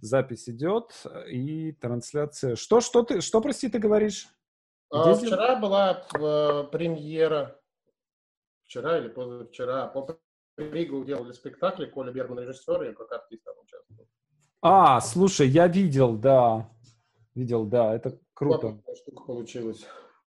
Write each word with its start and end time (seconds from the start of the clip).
запись 0.00 0.48
идет 0.48 0.92
и 1.28 1.72
трансляция. 1.72 2.56
Что, 2.56 2.80
что 2.80 3.02
ты, 3.02 3.20
что, 3.20 3.40
прости, 3.40 3.68
ты 3.68 3.78
говоришь? 3.78 4.28
А, 4.90 5.14
вчера 5.14 5.56
была 5.56 6.04
э, 6.18 6.64
премьера, 6.72 7.60
вчера 8.64 8.98
или 8.98 9.08
позавчера, 9.08 9.86
по 9.86 10.18
Ригл 10.56 11.04
делали 11.04 11.32
спектакли, 11.32 11.86
Коля 11.86 12.12
Берман 12.12 12.40
режиссер, 12.40 12.82
и 12.90 12.94
как 12.94 13.12
артист 13.12 13.44
там 13.44 13.54
участвовал. 13.62 14.08
А, 14.60 15.00
слушай, 15.00 15.46
я 15.46 15.68
видел, 15.68 16.16
да. 16.16 16.68
Видел, 17.34 17.64
да, 17.64 17.94
это 17.94 18.18
круто. 18.34 18.80
Штука 18.96 19.24
получилась. 19.24 19.86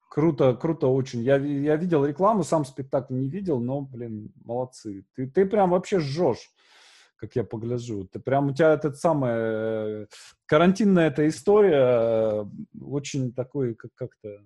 Круто, 0.08 0.54
круто 0.54 0.88
очень. 0.88 1.22
Я, 1.22 1.36
я 1.36 1.76
видел 1.76 2.04
рекламу, 2.04 2.42
сам 2.42 2.64
спектакль 2.64 3.14
не 3.14 3.28
видел, 3.28 3.60
но, 3.60 3.82
блин, 3.82 4.32
молодцы. 4.44 5.04
Ты, 5.14 5.30
ты 5.30 5.46
прям 5.46 5.70
вообще 5.70 6.00
жжешь, 6.00 6.50
как 7.16 7.36
я 7.36 7.44
погляжу. 7.44 8.06
Ты 8.06 8.20
прям, 8.20 8.48
у 8.48 8.54
тебя 8.54 8.74
этот 8.74 8.96
самый, 8.98 9.30
э, 9.32 10.06
карантинная 10.46 11.08
эта 11.08 11.26
история, 11.28 12.42
э, 12.42 12.44
очень 12.80 13.32
такой, 13.32 13.74
как, 13.74 13.90
как-то, 13.94 14.44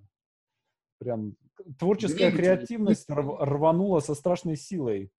прям, 0.98 1.37
творческая 1.79 2.33
креативность 2.33 3.06
рванула 3.09 4.01
со 4.01 4.15
страшной 4.15 4.56
силой. 4.56 5.10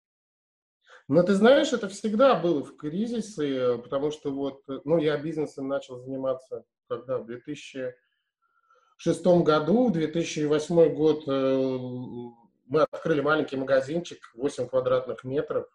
Но 1.07 1.23
ты 1.23 1.33
знаешь, 1.33 1.73
это 1.73 1.89
всегда 1.89 2.35
было 2.35 2.63
в 2.63 2.77
кризисе, 2.77 3.77
потому 3.77 4.11
что 4.11 4.31
вот, 4.31 4.63
ну, 4.85 4.97
я 4.97 5.17
бизнесом 5.17 5.67
начал 5.67 5.99
заниматься 5.99 6.63
когда 6.91 7.19
в 7.19 7.25
2006 7.25 7.95
году, 9.43 9.89
2008 9.89 10.93
год 10.93 11.23
э, 11.25 11.57
мы 12.67 12.81
открыли 12.81 13.21
маленький 13.21 13.55
магазинчик, 13.55 14.19
8 14.35 14.67
квадратных 14.67 15.23
метров. 15.23 15.67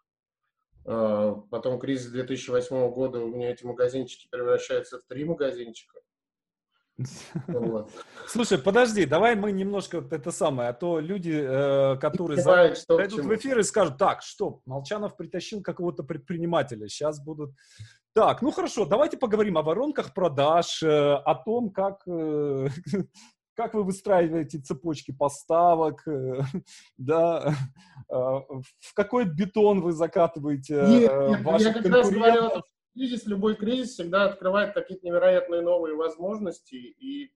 А, 0.89 1.33
потом 1.51 1.79
кризис 1.79 2.09
2008 2.11 2.89
года, 2.91 3.19
у 3.19 3.27
меня 3.27 3.51
эти 3.51 3.65
магазинчики 3.65 4.27
превращаются 4.31 4.99
в 4.99 5.03
три 5.03 5.25
магазинчика. 5.25 5.99
Слушай, 8.27 8.57
подожди, 8.57 9.05
давай 9.05 9.35
мы 9.35 9.51
немножко 9.51 10.03
это 10.09 10.31
самое, 10.31 10.69
а 10.69 10.73
то 10.73 10.99
люди, 10.99 11.31
э, 11.31 11.97
которые 11.97 12.41
зайдут 12.41 13.19
в 13.19 13.35
эфир 13.35 13.59
и 13.59 13.63
скажут, 13.63 13.97
так, 13.97 14.23
что, 14.23 14.61
Молчанов 14.65 15.15
притащил 15.15 15.61
какого-то 15.61 16.03
предпринимателя, 16.03 16.87
сейчас 16.87 17.23
будут... 17.23 17.51
Так, 18.13 18.41
ну 18.41 18.49
хорошо, 18.49 18.85
давайте 18.85 19.17
поговорим 19.17 19.59
о 19.59 19.61
воронках 19.61 20.13
продаж, 20.15 20.81
э, 20.81 20.87
о 20.87 21.35
том, 21.35 21.69
как, 21.69 22.01
э, 22.07 22.69
как 23.57 23.73
вы 23.73 23.83
выстраиваете 23.83 24.59
цепочки 24.59 25.11
поставок, 25.11 26.05
да, 26.97 27.53
в 28.07 28.93
какой 28.93 29.25
бетон 29.25 29.81
вы 29.81 29.91
закатываете 29.91 30.85
нет, 30.87 31.41
ваших 31.43 31.75
я 31.75 31.81
как 31.81 31.91
раз 31.91 32.11
говорил 32.11 32.63
кризис, 32.93 33.25
любой 33.25 33.55
кризис 33.55 33.93
всегда 33.93 34.25
открывает 34.25 34.73
какие-то 34.73 35.05
невероятные 35.05 35.61
новые 35.61 35.95
возможности, 35.95 36.75
и 36.75 37.33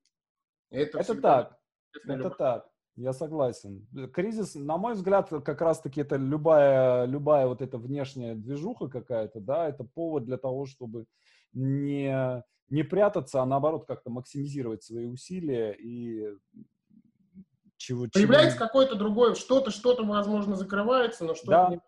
это, 0.69 1.00
это 1.00 1.16
так, 1.19 1.59
это 1.94 2.13
любовь. 2.13 2.38
так. 2.38 2.67
Я 2.97 3.13
согласен. 3.13 3.88
Кризис, 4.13 4.53
на 4.53 4.78
мой 4.78 4.94
взгляд, 4.94 5.30
как 5.30 5.61
раз-таки 5.61 6.02
это 6.02 6.17
любая, 6.17 7.06
любая 7.06 7.47
вот 7.47 7.61
эта 7.61 7.78
внешняя 7.78 8.35
движуха 8.35 8.89
какая-то, 8.89 9.39
да, 9.39 9.69
это 9.69 9.85
повод 9.85 10.25
для 10.25 10.38
того, 10.38 10.66
чтобы 10.66 11.06
не, 11.53 12.44
не 12.72 12.83
прятаться, 12.83 13.41
а 13.41 13.45
наоборот 13.45 13.86
как-то 13.86 14.09
максимизировать 14.09 14.83
свои 14.83 15.05
усилия 15.05 15.73
и 15.73 16.36
чего 17.78 18.08
Появляется 18.11 18.58
чего... 18.58 18.67
какое-то 18.67 18.95
другое, 18.95 19.36
что-то, 19.36 19.69
что-то, 19.72 20.03
возможно, 20.03 20.55
закрывается, 20.55 21.25
но 21.25 21.36
что-то 21.36 21.80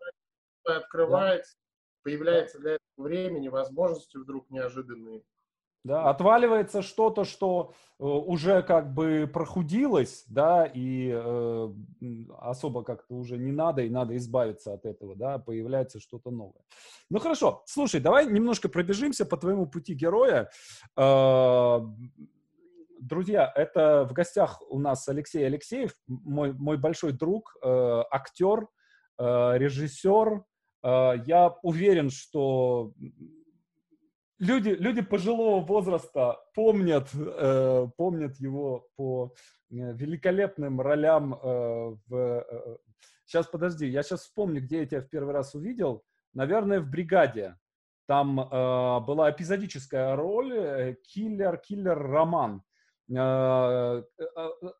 да. 0.64 0.76
открывается 0.76 1.56
появляется 2.04 2.58
для 2.58 2.72
этого 2.72 3.08
времени, 3.08 3.48
возможности 3.48 4.16
вдруг 4.18 4.48
неожиданные. 4.50 5.24
Да, 5.84 6.08
отваливается 6.08 6.80
что-то, 6.80 7.24
что 7.24 7.74
э, 8.00 8.04
уже 8.04 8.62
как 8.62 8.94
бы 8.94 9.30
прохудилось, 9.30 10.24
да, 10.28 10.64
и 10.64 11.10
э, 11.14 11.74
особо 12.38 12.82
как-то 12.82 13.14
уже 13.14 13.36
не 13.36 13.52
надо, 13.52 13.82
и 13.82 13.90
надо 13.90 14.16
избавиться 14.16 14.72
от 14.72 14.86
этого, 14.86 15.14
да, 15.14 15.38
появляется 15.38 16.00
что-то 16.00 16.30
новое. 16.30 16.64
Ну 17.10 17.18
хорошо, 17.18 17.62
слушай, 17.66 18.00
давай 18.00 18.26
немножко 18.26 18.70
пробежимся 18.70 19.26
по 19.26 19.36
твоему 19.36 19.66
пути 19.66 19.92
героя. 19.92 20.48
Э, 20.96 21.80
друзья, 22.98 23.52
это 23.54 24.06
в 24.08 24.14
гостях 24.14 24.62
у 24.70 24.78
нас 24.78 25.06
Алексей 25.06 25.46
Алексеев, 25.46 25.94
мой, 26.06 26.54
мой 26.54 26.78
большой 26.78 27.12
друг, 27.12 27.56
э, 27.62 28.02
актер, 28.10 28.68
э, 29.18 29.58
режиссер, 29.58 30.44
а, 30.84 31.14
я 31.26 31.56
уверен, 31.62 32.10
что 32.10 32.92
люди, 34.44 34.70
люди 34.70 35.02
пожилого 35.02 35.64
возраста 35.64 36.40
помнят, 36.54 37.08
э, 37.14 37.88
помнят 37.96 38.36
его 38.36 38.88
по 38.96 39.34
э, 39.70 39.92
великолепным 39.94 40.80
ролям 40.80 41.34
э, 41.34 41.96
в... 42.06 42.46
Сейчас, 43.26 43.46
подожди, 43.46 43.86
я 43.86 44.02
сейчас 44.02 44.20
вспомню, 44.20 44.60
где 44.60 44.78
я 44.78 44.86
тебя 44.86 45.00
в 45.00 45.08
первый 45.08 45.32
раз 45.32 45.54
увидел. 45.54 46.04
Наверное, 46.34 46.80
в 46.80 46.88
«Бригаде». 46.88 47.56
Там 48.06 48.36
была 48.36 49.30
эпизодическая 49.30 50.14
роль 50.14 50.94
киллер, 51.08 51.56
киллер 51.56 51.98
Роман. 51.98 52.62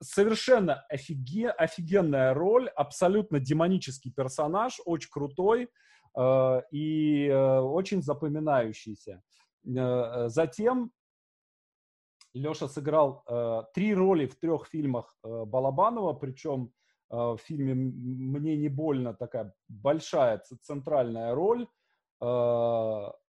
совершенно 0.02 0.84
офиге, 0.90 1.48
офигенная 1.48 2.34
роль, 2.34 2.68
абсолютно 2.68 3.40
демонический 3.40 4.12
персонаж, 4.12 4.78
очень 4.84 5.08
крутой. 5.10 5.70
Э, 6.16 6.62
и 6.70 7.26
э, 7.26 7.58
очень 7.60 8.02
запоминающийся. 8.02 9.12
Э, 9.12 9.20
затем 9.64 10.92
Леша 12.34 12.68
сыграл 12.68 13.24
три 13.74 13.94
роли 13.94 14.26
в 14.26 14.36
трех 14.36 14.66
фильмах 14.66 15.16
Балабанова, 15.22 16.12
причем 16.12 16.72
в 17.10 17.38
фильме 17.38 17.74
«Мне 17.74 18.56
не 18.56 18.68
больно» 18.68 19.14
такая 19.14 19.54
большая 19.68 20.42
центральная 20.62 21.34
роль. 21.34 21.66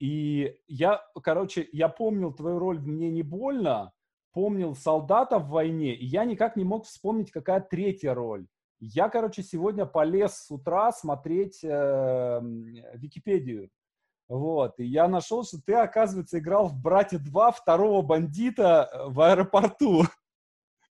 И 0.00 0.56
я, 0.66 1.02
короче, 1.22 1.68
я 1.72 1.88
помнил 1.88 2.32
твою 2.32 2.58
роль 2.58 2.78
в 2.78 2.86
«Мне 2.86 3.10
не 3.10 3.22
больно», 3.22 3.92
помнил 4.32 4.74
«Солдата 4.74 5.38
в 5.38 5.48
войне», 5.48 5.94
и 5.94 6.04
я 6.04 6.24
никак 6.24 6.56
не 6.56 6.64
мог 6.64 6.84
вспомнить, 6.84 7.30
какая 7.30 7.60
третья 7.60 8.14
роль. 8.14 8.46
Я, 8.80 9.08
короче, 9.08 9.42
сегодня 9.42 9.86
полез 9.86 10.34
с 10.36 10.50
утра 10.50 10.90
смотреть 10.92 11.62
э, 11.62 12.40
Википедию. 12.94 13.70
Вот, 14.30 14.78
и 14.78 14.84
я 14.84 15.08
нашел, 15.08 15.42
что 15.42 15.58
ты, 15.60 15.74
оказывается, 15.74 16.38
играл 16.38 16.68
в 16.68 16.80
«Братья 16.80 17.18
2» 17.18 17.52
второго 17.52 18.00
бандита 18.00 18.88
э, 18.92 19.08
в 19.08 19.20
аэропорту. 19.22 20.04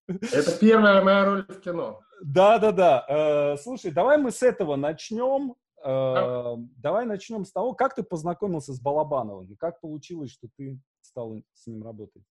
Это 0.08 0.60
первая 0.60 1.02
моя 1.02 1.24
роль 1.24 1.46
в 1.48 1.62
кино. 1.62 2.02
Да-да-да. 2.22 3.06
Э, 3.08 3.58
слушай, 3.58 3.92
давай 3.92 4.18
мы 4.18 4.32
с 4.32 4.44
этого 4.44 4.76
начнем. 4.76 5.56
Э, 5.82 6.56
давай 6.76 7.06
начнем 7.06 7.46
с 7.46 7.54
того, 7.54 7.74
как 7.76 7.96
ты 7.96 8.04
познакомился 8.04 8.74
с 8.74 8.82
Балабановым, 8.82 9.56
как 9.56 9.80
получилось, 9.80 10.32
что 10.32 10.50
ты 10.58 10.78
стал 11.00 11.42
с 11.54 11.66
ним 11.66 11.82
работать. 11.82 12.24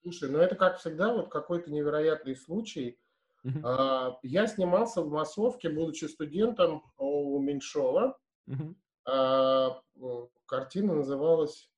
Слушай, 0.00 0.30
ну 0.30 0.38
это, 0.38 0.54
как 0.54 0.78
всегда, 0.78 1.12
вот 1.12 1.28
какой-то 1.28 1.70
невероятный 1.70 2.34
случай– 2.34 2.98
Uh-huh. 3.46 4.16
Я 4.24 4.48
снимался 4.48 5.00
в 5.00 5.10
массовке, 5.10 5.70
будучи 5.70 6.06
студентом 6.06 6.82
у 6.98 7.38
Меньшова. 7.38 8.18
Uh-huh. 8.48 8.74
Картина 10.46 10.94
называлась, 10.94 11.70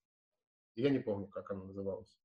я 0.76 0.91
не 0.91 0.98
помню, 0.98 1.28
как 1.28 1.50
она 1.50 1.64
называлась. 1.64 2.18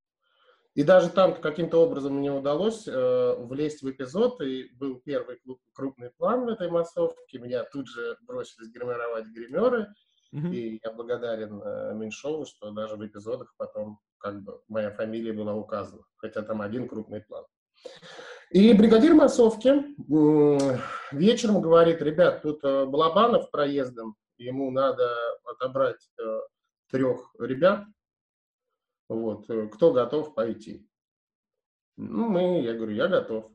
И 0.75 0.83
даже 0.83 1.09
там 1.09 1.39
каким-то 1.39 1.77
образом 1.77 2.15
мне 2.15 2.31
удалось 2.31 2.85
э, 2.85 3.35
влезть 3.37 3.81
в 3.81 3.89
эпизод, 3.89 4.41
и 4.41 4.69
был 4.75 4.99
первый 4.99 5.39
крупный 5.73 6.09
план 6.11 6.45
в 6.45 6.49
этой 6.49 6.69
массовке. 6.69 7.39
Меня 7.39 7.63
тут 7.63 7.87
же 7.87 8.17
бросились 8.27 8.69
гримировать 8.73 9.25
гримеры, 9.27 9.87
mm-hmm. 10.33 10.53
и 10.53 10.81
я 10.83 10.91
благодарен 10.91 11.61
э, 11.63 11.93
Меньшову, 11.93 12.45
что 12.45 12.71
даже 12.71 12.97
в 12.97 13.07
эпизодах 13.07 13.53
потом 13.57 13.99
как 14.17 14.43
бы 14.43 14.61
моя 14.67 14.91
фамилия 14.91 15.31
была 15.31 15.55
указана, 15.55 16.03
хотя 16.17 16.41
там 16.41 16.61
один 16.61 16.89
крупный 16.89 17.21
план. 17.21 17.45
И 18.51 18.73
бригадир 18.73 19.13
массовки 19.13 19.95
вечером 21.13 21.61
говорит, 21.61 22.01
ребят, 22.01 22.41
тут 22.41 22.61
э, 22.65 22.85
Балабанов 22.85 23.49
проездом, 23.49 24.17
ему 24.37 24.71
надо 24.71 25.09
отобрать 25.43 26.09
э, 26.19 26.39
трех 26.89 27.33
ребят, 27.39 27.85
вот, 29.07 29.49
э, 29.49 29.67
кто 29.67 29.93
готов 29.93 30.33
пойти? 30.33 30.87
Ну, 31.97 32.29
мы, 32.29 32.61
я 32.61 32.73
говорю, 32.73 32.93
я 32.93 33.07
готов. 33.07 33.51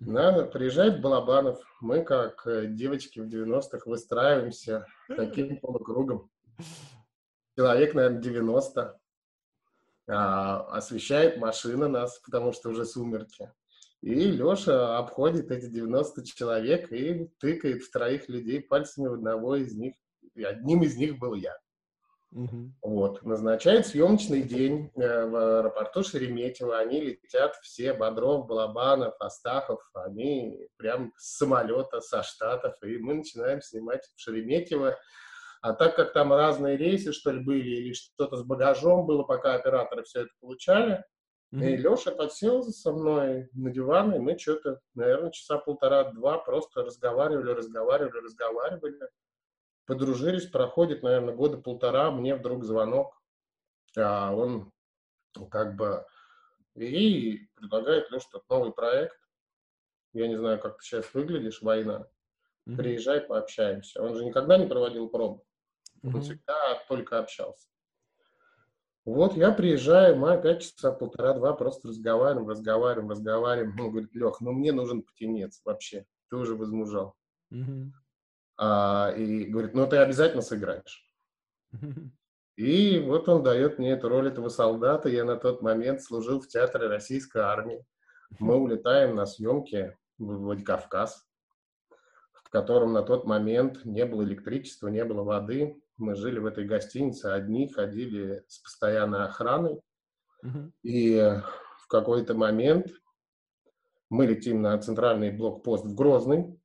Надо, 0.00 0.46
приезжает 0.46 1.00
Балабанов, 1.00 1.60
мы, 1.80 2.02
как 2.02 2.42
девочки 2.74 3.20
в 3.20 3.26
90-х, 3.26 3.82
выстраиваемся 3.86 4.86
таким 5.06 5.58
полукругом. 5.60 6.28
Человек, 7.56 7.94
наверное, 7.94 8.20
90. 8.20 8.98
А, 10.08 10.60
освещает 10.76 11.36
машина 11.36 11.88
нас, 11.88 12.18
потому 12.18 12.52
что 12.52 12.70
уже 12.70 12.84
сумерки. 12.84 13.52
И 14.02 14.14
Леша 14.14 14.98
обходит 14.98 15.50
эти 15.52 15.66
90 15.66 16.24
человек 16.26 16.90
и 16.92 17.28
тыкает 17.38 17.82
в 17.82 17.90
троих 17.92 18.28
людей 18.28 18.60
пальцами 18.60 19.06
в 19.06 19.14
одного 19.14 19.54
из 19.56 19.74
них. 19.74 19.94
И 20.34 20.42
одним 20.42 20.82
из 20.82 20.96
них 20.96 21.18
был 21.18 21.34
я. 21.34 21.56
Угу. 22.32 22.72
Вот, 22.82 23.22
назначает 23.24 23.86
съемочный 23.86 24.42
день 24.42 24.90
э, 24.96 25.26
в 25.26 25.36
аэропорту 25.58 26.02
Шереметьево. 26.02 26.78
Они 26.78 27.00
летят 27.00 27.54
все, 27.56 27.92
Бодров, 27.92 28.46
Балабанов, 28.46 29.14
Астахов, 29.20 29.80
они 29.94 30.66
прям 30.78 31.12
с 31.18 31.36
самолета, 31.36 32.00
со 32.00 32.22
Штатов, 32.22 32.74
и 32.82 32.96
мы 32.96 33.14
начинаем 33.14 33.60
снимать 33.60 34.10
в 34.16 34.20
Шереметьево. 34.20 34.96
А 35.60 35.74
так 35.74 35.94
как 35.94 36.12
там 36.14 36.32
разные 36.32 36.76
рейсы, 36.76 37.12
что 37.12 37.30
ли, 37.30 37.44
были, 37.44 37.68
или 37.68 37.92
что-то 37.92 38.36
с 38.36 38.42
багажом 38.42 39.06
было, 39.06 39.22
пока 39.22 39.54
операторы 39.54 40.02
все 40.02 40.22
это 40.22 40.30
получали, 40.40 41.04
mm-hmm. 41.52 41.70
и 41.70 41.76
Леша 41.76 42.10
подсел 42.12 42.62
со 42.64 42.92
мной 42.92 43.48
на 43.52 43.70
диван, 43.70 44.14
и 44.14 44.18
мы 44.18 44.38
что-то, 44.38 44.80
наверное, 44.94 45.30
часа 45.30 45.58
полтора-два 45.58 46.38
просто 46.38 46.82
разговаривали, 46.82 47.52
разговаривали, 47.52 48.24
разговаривали 48.24 48.98
подружились, 49.86 50.46
проходит, 50.46 51.02
наверное, 51.02 51.34
года 51.34 51.58
полтора, 51.58 52.10
мне 52.10 52.34
вдруг 52.34 52.64
звонок, 52.64 53.20
а 53.96 54.34
он 54.34 54.72
как 55.50 55.76
бы 55.76 56.06
и 56.74 57.48
предлагает, 57.54 58.10
Леш, 58.10 58.24
тут 58.26 58.48
новый 58.48 58.72
проект, 58.72 59.18
я 60.12 60.28
не 60.28 60.36
знаю, 60.36 60.58
как 60.60 60.78
ты 60.78 60.84
сейчас 60.84 61.12
выглядишь, 61.14 61.62
война, 61.62 62.08
mm-hmm. 62.66 62.76
приезжай, 62.76 63.20
пообщаемся. 63.20 64.02
Он 64.02 64.14
же 64.14 64.24
никогда 64.24 64.56
не 64.58 64.66
проводил 64.66 65.08
пробы, 65.08 65.42
mm-hmm. 66.02 66.14
он 66.14 66.22
всегда 66.22 66.84
только 66.88 67.18
общался. 67.18 67.68
Вот 69.04 69.36
я 69.36 69.50
приезжаю, 69.50 70.16
мы 70.16 70.32
опять 70.32 70.62
часа 70.62 70.92
полтора-два 70.92 71.54
просто 71.54 71.88
разговариваем, 71.88 72.48
разговариваем, 72.48 73.10
разговариваем. 73.10 73.80
Он 73.80 73.90
говорит, 73.90 74.14
Лех, 74.14 74.40
ну 74.40 74.52
мне 74.52 74.72
нужен 74.72 75.02
птенец 75.02 75.60
вообще, 75.64 76.06
ты 76.30 76.36
уже 76.36 76.54
возмужал. 76.54 77.14
Mm-hmm 77.52 77.90
а, 78.64 79.12
и 79.16 79.44
говорит, 79.44 79.74
ну 79.74 79.86
ты 79.86 79.96
обязательно 79.96 80.42
сыграешь. 80.42 81.04
И 82.56 83.00
вот 83.00 83.28
он 83.28 83.42
дает 83.42 83.78
мне 83.78 83.92
эту 83.92 84.08
роль 84.08 84.28
этого 84.28 84.48
солдата. 84.48 85.08
Я 85.08 85.24
на 85.24 85.36
тот 85.36 85.62
момент 85.62 86.02
служил 86.02 86.40
в 86.40 86.46
театре 86.46 86.86
российской 86.86 87.42
армии. 87.42 87.84
Мы 88.38 88.56
улетаем 88.56 89.16
на 89.16 89.26
съемки 89.26 89.96
в 90.18 90.36
Владикавказ, 90.36 91.26
в 92.32 92.50
котором 92.50 92.92
на 92.92 93.02
тот 93.02 93.24
момент 93.24 93.84
не 93.84 94.04
было 94.04 94.22
электричества, 94.22 94.88
не 94.88 95.04
было 95.04 95.22
воды. 95.22 95.81
Мы 95.96 96.14
жили 96.16 96.38
в 96.38 96.46
этой 96.46 96.64
гостинице 96.64 97.26
одни, 97.26 97.68
ходили 97.68 98.44
с 98.48 98.58
постоянной 98.58 99.24
охраной. 99.24 99.80
И 100.82 101.16
в 101.78 101.86
какой-то 101.88 102.34
момент 102.34 102.88
мы 104.10 104.26
летим 104.26 104.62
на 104.62 104.76
центральный 104.78 105.30
блокпост 105.30 105.84
в 105.84 105.94
Грозный, 105.94 106.58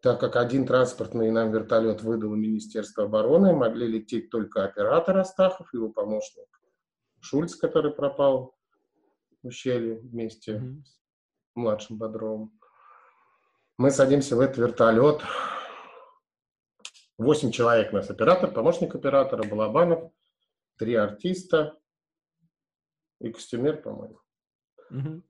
так 0.00 0.18
как 0.18 0.36
один 0.36 0.66
транспортный 0.66 1.30
нам 1.30 1.52
вертолет 1.52 2.02
выдало 2.02 2.34
Министерство 2.34 3.04
обороны, 3.04 3.52
могли 3.52 3.86
лететь 3.86 4.30
только 4.30 4.64
оператор 4.64 5.18
Астахов, 5.18 5.72
его 5.74 5.90
помощник 5.90 6.46
Шульц, 7.20 7.54
который 7.54 7.92
пропал 7.92 8.56
в 9.42 9.48
ущелье 9.48 9.98
вместе 9.98 10.52
mm-hmm. 10.52 10.84
с 10.84 10.98
младшим 11.54 11.98
Бодровым. 11.98 12.58
Мы 13.76 13.90
садимся 13.90 14.36
в 14.36 14.40
этот 14.40 14.58
вертолет. 14.58 15.20
Восемь 17.20 17.50
человек 17.50 17.92
у 17.92 17.96
нас 17.96 18.08
оператор, 18.08 18.50
помощник 18.50 18.94
оператора, 18.94 19.42
Балабанов, 19.42 20.10
три 20.78 20.94
артиста 20.94 21.78
и 23.20 23.30
костюмер, 23.30 23.82
по-моему. 23.82 24.18
Mm-hmm. 24.90 25.22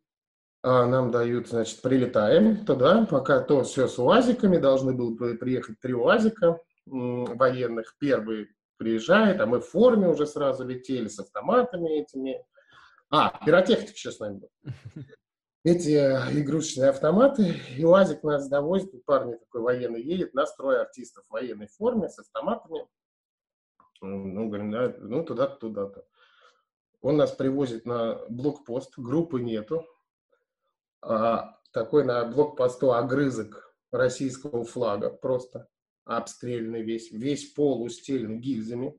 А 0.63 0.87
нам 0.87 1.11
дают, 1.11 1.49
значит, 1.49 1.83
прилетаем 1.83 2.65
туда, 2.65 3.07
пока 3.07 3.41
то 3.41 3.65
все 3.65 3.89
с 3.89 3.99
УАЗиками, 3.99 4.59
должны 4.59 4.93
были 4.93 5.37
приехать 5.37 5.81
три 5.81 5.93
УАЗика 5.93 6.61
военных. 6.87 7.97
Первый 7.99 8.55
приезжает, 8.77 9.41
а 9.41 9.47
мы 9.47 9.59
в 9.59 9.67
форме 9.67 10.07
уже 10.07 10.29
сразу 10.29 10.65
летели 10.65 11.09
с 11.09 11.19
автоматами 11.19 12.03
этими. 12.03 12.41
А, 13.11 13.37
пиротехник 13.45 13.97
еще 13.97 14.13
с 14.13 14.21
нами 14.21 14.39
был. 14.39 14.51
Эти 15.63 15.91
э, 15.91 16.41
игрушечные 16.41 16.89
автоматы, 16.89 17.55
и 17.77 17.85
УАЗик 17.85 18.23
нас 18.23 18.49
довозит, 18.49 19.05
парни 19.05 19.35
такой 19.35 19.61
военный 19.61 20.03
едет, 20.03 20.33
нас 20.33 20.55
трое 20.57 20.81
артистов 20.81 21.25
в 21.29 21.33
военной 21.33 21.67
форме 21.67 22.09
с 22.09 22.19
автоматами. 22.19 22.87
Ну, 24.01 24.49
говорим, 24.49 24.71
да, 24.71 24.95
ну 25.01 25.23
туда-то, 25.23 25.57
туда-то. 25.57 26.07
Он 27.03 27.19
нас 27.19 27.33
привозит 27.33 27.85
на 27.85 28.25
блокпост, 28.31 28.95
группы 28.97 29.43
нету, 29.43 29.87
а, 31.03 31.59
такой 31.73 32.05
на 32.05 32.25
блокпосту 32.25 32.95
огрызок 32.95 33.75
российского 33.91 34.65
флага, 34.65 35.11
просто 35.11 35.69
обстрельный 36.07 36.83
весь, 36.83 37.11
весь 37.11 37.53
пол 37.53 37.83
устелен 37.83 38.41
гильзами. 38.41 38.99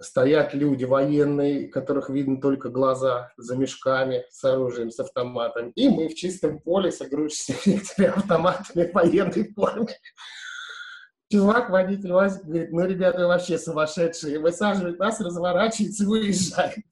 Стоят 0.00 0.54
люди 0.54 0.84
военные, 0.84 1.68
которых 1.68 2.08
видно 2.08 2.40
только 2.40 2.68
глаза, 2.68 3.32
за 3.36 3.56
мешками, 3.56 4.24
с 4.30 4.44
оружием, 4.44 4.90
с 4.90 5.00
автоматом. 5.00 5.70
И 5.70 5.88
мы 5.88 6.08
в 6.08 6.14
чистом 6.14 6.60
поле 6.60 6.92
с 6.92 7.02
игрушечными 7.02 8.04
автоматами 8.16 8.86
в 8.86 8.94
военной 8.94 9.52
форме. 9.52 9.88
Чувак, 11.30 11.68
водитель 11.68 12.12
УАЗик, 12.12 12.44
говорит, 12.44 12.72
ну, 12.72 12.86
ребята, 12.86 13.18
вы 13.18 13.26
вообще 13.26 13.58
сумасшедшие. 13.58 14.38
Высаживает 14.38 14.98
нас, 14.98 15.20
разворачивается 15.20 16.04
и 16.04 16.06
уезжает. 16.06 16.84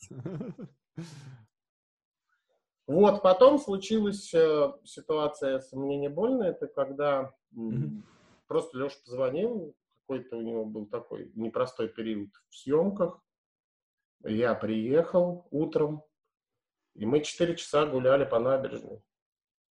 Вот, 2.86 3.22
потом 3.22 3.58
случилась 3.58 4.32
э, 4.32 4.72
ситуация 4.84 5.58
с 5.58 5.72
«Мне 5.72 5.96
не 5.96 6.08
больно», 6.08 6.44
это 6.44 6.68
когда 6.68 7.32
mm-hmm. 7.56 8.02
просто 8.46 8.78
Леша 8.78 8.94
позвонил, 9.04 9.74
какой-то 10.06 10.36
у 10.36 10.42
него 10.42 10.64
был 10.64 10.86
такой 10.86 11.32
непростой 11.34 11.88
период 11.88 12.30
в 12.48 12.56
съемках. 12.56 13.20
Я 14.24 14.54
приехал 14.54 15.46
утром, 15.50 16.02
и 16.94 17.04
мы 17.04 17.20
четыре 17.20 17.56
часа 17.56 17.86
гуляли 17.86 18.24
по 18.24 18.38
набережной 18.38 19.02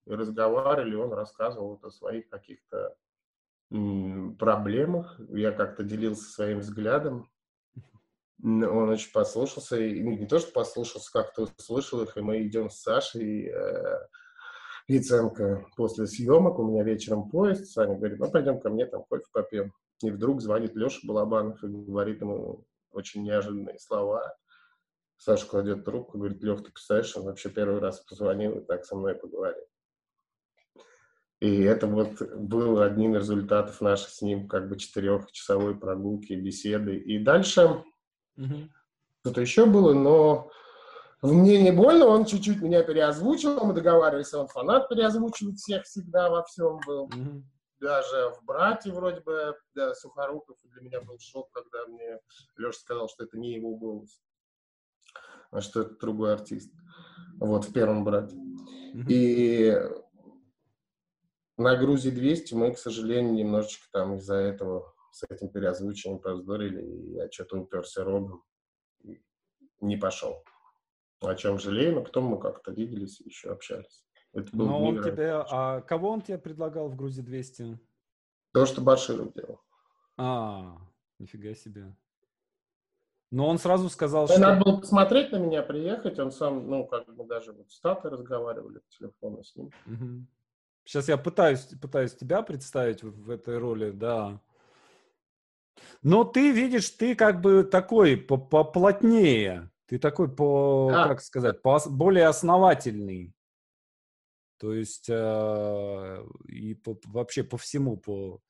и 0.07 0.11
разговаривали, 0.11 0.95
он 0.95 1.13
рассказывал 1.13 1.71
вот 1.71 1.85
о 1.85 1.91
своих 1.91 2.29
каких-то 2.29 2.97
проблемах. 4.39 5.21
Я 5.29 5.53
как-то 5.53 5.85
делился 5.85 6.31
своим 6.31 6.59
взглядом. 6.59 7.31
Он 8.43 8.89
очень 8.89 9.13
послушался, 9.13 9.77
и 9.79 10.03
ну, 10.03 10.13
не 10.13 10.27
то, 10.27 10.41
что 10.41 10.51
послушался, 10.53 11.13
как-то 11.13 11.43
услышал 11.43 12.03
их, 12.03 12.17
и 12.17 12.21
мы 12.23 12.45
идем 12.45 12.71
с 12.71 12.81
Сашей 12.81 13.49
э, 13.49 14.09
после 15.77 16.07
съемок, 16.09 16.59
у 16.59 16.67
меня 16.67 16.83
вечером 16.83 17.31
поезд, 17.31 17.67
Саня 17.67 17.97
говорит, 17.97 18.19
ну, 18.19 18.29
пойдем 18.29 18.59
ко 18.61 18.69
мне, 18.69 18.87
там, 18.87 19.05
кофе 19.05 19.25
попьем. 19.31 19.73
И 20.03 20.11
вдруг 20.11 20.41
звонит 20.41 20.75
Леша 20.75 21.01
Балабанов 21.05 21.63
и 21.63 21.69
говорит 21.69 22.21
ему 22.21 22.65
очень 22.91 23.23
неожиданные 23.23 23.79
слова. 23.79 24.37
Саша 25.17 25.47
кладет 25.47 25.85
трубку, 25.85 26.19
говорит, 26.19 26.43
Лех, 26.43 26.65
ты 26.65 26.73
представляешь, 26.73 27.17
он 27.17 27.25
вообще 27.25 27.49
первый 27.49 27.81
раз 27.81 28.01
позвонил 28.01 28.59
и 28.59 28.65
так 28.65 28.85
со 28.85 28.97
мной 28.97 29.15
поговорил. 29.15 29.65
И 31.41 31.63
это 31.63 31.87
вот 31.87 32.21
был 32.21 32.81
одним 32.81 33.17
из 33.17 33.23
результатов 33.23 33.81
нашей 33.81 34.11
с 34.11 34.23
ним 34.23 34.49
как 34.49 34.69
бы 34.69 34.77
четырехчасовой 34.77 35.77
прогулки, 35.77 36.33
беседы. 36.35 36.97
И 36.97 37.19
дальше 37.19 37.83
Угу. 38.37 38.69
Что-то 39.21 39.41
еще 39.41 39.67
было, 39.67 39.93
но 39.93 40.51
«Мне 41.23 41.63
не 41.63 41.71
больно» 41.71 42.07
он 42.07 42.25
чуть-чуть 42.25 42.61
меня 42.61 42.83
переозвучил, 42.83 43.65
мы 43.65 43.75
договаривались, 43.75 44.35
он 44.35 44.49
фанат 44.49 44.89
переозвучивает 44.89 45.59
всех 45.59 45.85
всегда 45.85 46.31
во 46.31 46.43
всем 46.45 46.81
был. 46.87 47.05
Угу. 47.05 47.45
Даже 47.83 48.29
в 48.29 48.45
«Брате» 48.45 48.93
вроде 48.93 49.21
бы, 49.23 49.59
да, 49.75 49.93
Сухоруков, 49.93 50.57
для 50.63 50.83
меня 50.83 51.01
был 51.01 51.19
шок, 51.19 51.51
когда 51.51 51.85
мне 51.89 52.21
Леша 52.57 52.79
сказал, 52.79 53.09
что 53.09 53.25
это 53.25 53.37
не 53.37 53.55
его 53.55 53.75
голос, 53.77 54.23
а 55.51 55.61
что 55.61 55.81
это 55.81 55.97
другой 55.97 56.33
артист. 56.33 56.73
Вот, 57.41 57.65
в 57.65 57.73
первом 57.73 58.05
«Брате». 58.05 58.37
И 59.09 59.77
на 61.57 61.75
Грузии 61.75 62.11
200 62.11 62.55
мы, 62.55 62.73
к 62.73 62.79
сожалению, 62.79 63.35
немножечко 63.35 63.89
там 63.91 64.15
из-за 64.15 64.37
этого 64.37 64.95
с 65.11 65.25
этим 65.29 65.49
переозвучением 65.49 66.21
повздорили, 66.21 66.83
и 66.83 67.15
я 67.15 67.29
что-то 67.33 67.57
уперся 67.59 68.05
рогом 68.05 68.45
и 69.01 69.21
не 69.81 69.97
пошел. 69.97 70.45
О 71.21 71.35
чем 71.35 71.59
жалею, 71.59 71.97
но 71.97 72.05
потом 72.05 72.27
мы 72.27 72.41
как-то 72.41 72.71
виделись 72.71 73.21
и 73.21 73.25
еще 73.25 73.51
общались. 73.51 74.05
Это 74.33 74.57
был 74.57 74.67
но 74.67 74.85
он 74.85 75.03
тебе, 75.03 75.45
а 75.51 75.81
кого 75.83 76.11
он 76.11 76.23
тебе 76.23 76.39
предлагал 76.39 76.89
в 76.89 76.97
Грузии 76.97 77.23
200? 77.23 77.79
То, 78.53 78.67
что 78.67 78.81
Баширов 78.81 79.33
делал. 79.35 79.61
А, 80.17 80.79
нифига 81.19 81.55
себе. 81.55 81.95
Но 83.31 83.49
он 83.49 83.59
сразу 83.59 83.89
сказал, 83.89 84.29
что... 84.29 84.39
Надо 84.39 84.63
было 84.63 84.77
посмотреть 84.79 85.33
на 85.33 85.37
меня, 85.37 85.63
приехать. 85.63 86.19
Он 86.19 86.31
сам, 86.31 86.69
ну, 86.69 86.85
как 86.87 87.07
бы 87.15 87.25
даже 87.25 87.53
вот 87.53 87.71
с 87.71 87.81
Татой 87.81 88.11
разговаривали 88.11 88.79
по 88.79 88.91
телефону 88.91 89.43
с 89.43 89.57
ним. 89.57 89.71
Угу. 89.87 90.27
Сейчас 90.85 91.09
я 91.09 91.17
пытаюсь, 91.17 91.67
пытаюсь 91.81 92.15
тебя 92.15 92.43
представить 92.43 93.03
в 93.03 93.31
этой 93.31 93.57
роли, 93.57 93.91
да. 93.91 94.39
Но 96.03 96.25
ты 96.25 96.53
видишь, 96.53 96.91
ты 96.91 97.15
как 97.15 97.41
бы 97.41 97.65
такой 97.65 98.17
поплотнее, 98.19 99.71
ты 99.87 99.99
такой 99.99 100.29
по, 100.29 100.91
да. 100.93 101.09
как 101.09 101.23
сказать, 101.23 101.63
по, 101.63 101.81
более 101.89 102.27
основательный. 102.27 103.33
То 104.63 104.73
есть 104.73 105.11
э, 105.11 106.27
и 106.47 106.75
по, 106.75 106.97
вообще 107.07 107.43
по 107.43 107.59
всему, 107.59 107.97
по, 107.97 108.41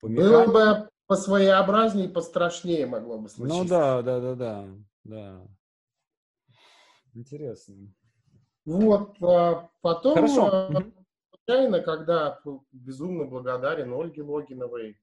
по 0.00 0.08
Было 0.08 0.46
бы 0.46 0.88
по 1.06 1.16
своеобразнее 1.16 2.06
и 2.06 2.10
пострашнее 2.10 2.86
могло 2.86 3.18
бы 3.18 3.28
случиться. 3.28 3.62
Ну 3.62 3.68
да, 3.68 4.00
да, 4.00 4.20
да, 4.20 4.34
да, 4.34 4.68
да. 5.04 5.48
Интересно. 7.12 7.92
Вот, 8.64 9.22
а 9.22 9.68
потом, 9.82 10.14
Хорошо. 10.14 10.46
А, 10.46 10.82
случайно, 11.34 11.80
когда 11.80 12.40
безумно 12.72 13.26
благодарен 13.26 13.92
Ольге 13.92 14.22
Логиновой, 14.22 14.98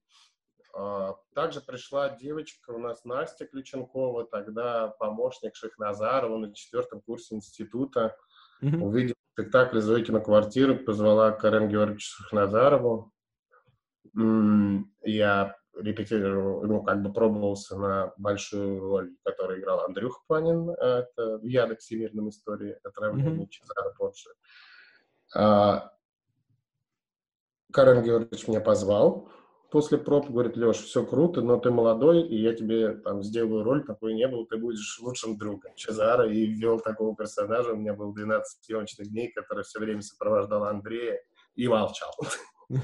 а, 0.74 1.18
также 1.36 1.62
пришла 1.62 2.10
девочка 2.10 2.72
у 2.72 2.80
нас, 2.80 3.06
Настя 3.06 3.46
Ключенкова, 3.46 4.26
тогда 4.26 4.88
помощник 4.88 5.56
Шахназарова 5.56 6.40
на 6.40 6.52
четвертом 6.52 7.02
курсе 7.02 7.36
института. 7.36 8.18
Mm-hmm. 8.64 9.14
Увидела 9.38 9.51
спектакль 9.51 9.79
«Зойкина 9.79 10.20
квартира», 10.20 10.74
позвала 10.74 11.32
Карен 11.32 11.70
Георгиевича 11.70 12.24
Шахназарову. 12.24 13.12
Я 15.03 15.56
репетировал, 15.75 16.63
ну, 16.63 16.82
как 16.84 17.03
бы 17.03 17.13
пробовался 17.13 17.77
на 17.77 18.13
большую 18.17 18.79
роль, 18.79 19.15
которую 19.24 19.60
играл 19.60 19.86
Андрюх 19.86 20.24
Панин, 20.27 20.72
это 20.72 21.39
«Яда 21.44 21.75
к 21.75 21.79
всемирным 21.79 22.29
истории», 22.29 22.79
отравление 22.84 23.46
mm-hmm. 23.46 23.50
Чезаро 23.50 23.94
Порше. 23.96 24.32
Карен 27.72 28.01
Георгиевич 28.01 28.48
меня 28.48 28.62
позвал 28.62 29.29
после 29.70 29.98
проб, 29.98 30.30
говорит, 30.30 30.58
Леш, 30.58 30.78
все 30.78 31.06
круто, 31.06 31.42
но 31.42 31.58
ты 31.58 31.72
молодой, 31.72 32.22
и 32.22 32.42
я 32.42 32.54
тебе 32.54 32.94
там 32.94 33.24
сделаю 33.24 33.64
роль, 33.64 33.86
такой 33.86 34.14
не 34.14 34.28
был, 34.28 34.46
ты 34.46 34.58
будешь 34.58 35.00
лучшим 35.02 35.38
другом 35.38 35.74
Чезаро, 35.76 36.30
и 36.30 36.46
ввел 36.46 36.80
такого 36.80 37.16
персонажа, 37.16 37.74
у 37.74 37.76
меня 37.76 37.94
был 37.94 38.14
12 38.14 38.64
съемочных 38.64 39.10
дней, 39.10 39.32
который 39.32 39.64
все 39.64 39.80
время 39.80 40.02
сопровождал 40.02 40.64
Андрея 40.66 41.22
и 41.56 41.68
молчал. 41.68 42.14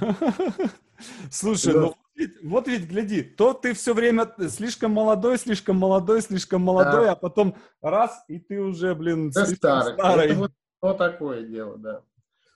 Слушай, 1.32 1.74
ну 1.74 1.96
вот 2.44 2.68
ведь, 2.68 2.88
гляди, 2.88 3.24
то 3.24 3.54
ты 3.54 3.74
все 3.74 3.94
время 3.94 4.32
слишком 4.50 4.92
молодой, 4.92 5.38
слишком 5.38 5.78
молодой, 5.78 6.22
слишком 6.22 6.62
молодой, 6.62 7.10
а 7.10 7.16
потом 7.16 7.56
раз, 7.82 8.24
и 8.28 8.40
ты 8.40 8.62
уже, 8.62 8.94
блин, 8.94 9.32
старый. 9.32 9.94
старый. 9.94 10.36
Вот 10.82 10.98
такое 10.98 11.44
дело, 11.44 11.78
да. 11.78 12.02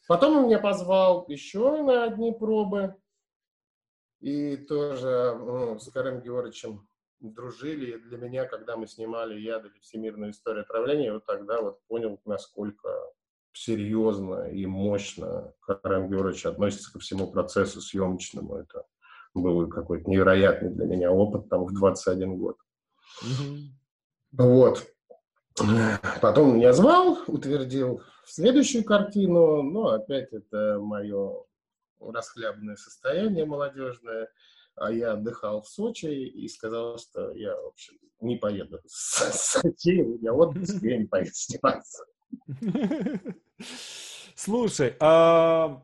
Потом 0.08 0.38
он 0.38 0.46
меня 0.46 0.60
позвал 0.60 1.26
еще 1.28 1.82
на 1.82 2.04
одни 2.06 2.32
пробы. 2.32 2.96
И 4.20 4.58
тоже 4.58 5.36
ну, 5.38 5.80
с 5.80 5.92
Карем 5.92 6.22
Георгиевичем 6.22 6.88
дружили. 7.20 7.96
И 7.96 7.98
для 7.98 8.18
меня, 8.18 8.46
когда 8.46 8.76
мы 8.76 8.88
снимали 8.88 9.40
«Яд» 9.40 9.66
или 9.66 9.80
«Всемирную 9.80 10.32
историю 10.32 10.64
отравления», 10.64 11.14
вот 11.14 11.26
тогда 11.26 11.62
вот 11.62 11.80
понял, 11.88 12.20
насколько 12.26 12.90
серьезно 13.54 14.50
и 14.50 14.66
мощно 14.66 15.54
Карем 15.62 16.10
Георгиевич 16.10 16.46
относится 16.46 16.92
ко 16.92 17.00
всему 17.00 17.32
процессу 17.32 17.82
съемочному. 17.82 18.58
Это 18.58 18.84
был 19.34 19.68
какой-то 19.68 20.10
невероятный 20.10 20.70
для 20.70 20.86
меня 20.86 21.12
опыт 21.12 21.50
там 21.50 21.66
в 21.66 21.74
21 21.74 22.38
год. 22.38 22.58
Mm-hmm. 23.24 23.58
Вот. 24.34 24.88
Потом 26.22 26.58
меня 26.58 26.72
звал, 26.74 27.18
утвердил 27.28 28.02
следующую 28.26 28.84
картину, 28.84 29.64
но 29.64 29.90
опять 29.90 30.32
это 30.32 30.78
мое 30.80 31.44
расхлябанное 32.00 32.76
состояние 32.76 33.46
молодежное, 33.46 34.30
а 34.76 34.92
я 34.92 35.14
отдыхал 35.14 35.62
в 35.62 35.68
Сочи 35.68 36.06
и 36.06 36.48
сказал, 36.48 36.98
что 36.98 37.32
я, 37.34 37.56
в 37.56 37.68
общем, 37.68 37.98
не 38.22 38.38
поеду 38.38 38.80
с 38.86 39.60
Сочи, 39.62 40.02
у 40.02 40.18
меня 40.18 40.34
отпуск, 40.34 40.82
я 40.82 40.98
не 40.98 41.06
поеду 41.06 41.32
сниматься. 41.34 42.06
Слушай, 44.36 44.96
а, 45.00 45.84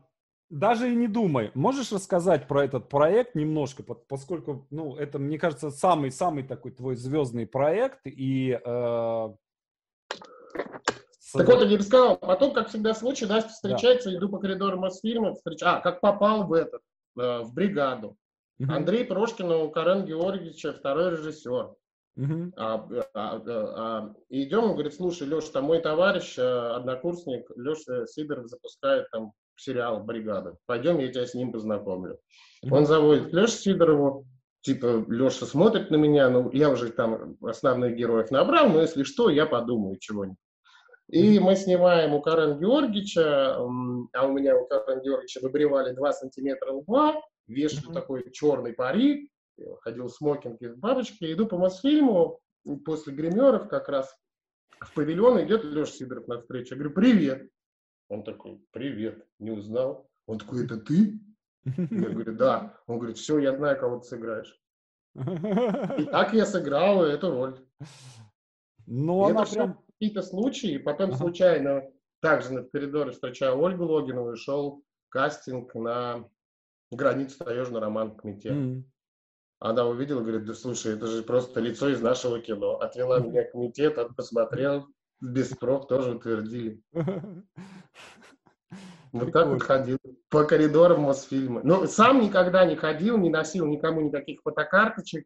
даже 0.50 0.92
и 0.92 0.94
не 0.94 1.08
думай. 1.08 1.50
Можешь 1.54 1.90
рассказать 1.90 2.46
про 2.46 2.64
этот 2.64 2.88
проект 2.88 3.34
немножко, 3.34 3.82
поскольку, 3.82 4.66
ну, 4.70 4.94
это, 4.94 5.18
мне 5.18 5.38
кажется, 5.38 5.70
самый-самый 5.70 6.44
такой 6.44 6.70
твой 6.70 6.94
звездный 6.94 7.46
проект, 7.46 8.00
и 8.04 8.60
э, 8.64 9.28
так 11.38 11.48
вот, 11.48 11.62
я 11.62 11.68
не 11.68 11.76
рассказал. 11.76 12.16
Потом, 12.16 12.52
как 12.52 12.68
всегда 12.68 12.94
случай, 12.94 13.26
Настя 13.26 13.50
встречается, 13.50 14.10
да. 14.10 14.16
иду 14.16 14.28
по 14.28 14.38
коридору 14.38 14.78
Мосфильма, 14.78 15.34
встреч... 15.34 15.60
а, 15.62 15.80
как 15.80 16.00
попал 16.00 16.46
в 16.46 16.52
этот, 16.52 16.82
э, 17.18 17.40
в 17.40 17.52
бригаду. 17.52 18.16
Андрей 18.68 19.04
Прошкин 19.04 19.50
у 19.50 19.70
Карен 19.70 20.04
Георгиевича, 20.04 20.72
второй 20.72 21.10
режиссер. 21.10 21.74
Uh-huh. 22.16 22.52
А, 22.56 22.74
а, 22.74 23.10
а, 23.14 23.42
а, 23.46 24.14
и 24.28 24.44
идем, 24.44 24.64
он 24.64 24.72
говорит, 24.74 24.94
слушай, 24.94 25.26
Леша, 25.26 25.50
там 25.52 25.64
мой 25.64 25.80
товарищ, 25.80 26.38
э, 26.38 26.42
однокурсник, 26.42 27.50
Леша 27.56 28.06
Сидоров 28.06 28.46
запускает 28.46 29.10
там 29.10 29.32
сериал 29.56 30.04
«Бригада». 30.04 30.56
Пойдем, 30.66 30.98
я 30.98 31.08
тебя 31.10 31.26
с 31.26 31.34
ним 31.34 31.50
познакомлю. 31.50 32.20
Он 32.70 32.86
заводит 32.86 33.32
Лешу 33.32 33.56
Сидорову, 33.56 34.26
типа, 34.60 35.04
Леша 35.08 35.44
смотрит 35.44 35.90
на 35.90 35.96
меня, 35.96 36.30
ну, 36.30 36.52
я 36.52 36.70
уже 36.70 36.90
там 36.90 37.36
основных 37.42 37.96
героев 37.96 38.30
набрал, 38.30 38.68
но 38.68 38.80
если 38.82 39.02
что, 39.02 39.28
я 39.28 39.44
подумаю 39.44 39.96
чего-нибудь. 39.98 40.38
И 41.10 41.38
мы 41.38 41.54
снимаем 41.54 42.14
у 42.14 42.22
Карен 42.22 42.58
Георгиевича, 42.58 43.56
а 43.56 43.62
у 43.62 44.32
меня 44.32 44.56
у 44.56 44.66
Карен 44.66 45.02
Георгиевича 45.02 45.40
выбривали 45.42 45.94
2 45.94 46.12
сантиметра 46.12 46.72
лба, 46.72 47.20
вешали 47.46 47.90
mm-hmm. 47.90 47.92
такой 47.92 48.30
черный 48.32 48.72
парик, 48.72 49.30
ходил 49.82 50.06
в 50.06 50.12
смокинге 50.12 50.72
с 50.72 50.76
бабочкой, 50.76 51.32
иду 51.32 51.46
по 51.46 51.58
Мосфильму, 51.58 52.40
после 52.84 53.12
гримеров 53.12 53.68
как 53.68 53.88
раз 53.88 54.14
в 54.80 54.94
павильон 54.94 55.42
идет 55.44 55.64
Леша 55.64 55.92
Сидоров 55.92 56.26
на 56.26 56.40
встречу. 56.40 56.74
Я 56.74 56.80
говорю, 56.80 56.94
привет. 56.94 57.50
Он 58.08 58.22
такой, 58.22 58.60
привет, 58.70 59.26
не 59.38 59.50
узнал. 59.50 60.08
Он 60.26 60.38
такой, 60.38 60.64
это 60.64 60.78
ты? 60.78 61.18
Я 61.64 62.10
говорю, 62.10 62.34
да. 62.34 62.78
Он 62.86 62.98
говорит, 62.98 63.18
все, 63.18 63.38
я 63.38 63.56
знаю, 63.56 63.78
кого 63.78 63.98
ты 63.98 64.06
сыграешь. 64.06 64.60
И 65.14 66.04
так 66.04 66.34
я 66.34 66.44
сыграл 66.44 67.04
эту 67.04 67.30
роль. 67.30 67.66
Ну, 68.86 69.24
она 69.24 69.44
прям 69.44 69.83
какие-то 69.98 70.22
случаи, 70.22 70.72
и 70.72 70.78
потом 70.78 71.10
ага. 71.10 71.18
случайно 71.18 71.82
также 72.20 72.52
на 72.52 72.64
коридоре 72.64 73.12
встречаю 73.12 73.58
Ольгу 73.58 73.84
Логинову 73.84 74.32
и 74.32 74.36
шел 74.36 74.82
кастинг 75.10 75.74
на 75.74 76.28
границу 76.90 77.44
таежный 77.44 77.80
роман 77.80 78.16
Кмете. 78.16 78.50
Mm. 78.50 78.82
Она 79.60 79.86
увидела, 79.86 80.20
говорит, 80.20 80.44
да 80.44 80.54
слушай, 80.54 80.94
это 80.94 81.06
же 81.06 81.22
просто 81.22 81.60
лицо 81.60 81.88
из 81.88 82.00
нашего 82.00 82.40
кино. 82.40 82.78
Отвела 82.80 83.20
mm. 83.20 83.28
меня 83.28 83.44
к 83.44 83.52
комитет, 83.52 83.98
посмотрел, 84.16 84.86
без 85.20 85.48
проф 85.50 85.86
тоже 85.86 86.16
утвердили. 86.16 86.82
Вот 89.12 89.30
так 89.30 89.46
вот 89.46 89.62
ходил 89.62 89.98
по 90.28 90.42
коридорам 90.42 91.02
Мосфильма. 91.02 91.60
Ну, 91.62 91.86
сам 91.86 92.20
никогда 92.20 92.64
не 92.64 92.74
ходил, 92.74 93.16
не 93.16 93.30
носил 93.30 93.64
никому 93.64 94.00
никаких 94.00 94.40
фотокарточек, 94.42 95.24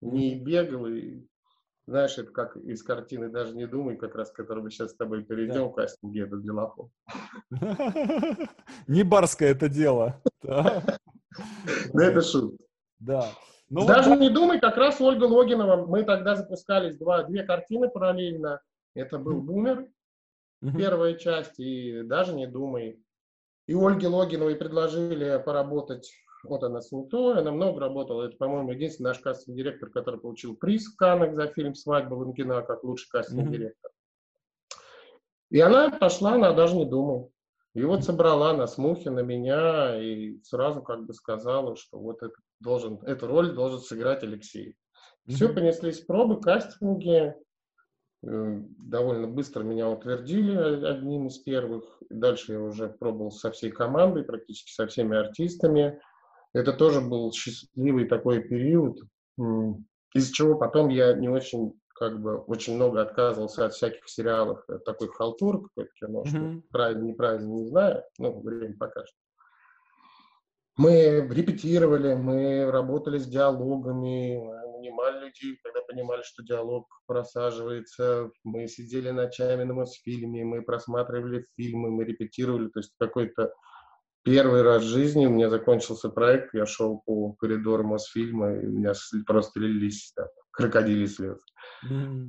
не 0.00 0.34
бегал. 0.34 0.88
И 0.88 1.24
знаешь, 1.86 2.16
это 2.18 2.30
как 2.30 2.56
из 2.56 2.82
картины 2.82 3.28
«Даже 3.28 3.54
не 3.54 3.66
думай», 3.66 3.96
как 3.96 4.14
раз, 4.14 4.30
к 4.30 4.36
которой 4.36 4.62
мы 4.62 4.70
сейчас 4.70 4.92
с 4.92 4.96
тобой 4.96 5.24
перейдем, 5.24 5.68
да. 5.68 5.82
кастинге 5.82 6.22
это 6.22 6.36
для 6.36 6.52
лохов. 6.54 6.90
Не 8.86 9.02
барское 9.02 9.50
это 9.50 9.68
дело. 9.68 10.20
Да, 10.42 10.82
это 11.94 12.20
шут. 12.20 12.56
Да. 12.98 13.28
Ну, 13.68 13.86
Даже 13.86 14.16
не 14.16 14.28
думай, 14.28 14.60
как 14.60 14.76
раз 14.76 15.00
Ольга 15.00 15.24
Логинова, 15.24 15.86
мы 15.86 16.04
тогда 16.04 16.36
запускались 16.36 16.98
два, 16.98 17.22
две 17.24 17.42
картины 17.42 17.88
параллельно. 17.88 18.60
Это 18.94 19.18
был 19.18 19.40
«Бумер», 19.40 19.88
первая 20.60 21.14
часть, 21.14 21.58
и 21.58 22.02
«Даже 22.02 22.34
не 22.34 22.46
думай». 22.46 23.02
И 23.66 23.74
Ольге 23.74 24.08
Логиновой 24.08 24.56
предложили 24.56 25.42
поработать 25.44 26.12
вот 26.44 26.62
она 26.62 26.80
святой, 26.80 27.38
она 27.38 27.52
много 27.52 27.80
работала. 27.80 28.24
Это, 28.24 28.36
по-моему, 28.36 28.72
единственный 28.72 29.08
наш 29.08 29.18
кастинг 29.18 29.56
директор, 29.56 29.90
который 29.90 30.20
получил 30.20 30.56
приз 30.56 30.86
в 30.86 30.96
Каннах 30.96 31.34
за 31.34 31.46
фильм 31.48 31.74
«Свадьба 31.74 32.14
Лунгина» 32.14 32.62
как 32.62 32.84
лучший 32.84 33.08
кастинг 33.10 33.50
директор. 33.50 33.90
И 35.50 35.60
она 35.60 35.90
пошла, 35.90 36.32
она 36.32 36.52
даже 36.52 36.76
не 36.76 36.86
думала. 36.86 37.28
И 37.74 37.82
вот 37.84 38.04
собрала 38.04 38.52
на 38.52 38.66
смухе 38.66 39.10
на 39.10 39.20
меня 39.20 40.00
и 40.00 40.38
сразу 40.42 40.82
как 40.82 41.06
бы 41.06 41.14
сказала, 41.14 41.76
что 41.76 41.98
вот 41.98 42.22
это 42.22 42.34
должен, 42.60 42.98
эту 43.02 43.26
роль 43.26 43.54
должен 43.54 43.80
сыграть 43.80 44.22
Алексей. 44.22 44.76
Все, 45.26 45.48
понеслись 45.48 46.00
пробы, 46.00 46.40
кастинги. 46.40 47.34
Э, 48.24 48.60
довольно 48.78 49.26
быстро 49.26 49.62
меня 49.62 49.88
утвердили 49.88 50.84
одним 50.84 51.28
из 51.28 51.38
первых. 51.38 52.02
Дальше 52.10 52.52
я 52.52 52.60
уже 52.60 52.88
пробовал 52.88 53.30
со 53.30 53.50
всей 53.50 53.70
командой, 53.70 54.24
практически 54.24 54.72
со 54.72 54.86
всеми 54.86 55.16
артистами. 55.16 56.00
Это 56.52 56.72
тоже 56.72 57.00
был 57.00 57.32
счастливый 57.32 58.06
такой 58.06 58.42
период, 58.42 58.98
из 60.14 60.30
чего 60.30 60.58
потом 60.58 60.88
я 60.88 61.14
не 61.14 61.28
очень, 61.28 61.72
как 61.94 62.20
бы, 62.20 62.38
очень 62.38 62.74
много 62.76 63.00
отказывался 63.00 63.66
от 63.66 63.72
всяких 63.72 64.08
сериалов. 64.08 64.64
Такой 64.84 65.08
халтур 65.08 65.62
какой-то 65.62 65.90
кино, 65.98 66.22
mm-hmm. 66.22 66.28
что 66.28 66.62
правильно, 66.70 67.04
неправильно, 67.04 67.52
не 67.52 67.66
знаю, 67.66 68.02
ну, 68.18 68.40
время 68.40 68.76
покажет. 68.78 69.14
Мы 70.76 71.28
репетировали, 71.30 72.14
мы 72.14 72.70
работали 72.70 73.18
с 73.18 73.26
диалогами, 73.26 74.38
нанимали 74.72 75.26
людей, 75.26 75.58
когда 75.62 75.80
понимали, 75.82 76.22
что 76.22 76.42
диалог 76.42 76.86
просаживается. 77.06 78.30
Мы 78.42 78.68
сидели 78.68 79.10
ночами 79.10 79.64
на 79.64 79.74
Мосфильме, 79.74 80.44
мы 80.44 80.62
просматривали 80.62 81.44
фильмы, 81.56 81.90
мы 81.90 82.04
репетировали. 82.04 82.68
То 82.68 82.80
есть 82.80 82.92
какой-то 82.98 83.52
первый 84.22 84.62
раз 84.62 84.82
в 84.84 84.88
жизни 84.88 85.26
у 85.26 85.30
меня 85.30 85.50
закончился 85.50 86.08
проект, 86.08 86.54
я 86.54 86.66
шел 86.66 87.02
по 87.04 87.32
коридору 87.32 87.84
Мосфильма, 87.84 88.54
и 88.54 88.66
у 88.66 88.70
меня 88.70 88.92
просто 89.26 89.60
лились 89.60 90.12
там, 90.14 90.26
крокодили 90.50 91.06
слезы. 91.06 91.40
Mm. 91.88 92.28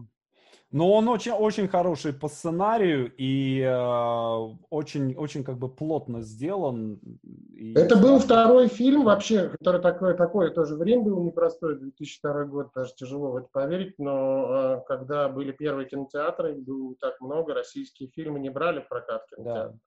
Но 0.73 0.91
он 0.91 1.07
очень, 1.07 1.33
очень 1.33 1.67
хороший 1.67 2.13
по 2.13 2.27
сценарию 2.27 3.13
и 3.15 3.61
э, 3.61 4.55
очень, 4.71 5.15
очень 5.15 5.43
как 5.43 5.59
бы 5.59 5.69
плотно 5.69 6.23
сделан. 6.23 6.99
И... 7.53 7.75
Это 7.75 7.95
был 7.95 8.17
второй 8.17 8.69
фильм 8.69 9.03
вообще, 9.03 9.49
который 9.49 9.79
такое, 9.81 10.15
такое 10.15 10.49
тоже 10.49 10.75
время 10.75 11.03
было 11.03 11.21
непростое, 11.21 11.75
2002 11.75 12.45
год, 12.45 12.71
даже 12.73 12.91
тяжело 12.95 13.33
в 13.33 13.35
это 13.35 13.49
поверить, 13.51 13.99
но 13.99 14.79
э, 14.79 14.81
когда 14.87 15.29
были 15.29 15.51
первые 15.51 15.87
кинотеатры, 15.87 16.55
было 16.55 16.95
так 16.99 17.21
много, 17.21 17.53
российские 17.53 18.09
фильмы 18.09 18.39
не 18.39 18.49
брали 18.49 18.81
в 18.81 18.89
прокат 18.89 19.27
кинотеатр. 19.29 19.73
Да. 19.73 19.77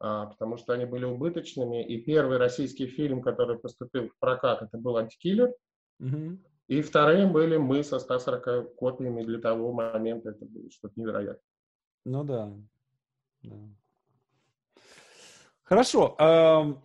А, 0.00 0.26
потому 0.26 0.56
что 0.56 0.72
они 0.72 0.86
были 0.86 1.04
убыточными. 1.04 1.84
И 1.86 2.00
первый 2.02 2.38
российский 2.38 2.86
фильм, 2.86 3.20
который 3.20 3.58
поступил 3.58 4.08
в 4.08 4.18
прокат, 4.18 4.62
это 4.62 4.78
был 4.78 4.96
«Антикиллер». 4.96 5.54
Угу. 6.00 6.38
И 6.68 6.80
вторым 6.80 7.32
были 7.32 7.58
мы 7.58 7.84
со 7.84 7.98
140 7.98 8.74
копиями 8.76 9.22
для 9.22 9.38
того 9.40 9.72
момента. 9.72 10.30
Это 10.30 10.46
было 10.46 10.70
что-то 10.70 10.94
невероятное. 10.96 11.42
Ну 12.06 12.24
да. 12.24 12.52
да. 13.42 13.56
Хорошо. 15.64 16.16
Эм, 16.18 16.82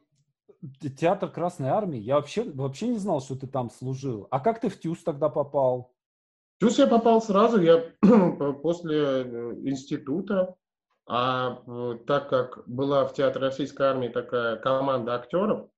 театр 0.98 1.32
Красной 1.32 1.70
Армии. 1.70 2.00
Я 2.00 2.16
вообще, 2.16 2.44
вообще 2.44 2.90
не 2.90 2.98
знал, 2.98 3.22
что 3.22 3.36
ты 3.36 3.48
там 3.48 3.70
служил. 3.70 4.28
А 4.30 4.42
как 4.42 4.60
ты 4.60 4.68
в 4.68 4.78
ТЮЗ 4.78 5.04
тогда 5.04 5.30
попал? 5.30 5.94
В 6.58 6.66
ТЮЗ 6.66 6.80
я 6.80 6.88
попал 6.88 7.22
сразу. 7.22 7.62
Я 7.62 7.94
после 8.62 8.98
э, 8.98 9.54
института. 9.64 10.56
А 11.08 11.62
э, 11.68 12.00
так 12.08 12.30
как 12.30 12.68
была 12.68 13.06
в 13.06 13.14
Театре 13.14 13.46
Российской 13.46 13.84
Армии 13.84 14.08
такая 14.08 14.58
команда 14.58 15.16
актеров, 15.16 15.70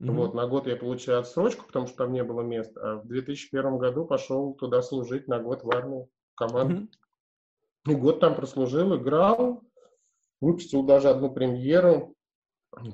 Mm-hmm. 0.00 0.12
Вот, 0.12 0.34
на 0.34 0.46
год 0.46 0.66
я 0.66 0.76
получил 0.76 1.16
отсрочку, 1.16 1.66
потому 1.66 1.86
что 1.86 1.98
там 1.98 2.12
не 2.12 2.24
было 2.24 2.40
места. 2.40 2.80
А 2.80 2.96
в 2.96 3.06
2001 3.06 3.76
году 3.76 4.06
пошел 4.06 4.54
туда 4.54 4.80
служить 4.80 5.28
на 5.28 5.40
год 5.40 5.62
в 5.62 5.70
армию 5.70 6.08
команду. 6.34 6.84
Mm-hmm. 6.84 7.92
И 7.92 7.94
год 7.96 8.20
там 8.20 8.34
прослужил, 8.34 8.96
играл, 8.96 9.62
выпустил 10.40 10.84
даже 10.84 11.10
одну 11.10 11.30
премьеру. 11.30 12.14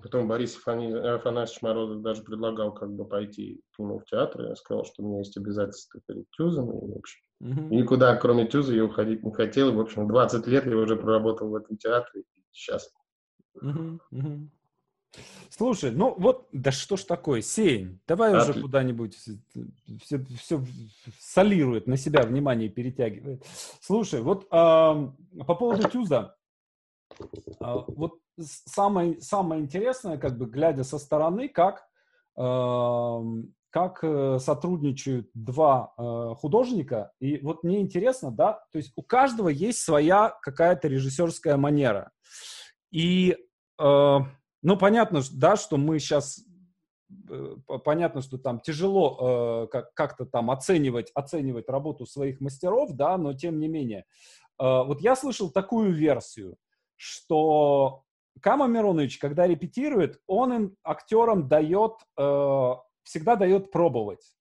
Потом 0.03 0.27
Борис 0.27 0.57
Афанасьевич 0.57 1.63
Морозов 1.63 2.03
даже 2.03 2.23
предлагал 2.23 2.73
как 2.73 2.91
бы 2.91 3.07
пойти 3.07 3.61
к 3.73 3.79
нему 3.79 3.99
в 3.99 4.05
театр. 4.05 4.49
Я 4.49 4.57
сказал, 4.57 4.85
что 4.85 5.03
у 5.03 5.07
меня 5.07 5.19
есть 5.19 5.37
обязательства 5.37 6.01
перед 6.07 6.29
Тюзом. 6.31 6.73
И, 6.73 6.93
в 6.93 6.97
общем, 6.97 7.21
никуда, 7.41 8.17
кроме 8.17 8.47
Тюза, 8.47 8.75
я 8.75 8.85
уходить 8.85 9.23
не 9.23 9.33
хотел. 9.33 9.73
В 9.73 9.81
общем, 9.81 10.09
20 10.09 10.47
лет 10.47 10.67
я 10.67 10.77
уже 10.77 10.97
проработал 10.97 11.49
в 11.49 11.55
этом 11.55 11.77
театре. 11.77 12.23
И 12.23 12.43
сейчас. 12.53 12.93
Слушай, 15.51 15.91
ну 15.93 16.15
вот, 16.19 16.49
да 16.53 16.71
что 16.71 16.97
ж 16.97 17.05
такое, 17.05 17.41
Сень, 17.41 18.01
давай 18.07 18.33
Отлично. 18.33 18.51
уже 18.51 18.61
куда-нибудь 18.61 19.17
все, 20.03 20.19
все 20.39 20.65
солирует, 21.19 21.87
на 21.87 21.97
себя 21.97 22.23
внимание 22.23 22.69
перетягивает. 22.69 23.43
Слушай, 23.81 24.21
вот 24.21 24.47
а, 24.51 25.11
по 25.47 25.55
поводу 25.55 25.89
Тюза, 25.89 26.37
а, 27.61 27.85
вот 27.89 28.19
самое, 28.39 29.21
самое 29.23 29.63
интересное, 29.63 30.19
как 30.19 30.37
бы 30.37 30.47
глядя 30.47 30.85
со 30.85 30.99
стороны, 30.99 31.49
как, 31.49 31.87
как 33.71 34.01
э, 34.03 34.39
сотрудничают 34.39 35.29
два 35.35 35.93
а, 35.97 36.35
художника, 36.35 37.13
и 37.21 37.39
вот 37.39 37.63
мне 37.63 37.81
интересно, 37.81 38.31
да, 38.31 38.65
то 38.73 38.79
есть 38.79 38.93
у 38.97 39.03
каждого 39.03 39.49
есть 39.49 39.81
своя 39.81 40.37
какая-то 40.43 40.89
режиссерская 40.89 41.57
манера, 41.57 42.11
и 42.91 43.37
а, 43.79 44.21
ну, 44.63 44.77
понятно, 44.77 45.21
да, 45.33 45.57
что 45.57 45.77
мы 45.77 45.99
сейчас 45.99 46.41
э, 47.31 47.57
понятно, 47.85 48.21
что 48.21 48.39
там 48.39 48.61
тяжело 48.61 49.65
э, 49.65 49.67
как- 49.69 49.95
как-то 49.95 50.27
там 50.27 50.51
оценивать, 50.51 51.11
оценивать 51.15 51.69
работу 51.69 52.07
своих 52.07 52.41
мастеров, 52.41 52.93
да, 52.93 53.17
но 53.17 53.33
тем 53.33 53.61
не 53.61 53.69
менее. 53.69 54.07
Э, 54.59 54.83
вот 54.83 55.01
я 55.03 55.15
слышал 55.15 55.51
такую 55.51 55.93
версию, 55.93 56.57
что 56.97 58.03
Кама 58.41 58.67
Миронович, 58.67 59.19
когда 59.19 59.47
репетирует, 59.47 60.21
он 60.27 60.53
им, 60.53 60.77
актерам 60.83 61.49
дает, 61.49 61.93
э, 62.19 62.73
всегда 63.07 63.37
дает 63.37 63.71
пробовать. 63.71 64.35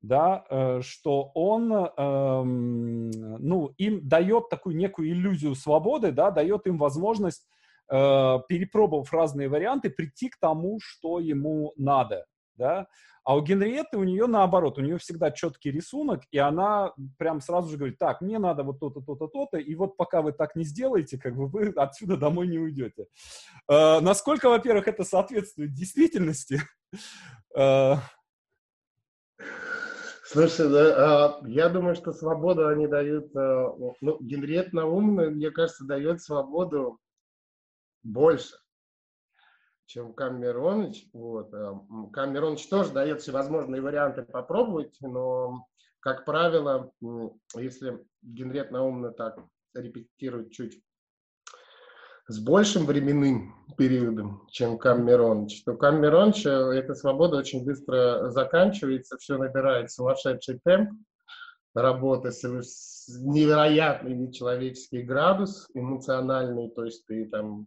Да, 0.00 0.44
э, 0.48 0.80
что 0.82 1.32
он, 1.34 1.72
э, 1.72 2.42
ну, 2.42 3.74
им 3.78 4.08
дает 4.08 4.48
такую 4.48 4.76
некую 4.76 5.10
иллюзию 5.10 5.56
свободы, 5.56 6.12
да, 6.12 6.30
дает 6.30 6.66
им 6.68 6.78
возможность 6.78 7.48
э, 7.90 8.38
перепробовав 8.48 9.12
разные 9.12 9.48
варианты, 9.48 9.90
прийти 9.90 10.28
к 10.28 10.38
тому, 10.38 10.78
что 10.80 11.18
ему 11.18 11.72
надо, 11.76 12.26
да. 12.58 12.86
А 13.24 13.36
у 13.36 13.42
Генриетты 13.42 13.96
у 13.98 14.04
нее 14.04 14.26
наоборот, 14.26 14.78
у 14.78 14.82
нее 14.82 14.98
всегда 14.98 15.30
четкий 15.30 15.70
рисунок, 15.70 16.22
и 16.30 16.38
она 16.38 16.92
прям 17.18 17.40
сразу 17.40 17.70
же 17.70 17.76
говорит, 17.76 17.98
так, 17.98 18.20
мне 18.20 18.38
надо 18.38 18.62
вот 18.62 18.80
то-то, 18.80 19.00
то-то, 19.00 19.28
то-то, 19.28 19.58
и 19.58 19.74
вот 19.74 19.96
пока 19.96 20.22
вы 20.22 20.32
так 20.32 20.56
не 20.56 20.64
сделаете, 20.64 21.18
как 21.18 21.36
бы 21.36 21.46
вы 21.46 21.68
отсюда 21.76 22.16
домой 22.16 22.48
не 22.48 22.58
уйдете. 22.58 23.06
Э, 23.70 24.00
насколько, 24.00 24.48
во-первых, 24.48 24.88
это 24.88 25.04
соответствует 25.04 25.72
действительности? 25.72 26.60
Э, 27.56 27.94
Слушай, 30.24 30.68
да, 30.68 31.40
я 31.46 31.70
думаю, 31.70 31.94
что 31.96 32.12
свободу 32.12 32.68
они 32.68 32.86
дают, 32.86 33.34
э, 33.34 33.66
ну, 34.02 34.18
Генриет 34.20 34.74
Наумна, 34.74 35.30
мне 35.30 35.50
кажется, 35.50 35.86
дает 35.86 36.20
свободу 36.20 36.98
больше, 38.02 38.54
чем 39.88 40.12
Камероныч. 40.12 41.08
Вот. 41.12 41.52
Э, 41.52 41.72
Камероныч 42.12 42.68
тоже 42.68 42.92
дает 42.92 43.22
всевозможные 43.22 43.80
варианты 43.80 44.22
попробовать, 44.22 44.96
но, 45.00 45.66
как 46.00 46.24
правило, 46.24 46.92
если 47.56 48.04
Генрет 48.22 48.70
Наумна 48.70 49.12
так 49.12 49.38
репетирует 49.74 50.52
чуть 50.52 50.82
с 52.28 52.38
большим 52.38 52.84
временным 52.84 53.54
периодом, 53.78 54.46
чем 54.50 54.78
Камероныч, 54.78 55.64
то 55.64 55.74
Камероныч, 55.74 56.44
э, 56.44 56.50
эта 56.50 56.94
свобода 56.94 57.38
очень 57.38 57.64
быстро 57.64 58.28
заканчивается, 58.28 59.16
все 59.16 59.38
набирает 59.38 59.90
сумасшедший 59.90 60.60
темп, 60.62 60.90
работы 61.74 62.30
с, 62.30 62.42
с 62.42 63.08
невероятный 63.20 64.14
нечеловеческий 64.14 65.02
градус 65.02 65.68
эмоциональный, 65.72 66.68
то 66.70 66.84
есть 66.84 67.06
ты 67.06 67.26
там 67.26 67.66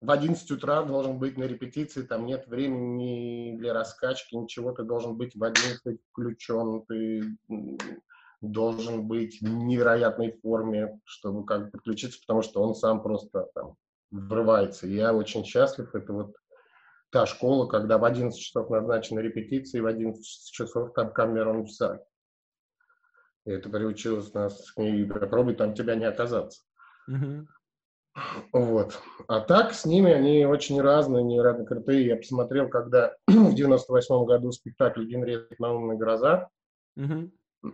в 0.00 0.10
11 0.10 0.50
утра 0.50 0.82
должен 0.82 1.18
быть 1.18 1.36
на 1.36 1.44
репетиции, 1.44 2.02
там 2.02 2.24
нет 2.24 2.46
времени 2.46 3.56
для 3.58 3.74
раскачки, 3.74 4.34
ничего, 4.34 4.72
ты 4.72 4.82
должен 4.82 5.16
быть 5.16 5.34
в 5.34 5.44
11 5.44 6.00
включен, 6.10 6.84
ты 6.86 7.36
должен 8.40 9.06
быть 9.06 9.40
в 9.42 9.44
невероятной 9.44 10.32
форме, 10.40 10.98
чтобы 11.04 11.44
как 11.44 11.66
бы 11.66 11.70
подключиться, 11.72 12.18
потому 12.20 12.40
что 12.40 12.62
он 12.62 12.74
сам 12.74 13.02
просто 13.02 13.48
там 13.54 13.76
врывается. 14.10 14.86
Я 14.86 15.12
очень 15.12 15.44
счастлив, 15.44 15.94
это 15.94 16.12
вот 16.14 16.36
та 17.10 17.26
школа, 17.26 17.66
когда 17.66 17.98
в 17.98 18.04
11 18.04 18.40
часов 18.40 18.70
назначена 18.70 19.20
репетиция, 19.20 19.80
и 19.80 19.82
в 19.82 19.86
11 19.86 20.50
часов 20.50 20.94
там 20.94 21.12
камера 21.12 21.52
в. 21.52 21.68
И 23.46 23.50
это 23.50 23.68
приучилось 23.68 24.32
нас 24.32 24.70
к 24.70 24.78
ней, 24.78 25.04
попробуй 25.04 25.54
там 25.54 25.74
тебя 25.74 25.94
не 25.94 26.04
оказаться. 26.04 26.62
Mm-hmm. 27.10 27.46
Вот. 28.52 29.00
А 29.28 29.40
так 29.40 29.72
с 29.72 29.84
ними 29.86 30.12
они 30.12 30.44
очень 30.44 30.80
разные, 30.80 31.22
невероятно 31.22 31.64
крутые. 31.64 32.06
Я 32.06 32.16
посмотрел, 32.16 32.68
когда 32.68 33.14
в 33.26 33.54
98 33.54 34.24
году 34.24 34.52
спектакль 34.52 35.04
«Генриет 35.04 35.58
Наумная 35.58 35.96
гроза». 35.96 36.48
Угу. 36.96 37.30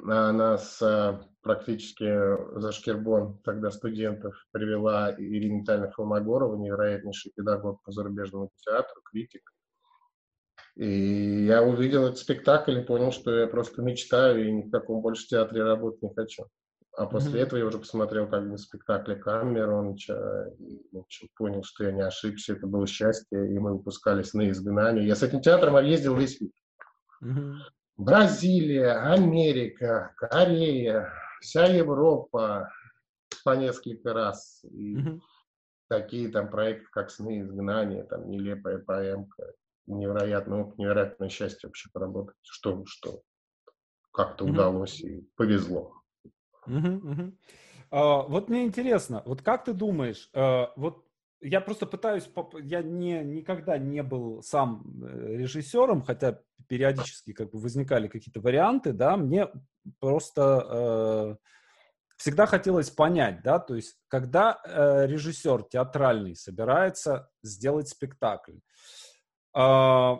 Она 0.08 0.58
с 0.58 0.82
а, 0.82 1.20
практически 1.42 2.58
за 2.58 2.72
Шкербон 2.72 3.38
тогда 3.44 3.70
студентов 3.70 4.34
привела 4.50 5.14
Ирина 5.16 5.60
Витальевна 5.60 5.92
Холмогорова, 5.92 6.56
невероятнейший 6.56 7.32
педагог 7.34 7.82
по 7.84 7.92
зарубежному 7.92 8.50
театру, 8.56 9.00
критик. 9.04 9.52
И 10.74 11.46
я 11.46 11.62
увидел 11.62 12.04
этот 12.04 12.18
спектакль 12.18 12.78
и 12.78 12.84
понял, 12.84 13.12
что 13.12 13.30
я 13.30 13.46
просто 13.46 13.80
мечтаю 13.80 14.46
и 14.46 14.52
ни 14.52 14.62
в 14.62 14.70
каком 14.70 15.00
больше 15.00 15.26
театре 15.28 15.62
работать 15.62 16.02
не 16.02 16.12
хочу. 16.12 16.46
А 16.96 17.04
после 17.04 17.32
mm-hmm. 17.32 17.42
этого 17.42 17.58
я 17.58 17.66
уже 17.66 17.78
посмотрел 17.78 18.26
как 18.26 18.48
бы 18.48 18.56
спектакли 18.56 19.16
Камеронча 19.16 20.50
и, 20.58 20.80
в 20.92 21.00
общем, 21.00 21.28
понял, 21.36 21.62
что 21.62 21.84
я 21.84 21.92
не 21.92 22.00
ошибся, 22.00 22.54
это 22.54 22.66
было 22.66 22.86
счастье, 22.86 23.54
и 23.54 23.58
мы 23.58 23.74
выпускались 23.74 24.32
на 24.32 24.48
изгнание. 24.48 25.06
Я 25.06 25.14
с 25.14 25.22
этим 25.22 25.42
театром 25.42 25.76
объездил 25.76 26.16
весь 26.16 26.40
мир. 26.40 26.52
Mm-hmm. 27.22 27.54
Бразилия, 27.98 28.92
Америка, 29.12 30.14
Корея, 30.16 31.12
вся 31.40 31.66
Европа 31.66 32.72
по 33.44 33.56
несколько 33.56 34.14
раз. 34.14 34.64
И 34.64 34.96
mm-hmm. 34.96 35.20
такие 35.88 36.30
там 36.30 36.48
проекты, 36.48 36.86
как 36.92 37.10
«Сны 37.10 37.42
изгнания», 37.42 38.04
там 38.04 38.30
«Нелепая 38.30 38.78
поэмка», 38.78 39.52
невероятный 39.86 40.62
опыт, 40.62 40.78
невероятное 40.78 41.28
счастье 41.28 41.68
вообще 41.68 41.90
поработать, 41.92 42.36
что, 42.40 42.84
что 42.86 43.20
как-то 44.12 44.46
mm-hmm. 44.46 44.50
удалось 44.50 45.00
и 45.00 45.28
повезло. 45.36 45.92
Угу. 46.66 47.32
А, 47.90 48.22
вот 48.22 48.48
мне 48.48 48.64
интересно, 48.64 49.22
вот 49.24 49.42
как 49.42 49.64
ты 49.64 49.72
думаешь, 49.72 50.28
а, 50.34 50.72
вот 50.76 51.06
я 51.40 51.60
просто 51.60 51.86
пытаюсь, 51.86 52.28
я 52.62 52.82
не, 52.82 53.22
никогда 53.22 53.78
не 53.78 54.02
был 54.02 54.42
сам 54.42 54.84
э, 55.04 55.36
режиссером, 55.36 56.02
хотя 56.02 56.40
периодически 56.66 57.32
как 57.32 57.50
бы 57.50 57.58
возникали 57.58 58.08
какие-то 58.08 58.40
варианты, 58.40 58.92
да, 58.92 59.16
мне 59.16 59.48
просто 60.00 60.66
э, 60.68 61.36
всегда 62.16 62.46
хотелось 62.46 62.90
понять, 62.90 63.42
да, 63.42 63.58
то 63.58 63.74
есть 63.74 63.98
когда 64.08 64.58
э, 64.64 65.06
режиссер 65.06 65.64
театральный 65.64 66.34
собирается 66.34 67.30
сделать 67.42 67.88
спектакль, 67.88 68.58
э, 69.54 70.16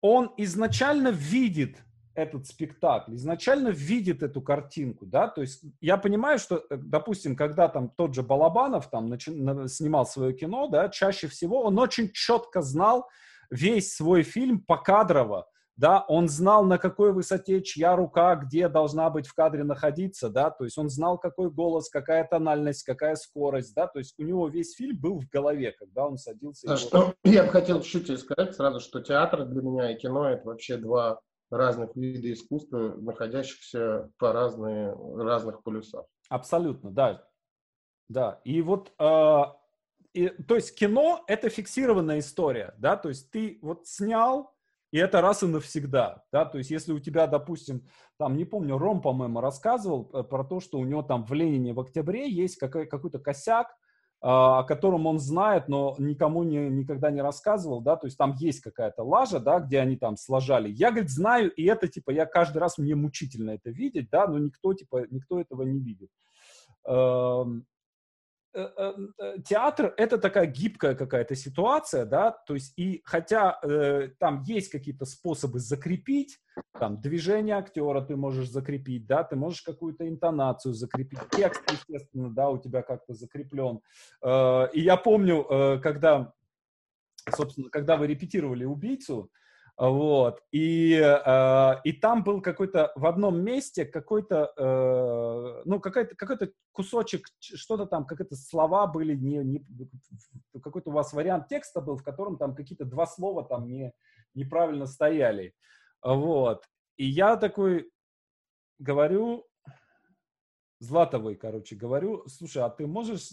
он 0.00 0.34
изначально 0.38 1.08
видит 1.08 1.84
этот 2.20 2.46
спектакль, 2.46 3.14
изначально 3.14 3.68
видит 3.68 4.22
эту 4.22 4.42
картинку, 4.42 5.06
да, 5.06 5.28
то 5.28 5.40
есть 5.40 5.62
я 5.80 5.96
понимаю, 5.96 6.38
что, 6.38 6.64
э, 6.70 6.76
допустим, 6.76 7.34
когда 7.34 7.68
там 7.68 7.88
тот 7.88 8.14
же 8.14 8.22
Балабанов 8.22 8.90
там 8.90 9.12
начи- 9.12 9.66
снимал 9.68 10.06
свое 10.06 10.34
кино, 10.34 10.68
да, 10.68 10.88
чаще 10.88 11.28
всего 11.28 11.62
он 11.62 11.78
очень 11.78 12.10
четко 12.12 12.62
знал 12.62 13.08
весь 13.50 13.94
свой 13.94 14.22
фильм 14.22 14.60
покадрово, 14.60 15.46
да, 15.76 16.04
он 16.08 16.28
знал, 16.28 16.64
на 16.64 16.76
какой 16.76 17.12
высоте 17.14 17.62
чья 17.62 17.96
рука, 17.96 18.36
где 18.36 18.68
должна 18.68 19.08
быть 19.08 19.26
в 19.26 19.34
кадре 19.34 19.64
находиться, 19.64 20.28
да, 20.28 20.50
то 20.50 20.64
есть 20.64 20.76
он 20.76 20.90
знал, 20.90 21.16
какой 21.16 21.50
голос, 21.50 21.88
какая 21.88 22.24
тональность, 22.24 22.84
какая 22.84 23.14
скорость, 23.16 23.74
да, 23.74 23.86
то 23.86 23.98
есть 23.98 24.14
у 24.18 24.22
него 24.22 24.46
весь 24.48 24.76
фильм 24.76 24.98
был 25.00 25.18
в 25.18 25.28
голове, 25.28 25.72
когда 25.72 26.06
он 26.06 26.18
садился. 26.18 26.70
А 26.70 26.76
что, 26.76 27.14
я 27.24 27.44
бы 27.44 27.48
хотел 27.48 27.80
чуть-чуть 27.80 28.20
сказать 28.20 28.54
сразу, 28.54 28.80
что 28.80 29.00
театр 29.00 29.46
для 29.46 29.62
меня 29.62 29.90
и 29.90 29.98
кино— 29.98 30.28
это 30.30 30.46
вообще 30.48 30.76
два 30.76 31.20
разных 31.50 31.94
видов 31.96 32.24
искусства, 32.30 32.94
находящихся 32.96 34.10
по 34.18 34.32
разные, 34.32 34.94
разных 35.16 35.62
полюсах. 35.62 36.06
Абсолютно, 36.28 36.90
да. 36.90 37.26
Да, 38.08 38.40
и 38.44 38.60
вот, 38.60 38.92
э, 38.98 39.42
и, 40.14 40.28
то 40.28 40.56
есть 40.56 40.76
кино— 40.76 41.22
это 41.28 41.48
фиксированная 41.48 42.18
история, 42.18 42.74
да, 42.78 42.96
то 42.96 43.08
есть 43.08 43.30
ты 43.30 43.60
вот 43.62 43.86
снял, 43.86 44.52
и 44.90 44.98
это 44.98 45.20
раз 45.20 45.44
и 45.44 45.46
навсегда, 45.46 46.24
да, 46.32 46.44
то 46.44 46.58
есть 46.58 46.72
если 46.72 46.92
у 46.92 46.98
тебя, 46.98 47.28
допустим, 47.28 47.86
там, 48.16 48.36
не 48.36 48.44
помню, 48.44 48.78
Ром, 48.78 49.00
по-моему, 49.00 49.40
рассказывал 49.40 50.10
э, 50.12 50.24
про 50.24 50.42
то, 50.42 50.58
что 50.58 50.78
у 50.78 50.84
него 50.84 51.02
там 51.02 51.24
в 51.24 51.32
Ленине 51.32 51.72
в 51.72 51.78
октябре 51.78 52.28
есть 52.28 52.56
какой- 52.56 52.86
какой-то 52.86 53.20
косяк, 53.20 53.76
о 54.22 54.64
котором 54.64 55.06
он 55.06 55.18
знает, 55.18 55.68
но 55.68 55.94
никому 55.98 56.42
не, 56.42 56.68
никогда 56.68 57.10
не 57.10 57.22
рассказывал, 57.22 57.80
да, 57.80 57.96
то 57.96 58.06
есть 58.06 58.18
там 58.18 58.34
есть 58.38 58.60
какая-то 58.60 59.02
лажа, 59.02 59.40
да, 59.40 59.60
где 59.60 59.80
они 59.80 59.96
там 59.96 60.16
сложали. 60.16 60.68
Я, 60.70 60.90
говорит, 60.90 61.10
знаю, 61.10 61.50
и 61.50 61.64
это, 61.64 61.88
типа, 61.88 62.10
я 62.10 62.26
каждый 62.26 62.58
раз, 62.58 62.76
мне 62.76 62.94
мучительно 62.94 63.52
это 63.52 63.70
видеть, 63.70 64.10
да, 64.10 64.26
но 64.26 64.38
никто, 64.38 64.74
типа, 64.74 65.06
никто 65.10 65.40
этого 65.40 65.62
не 65.62 65.80
видит. 65.80 66.10
Эм, 68.52 68.60
Э, 68.60 68.68
э, 68.76 68.92
э, 69.18 69.42
театр 69.42 69.94
это 69.96 70.18
такая 70.18 70.46
гибкая 70.46 70.96
какая-то 70.96 71.36
ситуация, 71.36 72.04
да, 72.04 72.32
то 72.32 72.54
есть 72.54 72.72
и 72.76 73.00
хотя 73.04 73.60
э, 73.62 74.08
там 74.18 74.42
есть 74.42 74.70
какие-то 74.70 75.04
способы 75.04 75.60
закрепить, 75.60 76.40
там 76.78 77.00
движение 77.00 77.56
актера 77.56 78.00
ты 78.00 78.16
можешь 78.16 78.50
закрепить, 78.50 79.06
да, 79.06 79.22
ты 79.22 79.36
можешь 79.36 79.62
какую-то 79.62 80.08
интонацию 80.08 80.74
закрепить, 80.74 81.20
текст, 81.30 81.62
естественно, 81.70 82.28
да, 82.30 82.50
у 82.50 82.58
тебя 82.58 82.82
как-то 82.82 83.14
закреплен. 83.14 83.80
Э, 84.20 84.66
и 84.72 84.80
я 84.80 84.96
помню, 84.96 85.46
э, 85.48 85.78
когда, 85.80 86.32
собственно, 87.32 87.70
когда 87.70 87.96
вы 87.96 88.08
репетировали 88.08 88.64
убийцу, 88.64 89.30
вот. 89.76 90.42
И, 90.52 90.94
э, 90.94 91.74
и 91.84 91.92
там 91.92 92.22
был 92.24 92.40
какой-то 92.40 92.92
в 92.96 93.06
одном 93.06 93.42
месте 93.42 93.84
какой-то, 93.84 94.52
э, 94.56 95.62
ну, 95.64 95.80
какой-то, 95.80 96.14
какой-то 96.14 96.52
кусочек, 96.72 97.26
что-то 97.38 97.86
там, 97.86 98.06
какие-то 98.06 98.36
слова 98.36 98.86
были, 98.86 99.14
не, 99.14 99.38
не, 99.38 99.64
какой-то 100.62 100.90
у 100.90 100.92
вас 100.92 101.12
вариант 101.12 101.48
текста 101.48 101.80
был, 101.80 101.96
в 101.96 102.04
котором 102.04 102.36
там 102.36 102.54
какие-то 102.54 102.84
два 102.84 103.06
слова 103.06 103.44
там 103.44 103.68
не, 103.68 103.92
неправильно 104.34 104.86
стояли. 104.86 105.54
Вот. 106.02 106.64
И 106.96 107.06
я 107.06 107.36
такой 107.36 107.90
говорю, 108.78 109.46
Златовой, 110.80 111.36
короче, 111.36 111.76
говорю, 111.76 112.26
слушай, 112.26 112.62
а 112.62 112.70
ты 112.70 112.86
можешь 112.86 113.28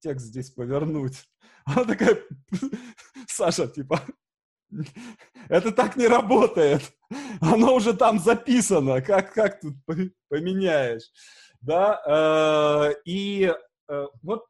текст 0.00 0.26
здесь 0.26 0.50
повернуть? 0.50 1.28
Она 1.64 1.84
такая, 1.84 2.16
Саша, 3.26 3.66
типа, 3.66 4.00
это 5.48 5.72
так 5.72 5.96
не 5.96 6.06
работает. 6.06 6.92
Оно 7.40 7.74
уже 7.74 7.94
там 7.94 8.18
записано. 8.18 9.02
Как, 9.02 9.32
как 9.32 9.60
тут 9.60 9.74
поменяешь? 10.28 11.10
Да? 11.60 12.00
Э, 12.06 12.94
и 13.04 13.52
э, 13.88 14.06
вот, 14.22 14.44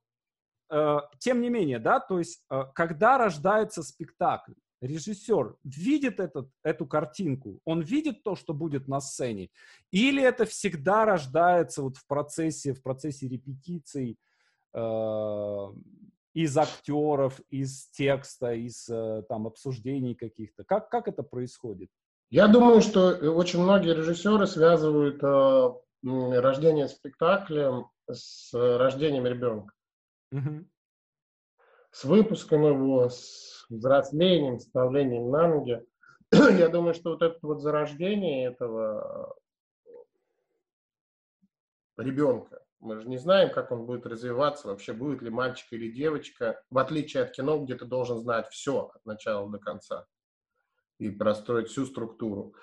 э, 0.71 0.99
тем 1.19 1.41
не 1.41 1.51
менее, 1.51 1.79
да, 1.79 2.01
то 2.01 2.19
есть, 2.19 2.45
когда 2.75 3.19
рождается 3.19 3.83
спектакль, 3.83 4.53
режиссер 4.81 5.57
видит 5.63 6.21
этот, 6.21 6.51
эту 6.63 6.87
картинку, 6.87 7.61
он 7.65 7.81
видит 7.81 8.23
то, 8.23 8.35
что 8.35 8.53
будет 8.53 8.89
на 8.89 9.01
сцене, 9.01 9.51
или 9.93 10.23
это 10.23 10.45
всегда 10.45 11.05
рождается 11.05 11.83
вот 11.83 11.97
в 11.97 12.07
процессе, 12.07 12.75
в 12.75 12.83
процессе 12.83 13.29
репетиций, 13.29 14.19
из 16.35 16.59
актеров, 16.59 17.41
из 17.49 17.89
текста, 17.91 18.53
из 18.53 18.89
э, 18.89 19.23
там 19.29 19.47
обсуждений 19.47 20.15
каких-то? 20.15 20.65
Как, 20.65 20.91
как 20.91 21.09
это 21.09 21.23
происходит? 21.23 21.89
Я 22.29 22.49
думаю, 22.49 22.81
что 22.81 23.11
очень 23.33 23.63
многие 23.63 23.95
режиссеры 23.95 24.47
связывают 24.47 25.23
э, 25.23 26.41
рождение 26.41 26.89
спектакля 26.89 27.85
с 28.11 28.53
рождением 28.53 29.27
ребенка. 29.27 29.73
Угу. 30.33 30.67
С 31.93 32.05
выпуском 32.05 32.67
его, 32.67 33.09
с 33.09 33.65
взрослением, 33.71 34.59
ставлением 34.59 35.31
на 35.31 35.49
ноги. 35.49 35.87
Я 36.33 36.69
думаю, 36.69 36.95
что 36.95 37.11
вот 37.11 37.23
это 37.23 37.39
вот 37.43 37.63
зарождение 37.63 38.49
этого 38.49 39.37
ребенка, 41.97 42.65
мы 42.85 43.01
же 43.01 43.09
не 43.09 43.19
знаем, 43.19 43.51
как 43.51 43.73
он 43.73 43.87
будет 43.87 44.07
развиваться, 44.07 44.69
вообще 44.69 44.93
будет 44.93 45.23
ли 45.23 45.31
мальчик 45.31 45.73
или 45.73 45.91
девочка, 45.91 46.63
в 46.71 46.79
отличие 46.79 47.23
от 47.25 47.33
кино, 47.33 47.59
где 47.59 47.75
ты 47.75 47.85
должен 47.87 48.19
знать 48.19 48.49
все 48.51 48.91
от 48.95 49.05
начала 49.05 49.51
до 49.51 49.59
конца 49.59 50.07
и 50.99 51.11
простроить 51.11 51.69
всю 51.69 51.87
структуру, 51.87 52.55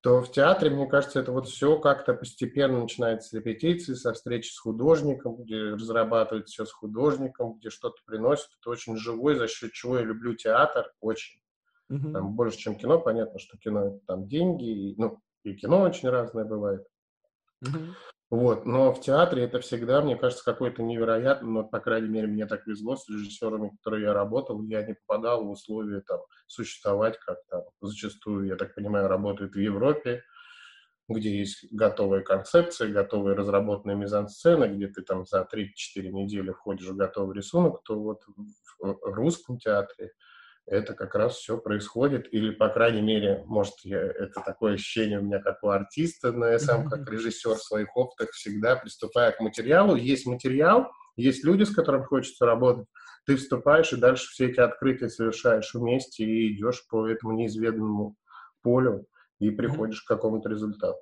то 0.00 0.22
в 0.22 0.30
театре, 0.30 0.70
мне 0.70 0.86
кажется, 0.86 1.18
это 1.20 1.32
вот 1.32 1.48
все 1.48 1.78
как-то 1.78 2.14
постепенно 2.14 2.80
начинается 2.80 3.28
с 3.28 3.32
репетиции, 3.32 3.94
со 3.94 4.12
встречи 4.12 4.52
с 4.52 4.58
художником, 4.58 5.36
где 5.42 5.72
разрабатывают 5.72 6.48
все 6.48 6.64
с 6.64 6.72
художником, 6.72 7.58
где 7.58 7.70
что-то 7.70 7.96
приносит. 8.06 8.48
Это 8.60 8.70
очень 8.70 8.96
живой, 8.96 9.34
за 9.34 9.48
счет 9.48 9.72
чего 9.72 9.98
я 9.98 10.04
люблю 10.04 10.34
театр 10.34 10.92
очень. 11.00 11.40
Mm-hmm. 11.90 12.12
Там 12.12 12.36
больше, 12.36 12.58
чем 12.58 12.76
кино. 12.76 13.00
Понятно, 13.00 13.40
что 13.40 13.58
кино 13.58 13.88
это 13.88 13.98
там 14.06 14.28
деньги, 14.28 14.90
и, 14.90 14.94
ну, 14.96 15.18
и 15.42 15.54
кино 15.54 15.82
очень 15.82 16.08
разное 16.08 16.44
бывает. 16.44 16.86
Mm-hmm. 17.64 17.94
Вот, 18.30 18.66
но 18.66 18.92
в 18.92 19.00
театре 19.00 19.44
это 19.44 19.58
всегда, 19.60 20.02
мне 20.02 20.14
кажется, 20.14 20.44
какой-то 20.44 20.82
невероятный, 20.82 21.48
но, 21.48 21.64
по 21.64 21.80
крайней 21.80 22.08
мере, 22.08 22.26
мне 22.26 22.44
так 22.44 22.66
везло 22.66 22.94
с 22.94 23.08
режиссерами, 23.08 23.70
которые 23.70 24.04
я 24.04 24.12
работал, 24.12 24.62
я 24.64 24.82
не 24.82 24.94
попадал 24.94 25.44
в 25.44 25.50
условия 25.50 26.02
там 26.02 26.20
существовать, 26.46 27.18
как 27.20 27.38
там 27.48 27.62
зачастую, 27.80 28.46
я 28.46 28.56
так 28.56 28.74
понимаю, 28.74 29.08
работают 29.08 29.54
в 29.54 29.58
Европе, 29.58 30.24
где 31.08 31.38
есть 31.38 31.72
готовая 31.72 32.20
концепция, 32.20 32.92
готовые 32.92 33.34
разработанные 33.34 33.96
мизансцены, 33.96 34.66
где 34.66 34.88
ты 34.88 35.00
там 35.00 35.24
за 35.24 35.48
3-4 35.50 36.10
недели 36.10 36.50
входишь 36.50 36.88
в 36.88 36.96
готовый 36.96 37.34
рисунок, 37.34 37.82
то 37.82 37.98
вот 37.98 38.20
в 38.78 38.98
русском 39.04 39.58
театре 39.58 40.12
это 40.70 40.94
как 40.94 41.14
раз 41.14 41.36
все 41.36 41.58
происходит, 41.58 42.32
или, 42.32 42.50
по 42.50 42.68
крайней 42.68 43.02
мере, 43.02 43.42
может, 43.46 43.74
я, 43.84 44.00
это 44.00 44.40
такое 44.44 44.74
ощущение 44.74 45.18
у 45.18 45.22
меня 45.22 45.40
как 45.40 45.62
у 45.62 45.68
артиста, 45.68 46.32
но 46.32 46.46
я 46.46 46.58
сам 46.58 46.88
как 46.88 47.08
режиссер 47.10 47.54
в 47.54 47.62
своих 47.62 47.96
опытах 47.96 48.30
всегда 48.30 48.76
приступаю 48.76 49.32
к 49.32 49.40
материалу. 49.40 49.96
Есть 49.96 50.26
материал, 50.26 50.90
есть 51.16 51.44
люди, 51.44 51.64
с 51.64 51.74
которыми 51.74 52.04
хочется 52.04 52.46
работать, 52.46 52.86
ты 53.26 53.36
вступаешь 53.36 53.92
и 53.92 53.96
дальше 53.96 54.28
все 54.30 54.48
эти 54.48 54.60
открытия 54.60 55.08
совершаешь 55.08 55.74
вместе 55.74 56.24
и 56.24 56.54
идешь 56.54 56.86
по 56.88 57.06
этому 57.06 57.32
неизведанному 57.32 58.16
полю 58.62 59.06
и 59.38 59.50
приходишь 59.50 60.02
к 60.02 60.08
какому-то 60.08 60.48
результату. 60.48 61.00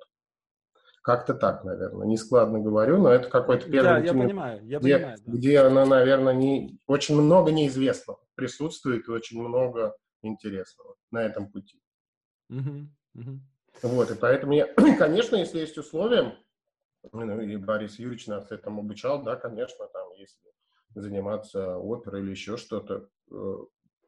Как-то 1.07 1.33
так, 1.33 1.63
наверное. 1.63 2.05
Не 2.05 2.17
складно 2.17 2.59
говорю, 2.59 2.97
но 2.97 3.09
это 3.09 3.29
какой-то 3.29 3.71
первый 3.71 3.81
Да, 3.81 3.97
я 3.99 4.11
понимаю, 4.11 4.59
я 4.65 4.79
где, 4.79 4.97
понимаю. 4.97 5.17
Да. 5.25 5.31
Где 5.31 5.59
она, 5.59 5.85
наверное, 5.85 6.33
не... 6.33 6.81
очень 6.85 7.15
много 7.15 7.49
неизвестного 7.49 8.19
присутствует 8.35 9.07
и 9.07 9.11
очень 9.11 9.41
много 9.41 9.95
интересного 10.21 10.95
на 11.11 11.23
этом 11.23 11.49
пути. 11.49 11.81
Угу, 12.49 12.89
угу. 13.15 13.39
Вот, 13.83 14.11
и 14.11 14.15
поэтому 14.15 14.51
я, 14.51 14.67
конечно, 14.99 15.37
если 15.37 15.59
есть 15.59 15.77
условия, 15.77 16.35
ну, 17.13 17.39
и 17.39 17.55
Борис 17.55 17.99
Юрьевич 17.99 18.27
нас 18.27 18.51
этому 18.51 18.81
обучал, 18.81 19.23
да, 19.23 19.37
конечно, 19.37 19.87
там, 19.87 20.11
если 20.17 20.41
заниматься 20.93 21.77
оперой 21.77 22.21
или 22.21 22.31
еще 22.31 22.57
что-то, 22.57 23.07
э, 23.31 23.55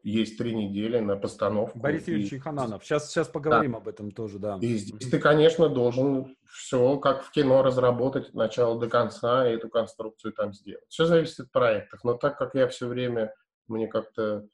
есть 0.04 0.38
три 0.38 0.56
недели 0.56 1.00
на 1.00 1.18
постановку. 1.18 1.80
Борис 1.80 2.08
Юрьевич 2.08 2.34
и... 2.34 2.40
Хананов. 2.40 2.84
Сейчас, 2.84 3.10
сейчас 3.10 3.28
поговорим 3.28 3.74
да. 3.74 3.78
об 3.80 3.88
этом 3.88 4.12
тоже, 4.12 4.40
да. 4.40 4.58
И 4.62 4.76
здесь 4.76 5.10
ты, 5.10 5.20
конечно, 5.20 5.70
должен 5.70 6.36
все, 6.50 6.98
как 6.98 7.24
в 7.24 7.32
кино, 7.32 7.62
разработать 7.62 8.30
от 8.30 8.34
начала 8.34 8.80
до 8.80 8.90
конца 8.90 9.48
и 9.48 9.56
эту 9.56 9.70
конструкцию 9.70 10.34
там 10.34 10.54
сделать. 10.54 10.86
Все 10.90 11.06
зависит 11.06 11.40
от 11.40 11.52
проектов. 11.52 12.04
Но 12.04 12.14
так 12.14 12.38
как 12.38 12.56
я 12.56 12.68
все 12.68 12.88
время 12.88 13.34
мне 13.68 13.88
как-то 13.88 14.48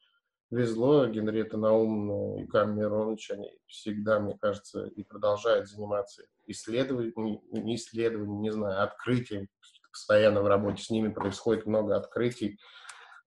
везло, 0.51 1.07
Генриетта 1.07 1.57
Наумна 1.57 2.41
и 2.41 2.47
Кам 2.47 2.77
Миронович, 2.77 3.31
они 3.31 3.51
всегда, 3.65 4.19
мне 4.19 4.37
кажется, 4.37 4.85
и 4.85 5.03
продолжают 5.03 5.67
заниматься 5.67 6.23
исследованием, 6.47 7.41
не 7.51 7.75
исследованием, 7.75 8.41
не 8.41 8.51
знаю, 8.51 8.83
открытием. 8.83 9.47
Постоянно 9.91 10.41
в 10.41 10.47
работе 10.47 10.83
с 10.83 10.89
ними 10.89 11.07
происходит 11.07 11.65
много 11.65 11.95
открытий, 11.95 12.59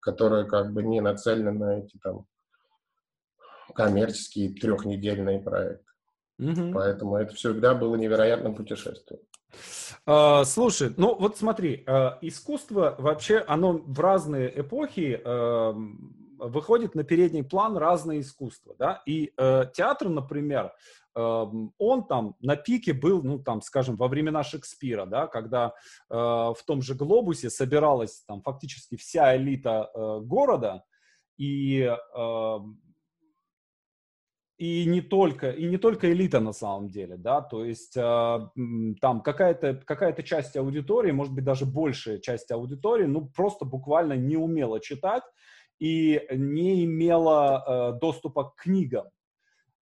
которые 0.01 0.47
как 0.47 0.73
бы 0.73 0.83
не 0.83 1.01
нацелены 1.01 1.53
на 1.53 1.79
эти 1.79 1.99
там 1.99 2.27
коммерческие 3.75 4.51
трехнедельные 4.55 5.41
проекты. 5.41 5.85
Угу. 6.39 6.73
Поэтому 6.73 7.17
это 7.17 7.35
всегда 7.35 7.75
было 7.75 7.97
невероятным 7.97 8.55
путешествием. 8.55 9.21
Uh, 10.07 10.45
слушай, 10.45 10.93
ну 10.97 11.15
вот 11.15 11.39
смотри, 11.39 11.83
uh, 11.87 12.19
искусство 12.21 12.95
вообще, 12.99 13.39
оно 13.47 13.79
в 13.79 13.99
разные 13.99 14.61
эпохи 14.61 15.21
uh, 15.25 15.75
выходит 16.39 16.95
на 16.95 17.03
передний 17.03 17.43
план 17.43 17.77
разные 17.77 18.21
искусства, 18.21 18.77
да, 18.79 19.03
и 19.07 19.33
театр, 19.75 20.09
например, 20.09 20.73
он 21.19 22.07
там 22.07 22.37
на 22.41 22.57
пике 22.57 22.93
был, 22.93 23.23
ну, 23.23 23.39
там, 23.39 23.63
скажем, 23.63 23.97
во 23.97 24.09
времена 24.09 24.43
Шекспира, 24.43 25.07
да, 25.07 25.27
когда 25.27 25.75
э, 26.11 26.15
в 26.15 26.59
том 26.67 26.83
же 26.83 26.95
глобусе 26.95 27.51
собиралась 27.51 28.23
там 28.27 28.43
фактически 28.43 28.97
вся 28.97 29.37
элита 29.37 29.91
э, 29.95 30.21
города, 30.21 30.85
и 31.37 31.81
э, 32.17 32.59
и 34.59 34.85
не 34.87 35.01
только, 35.01 35.51
и 35.51 35.67
не 35.67 35.79
только 35.79 36.13
элита 36.13 36.41
на 36.41 36.53
самом 36.53 36.89
деле, 36.89 37.17
да, 37.17 37.41
то 37.41 37.65
есть 37.65 37.97
э, 37.97 38.01
там 39.01 39.21
какая-то 39.23 39.75
какая 39.87 40.13
часть 40.23 40.57
аудитории, 40.57 41.13
может 41.13 41.33
быть, 41.33 41.45
даже 41.45 41.65
большая 41.65 42.19
часть 42.19 42.51
аудитории, 42.51 43.07
ну, 43.07 43.29
просто 43.29 43.65
буквально 43.65 44.15
не 44.15 44.37
умела 44.37 44.81
читать 44.81 45.23
и 45.79 46.21
не 46.33 46.85
имела 46.85 47.93
э, 47.95 48.01
доступа 48.01 48.51
к 48.51 48.57
книгам. 48.57 49.07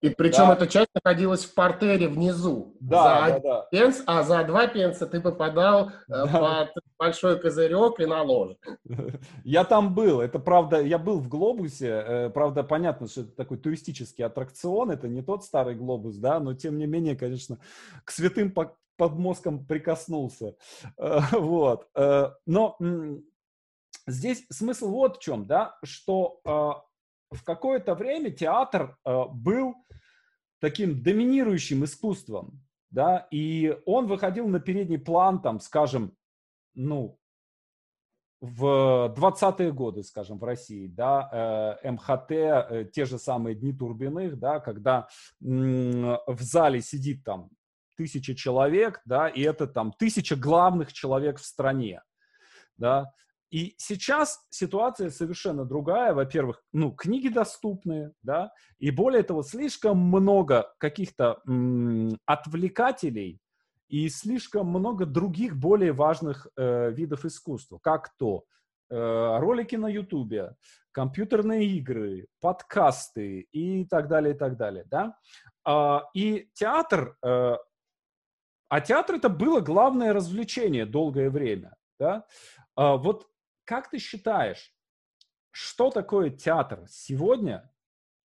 И 0.03 0.11
причем 0.11 0.49
да. 0.49 0.53
эта 0.53 0.67
часть 0.67 0.91
находилась 0.95 1.45
в 1.45 1.55
портере 1.55 2.09
внизу. 2.09 2.77
Да, 2.81 3.29
за 3.29 3.33
да, 3.33 3.41
да. 3.41 3.67
Пенс, 3.71 4.03
а 4.07 4.23
за 4.23 4.45
два 4.45 4.67
пенса 4.67 5.07
ты 5.07 5.21
попадал 5.21 5.89
э, 5.89 5.91
да. 6.09 6.27
под 6.27 6.85
большой 6.99 7.41
козырек 7.41 7.99
и 7.99 8.07
на 8.07 8.23
ложе. 8.23 8.59
Я 9.45 9.65
там 9.65 9.95
был. 9.95 10.21
Это 10.21 10.39
правда, 10.39 10.83
я 10.83 10.99
был 10.99 11.19
в 11.19 11.29
глобусе. 11.29 11.89
Э, 11.89 12.31
правда, 12.31 12.63
понятно, 12.63 13.09
что 13.09 13.23
это 13.23 13.31
такой 13.33 13.57
туристический 13.57 14.25
аттракцион. 14.25 14.91
Это 14.91 15.09
не 15.09 15.23
тот 15.23 15.45
старый 15.45 15.75
глобус, 15.75 16.17
да, 16.17 16.41
но 16.41 16.53
тем 16.53 16.77
не 16.79 16.87
менее, 16.87 17.17
конечно, 17.17 17.59
к 18.05 18.11
святым 18.11 18.55
подмозгам 18.97 19.65
прикоснулся. 19.65 20.57
Э, 20.99 21.21
вот. 21.33 21.89
Но 22.45 22.77
здесь 24.07 24.45
смысл 24.51 24.91
вот 24.91 25.17
в 25.17 25.21
чем, 25.21 25.47
да, 25.47 25.79
что 25.83 26.86
в 27.31 27.43
какое-то 27.43 27.95
время 27.95 28.31
театр 28.31 28.97
был 29.05 29.75
таким 30.61 31.03
доминирующим 31.03 31.85
искусством, 31.85 32.63
да, 32.91 33.27
и 33.31 33.77
он 33.85 34.07
выходил 34.07 34.49
на 34.49 34.61
передний 34.61 34.99
план, 34.99 35.43
там, 35.43 35.61
скажем, 35.61 36.17
ну, 36.75 37.19
в 38.41 39.15
20-е 39.17 39.73
годы, 39.73 40.03
скажем, 40.03 40.39
в 40.39 40.45
России, 40.45 40.87
да, 40.87 41.79
э, 41.83 41.91
МХТ, 41.91 42.31
э, 42.31 42.91
те 42.93 43.05
же 43.05 43.19
самые 43.19 43.55
Дни 43.55 43.73
Турбиных, 43.73 44.39
да, 44.39 44.61
когда 44.61 45.09
в 45.41 46.41
зале 46.41 46.83
сидит 46.83 47.25
там 47.25 47.51
тысяча 47.97 48.35
человек, 48.35 49.01
да, 49.05 49.29
и 49.29 49.41
это 49.41 49.67
там 49.67 49.93
тысяча 49.93 50.37
главных 50.37 50.93
человек 50.93 51.39
в 51.39 51.45
стране, 51.45 52.03
да, 52.77 53.13
и 53.51 53.75
сейчас 53.79 54.41
ситуация 54.51 55.11
совершенно 55.11 55.65
другая. 55.65 56.15
Во-первых, 56.15 56.63
ну, 56.73 56.93
книги 56.93 57.29
доступны, 57.29 58.13
да, 58.23 58.53
и 58.79 58.91
более 58.91 59.23
того, 59.23 59.43
слишком 59.43 59.99
много 59.99 60.73
каких-то 60.79 61.41
м- 61.47 62.19
отвлекателей 62.27 63.41
и 63.89 64.09
слишком 64.09 64.67
много 64.67 65.07
других 65.07 65.57
более 65.57 65.93
важных 65.93 66.49
э, 66.57 66.91
видов 66.91 67.25
искусства, 67.25 67.79
как 67.79 68.11
то 68.19 68.45
э, 68.91 69.39
ролики 69.39 69.77
на 69.77 69.89
Ютубе, 69.89 70.57
компьютерные 70.93 71.67
игры, 71.67 72.27
подкасты 72.41 73.47
и 73.53 73.85
так 73.85 74.09
далее, 74.09 74.35
и 74.35 74.39
так 74.39 74.57
далее, 74.57 74.85
да. 74.87 75.17
А, 75.65 76.09
и 76.15 76.49
театр, 76.55 77.17
э, 77.23 77.57
а 78.69 78.81
театр 78.81 79.17
это 79.17 79.29
было 79.29 79.61
главное 79.61 80.13
развлечение 80.13 80.87
долгое 80.87 81.31
время, 81.31 81.77
да. 81.99 82.25
А, 82.75 82.97
вот 82.97 83.29
как 83.67 83.91
ты 83.91 83.99
считаешь, 83.99 84.73
что 85.51 85.91
такое 85.91 86.31
театр 86.31 86.85
сегодня 86.89 87.71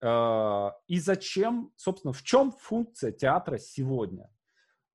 э, 0.02 0.70
и 0.88 1.00
зачем, 1.00 1.72
собственно, 1.76 2.14
в 2.14 2.24
чем 2.24 2.52
функция 2.52 3.12
театра 3.12 3.58
сегодня 3.58 4.30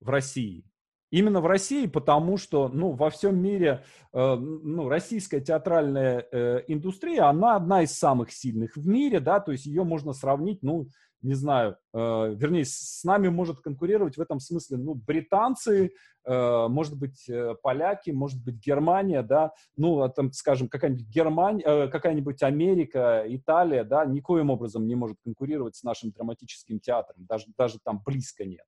в 0.00 0.10
России? 0.10 0.64
Именно 1.10 1.40
в 1.40 1.46
России, 1.46 1.86
потому 1.86 2.36
что, 2.36 2.68
ну, 2.68 2.90
во 2.90 3.08
всем 3.08 3.40
мире, 3.40 3.84
э, 4.12 4.34
ну, 4.34 4.88
российская 4.88 5.40
театральная 5.40 6.26
э, 6.30 6.64
индустрия, 6.66 7.28
она 7.28 7.56
одна 7.56 7.82
из 7.82 7.96
самых 7.96 8.32
сильных 8.32 8.76
в 8.76 8.86
мире, 8.86 9.20
да, 9.20 9.40
то 9.40 9.52
есть 9.52 9.64
ее 9.64 9.84
можно 9.84 10.12
сравнить, 10.12 10.62
ну, 10.62 10.88
не 11.24 11.34
знаю, 11.34 11.78
э, 11.94 11.98
вернее, 11.98 12.64
с 12.66 13.02
нами 13.02 13.28
может 13.28 13.60
конкурировать 13.60 14.16
в 14.16 14.20
этом 14.20 14.40
смысле, 14.40 14.76
ну, 14.76 14.94
британцы, 14.94 15.92
э, 16.24 16.68
может 16.68 16.98
быть, 16.98 17.28
э, 17.28 17.54
поляки, 17.62 18.10
может 18.10 18.44
быть, 18.44 18.56
Германия, 18.56 19.22
да, 19.22 19.52
ну, 19.76 20.02
а 20.02 20.10
там, 20.10 20.32
скажем, 20.32 20.68
какая-нибудь 20.68 21.06
Германия, 21.06 21.64
э, 21.64 21.88
какая-нибудь 21.88 22.42
Америка, 22.42 23.24
Италия, 23.26 23.84
да, 23.84 24.04
никоим 24.04 24.50
образом 24.50 24.86
не 24.86 24.94
может 24.94 25.16
конкурировать 25.24 25.76
с 25.76 25.82
нашим 25.82 26.12
драматическим 26.12 26.78
театром, 26.78 27.24
даже, 27.24 27.46
даже 27.56 27.78
там 27.82 28.02
близко 28.04 28.44
нет. 28.44 28.66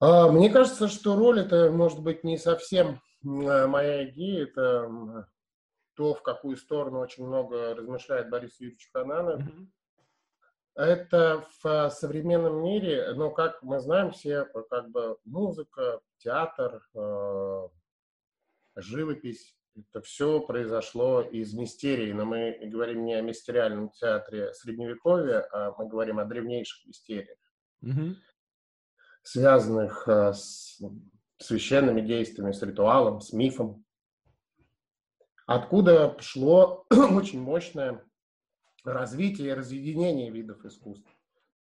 А, 0.00 0.30
мне 0.30 0.50
кажется, 0.50 0.88
что 0.88 1.16
роль 1.16 1.40
это 1.40 1.70
может 1.72 2.02
быть 2.02 2.22
не 2.22 2.36
совсем 2.36 3.00
э, 3.24 3.66
моя 3.66 4.10
идея, 4.10 4.44
это 4.44 5.26
то, 5.96 6.12
в 6.12 6.22
какую 6.22 6.58
сторону 6.58 6.98
очень 6.98 7.24
много 7.24 7.74
размышляет 7.74 8.28
Борис 8.28 8.60
Юрьевич 8.60 8.90
Хананов. 8.92 9.40
Mm-hmm 9.40 9.68
это 10.74 11.46
в 11.62 11.90
современном 11.90 12.62
мире, 12.62 13.12
ну, 13.14 13.30
как 13.30 13.62
мы 13.62 13.80
знаем 13.80 14.10
все, 14.10 14.44
как 14.70 14.90
бы 14.90 15.18
музыка, 15.24 16.00
театр, 16.18 16.82
э, 16.94 17.68
живопись, 18.76 19.56
это 19.76 20.02
все 20.02 20.40
произошло 20.40 21.20
из 21.22 21.54
мистерии, 21.54 22.12
но 22.12 22.24
мы 22.24 22.58
говорим 22.62 23.04
не 23.04 23.14
о 23.14 23.22
мистериальном 23.22 23.90
театре 23.90 24.52
Средневековья, 24.54 25.46
а 25.52 25.74
мы 25.78 25.88
говорим 25.88 26.18
о 26.18 26.24
древнейших 26.24 26.86
мистериях, 26.86 27.38
mm-hmm. 27.84 28.14
связанных 29.22 30.08
э, 30.08 30.32
с 30.32 30.80
священными 31.38 32.00
действиями, 32.00 32.52
с 32.52 32.62
ритуалом, 32.62 33.20
с 33.20 33.32
мифом. 33.32 33.84
Откуда 35.46 36.16
шло 36.20 36.86
очень 36.90 37.40
мощное 37.40 38.04
развития 38.84 39.48
и 39.48 39.54
разъединения 39.54 40.30
видов 40.30 40.64
искусств, 40.64 41.08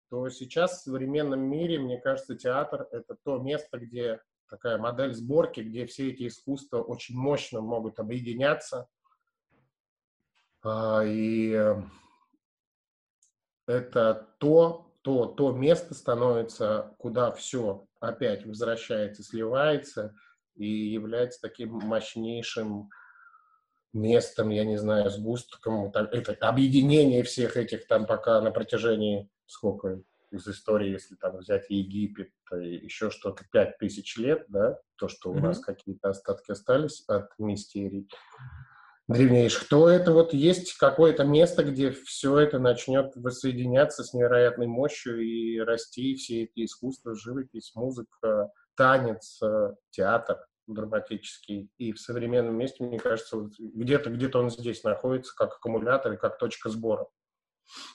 то 0.09 0.29
сейчас 0.29 0.81
в 0.81 0.85
современном 0.85 1.41
мире, 1.41 1.79
мне 1.79 2.01
кажется, 2.01 2.35
театр— 2.35 2.89
это 2.91 3.17
то 3.23 3.39
место, 3.39 3.79
где 3.79 4.21
такая 4.49 4.79
модель 4.79 5.15
сборки, 5.15 5.61
где 5.61 5.87
все 5.87 6.11
эти 6.11 6.27
искусства 6.27 6.83
очень 6.83 7.17
мощно 7.17 7.61
могут 7.61 8.01
объединяться. 8.01 8.89
А, 10.63 11.03
и 11.05 11.53
э, 11.53 11.77
это 13.67 14.35
то, 14.39 14.93
то, 15.03 15.27
то 15.27 15.53
место 15.53 15.95
становится, 15.95 16.95
куда 16.99 17.31
все 17.31 17.87
опять 18.01 18.45
возвращается, 18.45 19.23
сливается 19.23 20.15
и 20.57 20.67
является 20.67 21.41
таким 21.41 21.75
мощнейшим 21.75 22.91
местом, 23.93 24.51
я 24.51 24.65
не 24.65 24.77
знаю, 24.77 25.11
сгустком, 25.11 25.91
это 25.91 26.33
объединение 26.41 27.23
всех 27.23 27.57
этих 27.57 27.87
там 27.87 28.07
пока 28.07 28.41
на 28.41 28.51
протяжении 28.51 29.29
сколько 29.47 30.01
из 30.31 30.47
истории, 30.47 30.91
если 30.91 31.17
там 31.17 31.39
взять 31.39 31.67
Египет, 31.71 32.31
и 32.53 32.77
еще 32.77 33.11
что-то, 33.11 33.45
пять 33.51 33.79
тысяч 33.79 34.17
лет, 34.17 34.45
да, 34.49 34.79
то, 34.97 35.09
что 35.09 35.31
у 35.31 35.35
mm-hmm. 35.35 35.41
нас 35.41 35.59
какие-то 35.59 36.11
остатки 36.11 36.53
остались 36.53 37.03
от 37.09 37.31
мистерий 37.39 38.09
древнейших, 39.09 39.67
то 39.69 39.89
это 39.89 40.13
вот 40.13 40.33
есть 40.33 40.75
какое-то 40.75 41.25
место, 41.25 41.65
где 41.65 41.91
все 41.91 42.39
это 42.39 42.61
начнет 42.61 43.11
воссоединяться 43.17 44.05
с 44.05 44.15
невероятной 44.15 44.69
мощью 44.69 45.21
и 45.21 45.59
расти 45.59 46.15
все 46.15 46.45
эти 46.45 46.65
искусства, 46.65 47.17
живопись, 47.17 47.73
музыка, 47.75 48.51
танец, 48.77 49.41
э, 49.43 49.75
театр 49.91 50.39
драматический. 50.75 51.71
И 51.79 51.93
в 51.93 52.01
современном 52.01 52.57
месте, 52.57 52.85
мне 52.85 52.99
кажется, 52.99 53.37
вот 53.37 53.53
где-то 53.59 54.11
где 54.11 54.29
он 54.37 54.51
здесь 54.51 54.85
находится, 54.85 55.35
как 55.35 55.55
аккумулятор 55.55 56.13
и 56.13 56.17
как 56.17 56.39
точка 56.39 56.69
сбора. 56.69 57.09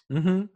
Угу. 0.09 0.49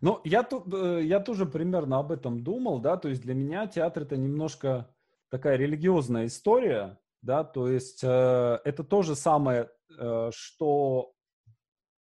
Ну, 0.00 0.20
я, 0.24 0.46
э, 0.50 1.00
я 1.02 1.20
тоже 1.20 1.46
примерно 1.46 1.98
об 1.98 2.12
этом 2.12 2.42
думал, 2.42 2.80
да, 2.80 2.96
то 2.96 3.08
есть 3.08 3.22
для 3.22 3.34
меня 3.34 3.66
театр 3.66 4.02
это 4.02 4.16
немножко 4.16 4.94
такая 5.30 5.56
религиозная 5.56 6.26
история, 6.26 6.98
да, 7.22 7.44
то 7.44 7.68
есть 7.68 8.02
э, 8.04 8.60
это 8.64 8.84
то 8.84 9.02
же 9.02 9.16
самое, 9.16 9.70
э, 9.98 10.30
что 10.34 11.14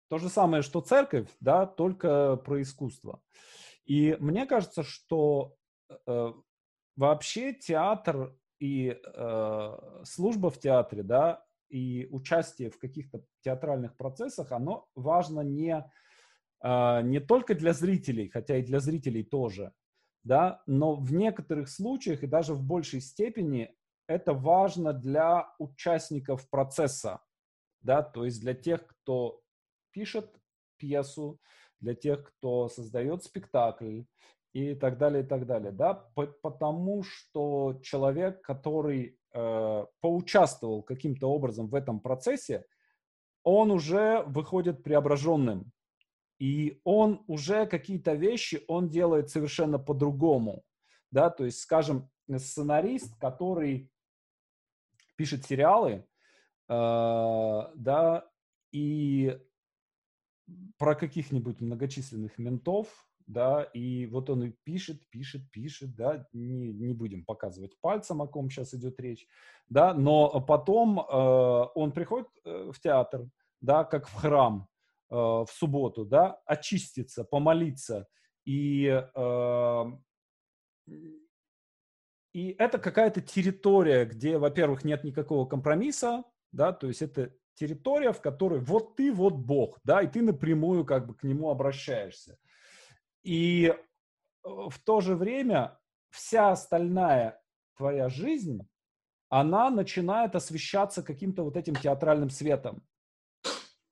то 0.09 0.17
же 0.17 0.29
самое, 0.29 0.63
что 0.63 0.81
церковь, 0.81 1.29
да, 1.39 1.65
только 1.65 2.35
про 2.37 2.61
искусство. 2.61 3.21
И 3.85 4.17
мне 4.19 4.45
кажется, 4.45 4.83
что 4.83 5.55
э, 6.05 6.33
вообще 6.95 7.53
театр 7.53 8.35
и 8.61 8.95
э, 9.03 9.77
служба 10.03 10.51
в 10.51 10.59
театре, 10.59 11.01
да, 11.01 11.43
и 11.69 12.07
участие 12.11 12.69
в 12.69 12.77
каких-то 12.77 13.25
театральных 13.41 13.97
процессах, 13.97 14.51
оно 14.51 14.87
важно 14.95 15.41
не, 15.41 15.83
э, 16.63 17.01
не 17.01 17.19
только 17.19 17.55
для 17.55 17.73
зрителей, 17.73 18.29
хотя 18.29 18.57
и 18.57 18.63
для 18.63 18.79
зрителей 18.79 19.23
тоже, 19.23 19.73
да, 20.23 20.61
но 20.67 20.93
в 20.93 21.11
некоторых 21.11 21.69
случаях 21.69 22.21
и 22.21 22.27
даже 22.27 22.53
в 22.53 22.63
большей 22.63 23.01
степени 23.01 23.75
это 24.07 24.33
важно 24.33 24.93
для 24.93 25.55
участников 25.57 26.47
процесса, 26.47 27.19
да, 27.81 28.03
то 28.03 28.25
есть 28.25 28.41
для 28.41 28.53
тех, 28.53 28.85
кто 28.85 29.41
пишет 29.89 30.39
пьесу, 30.77 31.39
для 31.79 31.95
тех, 31.95 32.23
кто 32.25 32.69
создает 32.69 33.23
спектакль 33.23 34.03
и 34.53 34.75
так 34.75 34.97
далее, 34.97 35.23
и 35.23 35.25
так 35.25 35.45
далее, 35.45 35.71
да, 35.71 35.93
потому 36.41 37.03
что 37.03 37.79
человек, 37.83 38.41
который 38.41 39.17
э, 39.33 39.85
поучаствовал 40.01 40.83
каким-то 40.83 41.31
образом 41.31 41.67
в 41.67 41.75
этом 41.75 42.01
процессе, 42.01 42.65
он 43.43 43.71
уже 43.71 44.23
выходит 44.27 44.83
преображенным, 44.83 45.71
и 46.37 46.81
он 46.83 47.23
уже 47.27 47.65
какие-то 47.65 48.13
вещи 48.13 48.63
он 48.67 48.89
делает 48.89 49.29
совершенно 49.29 49.79
по-другому, 49.79 50.63
да, 51.11 51.29
то 51.29 51.45
есть, 51.45 51.59
скажем, 51.59 52.09
сценарист, 52.37 53.17
который 53.19 53.89
пишет 55.15 55.45
сериалы, 55.45 56.05
э, 56.67 57.61
да, 57.75 58.27
и 58.71 59.39
про 60.77 60.95
каких-нибудь 60.95 61.61
многочисленных 61.61 62.37
ментов, 62.37 63.07
да, 63.31 63.63
и 63.63 64.05
вот 64.07 64.29
он 64.29 64.43
и 64.43 64.51
пишет, 64.63 65.01
пишет, 65.09 65.49
пишет, 65.51 65.95
да, 65.95 66.27
не, 66.33 66.71
не 66.71 66.93
будем 66.93 67.23
показывать 67.23 67.79
пальцем, 67.79 68.21
о 68.21 68.27
ком 68.27 68.49
сейчас 68.49 68.73
идет 68.73 68.99
речь, 68.99 69.27
да, 69.69 69.93
но 69.93 70.41
потом 70.41 70.99
э, 70.99 71.03
он 71.75 71.91
приходит 71.91 72.27
э, 72.43 72.71
в 72.71 72.79
театр, 72.79 73.27
да, 73.61 73.83
как 73.83 74.07
в 74.07 74.13
храм 74.13 74.67
э, 75.09 75.15
в 75.15 75.47
субботу, 75.51 76.05
да, 76.05 76.41
очиститься, 76.45 77.23
помолиться, 77.23 78.07
и 78.45 79.03
э, 79.15 79.85
и 82.33 82.55
это 82.57 82.79
какая-то 82.79 83.21
территория, 83.21 84.05
где, 84.05 84.37
во-первых, 84.37 84.85
нет 84.85 85.03
никакого 85.03 85.45
компромисса, 85.45 86.23
да, 86.51 86.71
то 86.71 86.87
есть 86.87 87.01
это 87.01 87.33
территория, 87.55 88.13
в 88.13 88.21
которой 88.21 88.59
вот 88.59 88.95
ты, 88.95 89.11
вот 89.11 89.33
Бог, 89.33 89.79
да, 89.83 90.01
и 90.01 90.07
ты 90.07 90.21
напрямую 90.21 90.85
как 90.85 91.07
бы 91.07 91.13
к 91.13 91.23
нему 91.23 91.49
обращаешься. 91.49 92.37
И 93.23 93.67
э, 93.67 93.75
в 94.43 94.79
то 94.83 95.01
же 95.01 95.15
время 95.15 95.79
вся 96.09 96.51
остальная 96.51 97.41
твоя 97.77 98.09
жизнь, 98.09 98.67
она 99.29 99.69
начинает 99.69 100.35
освещаться 100.35 101.03
каким-то 101.03 101.43
вот 101.43 101.55
этим 101.55 101.75
театральным 101.75 102.29
светом. 102.29 102.83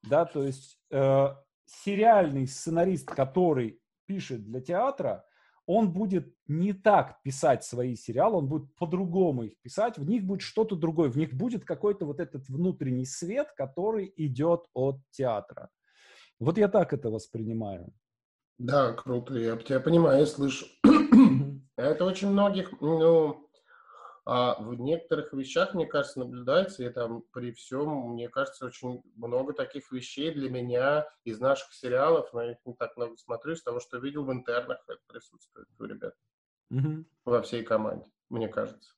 Да, 0.04 0.26
то 0.26 0.44
есть 0.44 0.80
э, 0.92 1.36
сериальный 1.66 2.48
сценарист, 2.48 3.08
который 3.08 3.82
пишет 4.06 4.44
для 4.44 4.62
театра, 4.62 5.26
он 5.66 5.94
будет 5.94 6.34
не 6.48 6.74
так 6.74 7.22
писать 7.22 7.64
свои 7.64 7.96
сериалы, 7.96 8.38
он 8.38 8.48
будет 8.48 8.76
по-другому 8.76 9.44
их 9.44 9.62
писать, 9.62 10.00
в 10.00 10.10
них 10.10 10.24
будет 10.24 10.42
что-то 10.42 10.76
другое, 10.76 11.10
в 11.10 11.18
них 11.18 11.34
будет 11.34 11.64
какой-то 11.64 12.06
вот 12.06 12.20
этот 12.20 12.50
внутренний 12.50 13.06
свет, 13.06 13.52
который 13.56 14.12
идет 14.16 14.66
от 14.74 14.98
театра. 15.12 15.70
Вот 16.40 16.58
я 16.58 16.70
так 16.70 16.92
это 16.92 17.12
воспринимаю. 17.12 17.94
Да, 18.60 18.94
круто, 18.94 19.34
я 19.36 19.56
тебя 19.58 19.80
понимаю, 19.80 20.20
я 20.20 20.26
слышу. 20.26 20.68
Это 21.78 22.04
очень 22.04 22.30
многих, 22.30 22.80
ну, 22.82 23.50
а 24.26 24.62
в 24.62 24.76
некоторых 24.76 25.34
вещах, 25.34 25.74
мне 25.74 25.88
кажется, 25.88 26.20
наблюдается, 26.20 26.84
и 26.84 26.90
там 26.90 27.24
при 27.32 27.52
всем, 27.54 28.12
мне 28.12 28.30
кажется, 28.30 28.66
очень 28.66 29.02
много 29.16 29.54
таких 29.54 29.92
вещей 29.92 30.32
для 30.32 30.50
меня 30.50 31.08
из 31.24 31.40
наших 31.40 31.74
сериалов, 31.74 32.32
но 32.34 32.44
я 32.44 32.52
их 32.52 32.58
не 32.66 32.76
так 32.76 32.96
много 32.98 33.18
смотрю, 33.18 33.54
из 33.54 33.64
того, 33.64 33.80
что 33.80 33.98
видел 33.98 34.26
в 34.26 34.32
интернах, 34.32 34.84
это 34.88 35.00
присутствует 35.08 35.68
у 35.80 35.86
ребят. 35.86 36.14
Угу. 36.70 37.06
Во 37.26 37.42
всей 37.42 37.64
команде, 37.64 38.06
мне 38.30 38.50
кажется. 38.50 38.94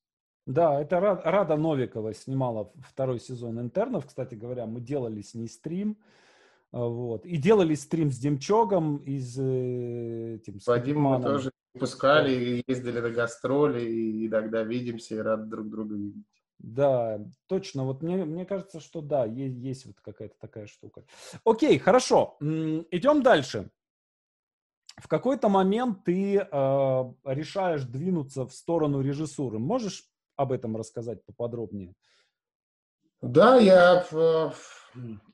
Да, 0.47 0.81
это 0.81 0.99
Рада 0.99 1.55
Новикова 1.55 2.13
снимала 2.13 2.73
второй 2.81 3.19
сезон 3.19 3.59
интернов. 3.61 4.07
Кстати 4.07 4.33
говоря, 4.33 4.65
мы 4.65 4.81
делали 4.81 5.21
с 5.21 5.35
ней 5.35 5.47
стрим. 5.47 5.97
А, 6.71 6.85
вот. 6.85 7.25
И 7.25 7.37
делали 7.37 7.75
стрим 7.75 8.11
с 8.11 8.17
Демчогом 8.17 8.97
из 8.97 9.37
э, 9.37 10.35
этим, 10.35 10.59
с 10.59 10.67
мы 10.67 11.21
тоже 11.21 11.51
выпускали, 11.73 12.63
ездили 12.67 12.99
на 12.99 13.09
гастроли, 13.09 13.83
и 13.83 14.27
иногда 14.27 14.63
видимся 14.63 15.15
и 15.15 15.19
рады 15.19 15.45
друг 15.45 15.69
друга 15.69 15.95
видеть. 15.95 16.25
Да, 16.59 17.19
точно. 17.47 17.85
Вот 17.85 18.03
мне, 18.03 18.23
мне 18.23 18.45
кажется, 18.45 18.79
что 18.79 19.01
да, 19.01 19.25
есть, 19.25 19.57
есть 19.57 19.85
вот 19.85 19.99
какая-то 19.99 20.35
такая 20.39 20.67
штука. 20.67 21.03
Окей, 21.43 21.77
хорошо. 21.79 22.37
Идем 22.39 23.23
дальше. 23.23 23.69
В 24.97 25.07
какой-то 25.07 25.49
момент 25.49 26.03
ты 26.03 26.37
э, 26.37 26.43
решаешь 27.25 27.83
двинуться 27.83 28.45
в 28.45 28.53
сторону 28.53 29.01
режиссуры. 29.01 29.57
Можешь 29.57 30.05
об 30.35 30.51
этом 30.51 30.77
рассказать 30.77 31.25
поподробнее? 31.25 31.95
Да, 33.21 33.57
я 33.57 34.05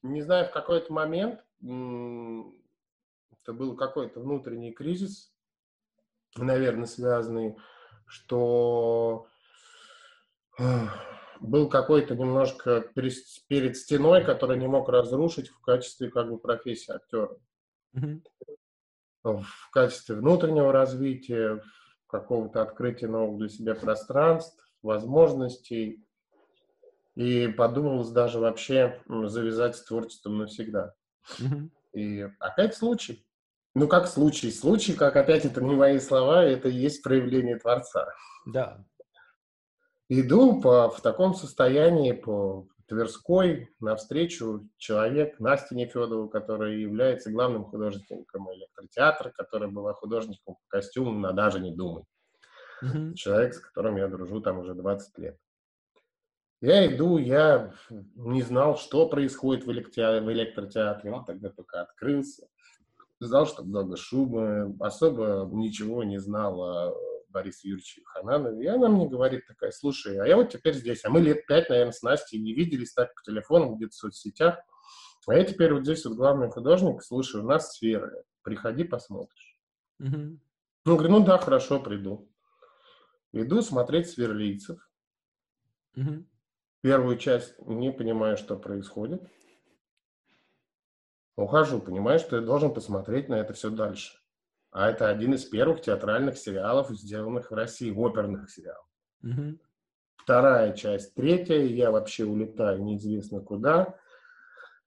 не 0.04 0.22
знаю, 0.22 0.48
в 0.48 0.52
какой-то 0.52 0.92
момент 0.94 1.44
это 1.62 3.54
был 3.54 3.76
какой-то 3.76 4.20
внутренний 4.20 4.72
кризис, 4.72 5.34
наверное, 6.36 6.86
связанный, 6.86 7.56
что 8.06 9.28
был 11.40 11.70
какой-то 11.70 12.16
немножко 12.16 12.82
перед 12.94 13.78
стеной, 13.78 14.24
который 14.24 14.58
не 14.58 14.68
мог 14.68 14.90
разрушить 14.90 15.50
в 15.50 15.62
качестве 15.62 16.10
как 16.10 16.30
бы 16.30 16.40
профессии 16.40 16.94
актера. 16.94 17.38
Mm-hmm. 17.96 18.22
В 19.24 19.70
качестве 19.72 20.16
внутреннего 20.16 20.72
развития, 20.72 21.62
какого-то 22.08 22.62
открытия 22.62 23.08
новых 23.08 23.38
для 23.40 23.50
себя 23.50 23.76
пространств, 23.76 24.64
возможностей. 24.82 26.07
И 27.18 27.48
подумалось 27.48 28.10
даже 28.10 28.38
вообще 28.38 29.02
завязать 29.08 29.76
с 29.76 29.84
творчеством 29.84 30.38
навсегда. 30.38 30.94
Mm-hmm. 31.40 31.70
И 31.94 32.30
опять 32.38 32.76
случай. 32.76 33.26
Ну, 33.74 33.88
как 33.88 34.06
случай? 34.06 34.52
Случай, 34.52 34.94
как 34.94 35.16
опять 35.16 35.44
это 35.44 35.60
не 35.64 35.74
мои 35.74 35.98
слова, 35.98 36.44
это 36.44 36.70
и 36.70 36.76
есть 36.76 37.02
проявление 37.02 37.58
Творца. 37.58 38.08
Да. 38.46 38.86
Иду 40.10 40.62
по, 40.62 40.92
в 40.92 41.02
таком 41.02 41.34
состоянии 41.34 42.12
по 42.12 42.68
Тверской 42.88 43.72
навстречу 43.80 44.70
человек 44.78 45.40
Настя 45.40 45.74
Нефедова, 45.74 46.28
которая 46.28 46.74
является 46.74 47.32
главным 47.32 47.66
художником 47.66 48.54
электротеатра, 48.54 49.32
которая 49.32 49.70
была 49.70 49.94
художником 49.94 50.54
по 50.54 50.62
костюмам 50.68 51.22
на 51.22 51.34
«Даже 51.34 51.60
не 51.60 51.74
думай». 51.74 52.04
Mm-hmm. 52.84 53.16
Человек, 53.16 53.56
с 53.56 53.60
которым 53.60 53.98
я 53.98 54.08
дружу 54.08 54.40
там 54.40 54.60
уже 54.60 54.76
20 54.76 55.18
лет. 55.18 55.40
Я 56.60 56.88
иду, 56.88 57.18
я 57.18 57.74
не 58.16 58.42
знал, 58.42 58.78
что 58.78 59.08
происходит 59.08 59.66
в, 59.66 59.72
электротеатре, 59.72 61.12
он 61.12 61.24
тогда 61.24 61.50
только 61.50 61.82
открылся 61.82 62.48
знал, 63.20 63.48
что 63.48 63.64
много 63.64 63.98
шума, 63.98 64.76
особо 64.80 65.50
ничего 65.52 66.04
не 66.04 66.20
знал 66.20 66.62
о 66.62 66.96
Борисе 67.30 67.70
Юрьевиче 67.70 68.02
Хананове. 68.06 68.64
И 68.64 68.68
она 68.68 68.90
мне 68.90 69.08
говорит 69.08 69.46
такая, 69.48 69.72
слушай, 69.72 70.20
а 70.20 70.28
я 70.28 70.36
вот 70.36 70.50
теперь 70.50 70.76
здесь, 70.76 71.04
а 71.04 71.10
мы 71.10 71.22
лет 71.22 71.46
пять, 71.48 71.70
наверное, 71.70 71.92
с 71.92 72.02
Настей 72.04 72.40
не 72.40 72.54
виделись 72.54 72.94
так 72.94 73.14
по 73.16 73.22
телефону, 73.24 73.76
где-то 73.76 73.92
в 73.92 73.96
соцсетях. 73.96 74.60
А 75.28 75.34
я 75.34 75.44
теперь 75.44 75.74
вот 75.74 75.84
здесь 75.84 76.06
вот 76.06 76.16
главный 76.16 76.50
художник, 76.50 77.04
слушай, 77.04 77.42
у 77.42 77.44
нас 77.44 77.74
сфера, 77.74 78.24
приходи, 78.44 78.84
посмотришь. 78.86 79.60
Mm-hmm. 80.02 80.38
Ну, 80.86 80.96
говорю, 80.96 81.12
ну 81.12 81.26
да, 81.26 81.38
хорошо, 81.38 81.82
приду. 81.82 82.32
Иду 83.34 83.62
смотреть 83.62 84.10
сверлийцев. 84.10 84.80
Mm-hmm. 85.98 86.24
Первую 86.88 87.18
часть 87.18 87.54
не 87.68 87.92
понимаю, 87.92 88.38
что 88.38 88.56
происходит 88.56 89.22
ухожу, 91.36 91.82
понимаю, 91.82 92.18
что 92.18 92.38
я 92.38 92.42
должен 92.42 92.74
посмотреть 92.74 93.28
на 93.28 93.36
это 93.36 93.52
все 93.52 93.70
дальше. 93.70 94.18
А 94.72 94.90
это 94.90 95.10
один 95.10 95.34
из 95.34 95.44
первых 95.44 95.82
театральных 95.82 96.38
сериалов, 96.38 96.90
сделанных 96.92 97.52
в 97.52 97.54
России, 97.54 97.92
оперных 97.92 98.50
сериалов. 98.50 98.88
Mm-hmm. 99.26 99.58
Вторая 100.16 100.72
часть, 100.72 101.14
третья, 101.14 101.60
я 101.60 101.92
вообще 101.92 102.24
улетаю 102.24 102.82
неизвестно 102.82 103.42
куда. 103.42 104.00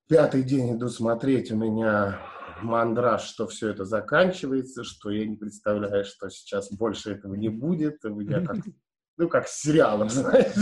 Пятый 0.08 0.42
день 0.42 0.74
иду 0.74 0.88
смотреть, 0.88 1.52
у 1.52 1.56
меня 1.56 2.18
мандраж, 2.62 3.24
что 3.24 3.46
все 3.46 3.68
это 3.68 3.84
заканчивается, 3.84 4.84
что 4.84 5.10
я 5.10 5.26
не 5.26 5.36
представляю, 5.36 6.06
что 6.06 6.30
сейчас 6.30 6.72
больше 6.72 7.12
этого 7.12 7.34
не 7.34 7.50
будет. 7.50 7.98
Я 8.04 8.42
как 8.46 8.56
ну, 9.20 9.28
как 9.28 9.48
с 9.48 9.60
сериалом, 9.60 10.08
знаешь. 10.10 10.54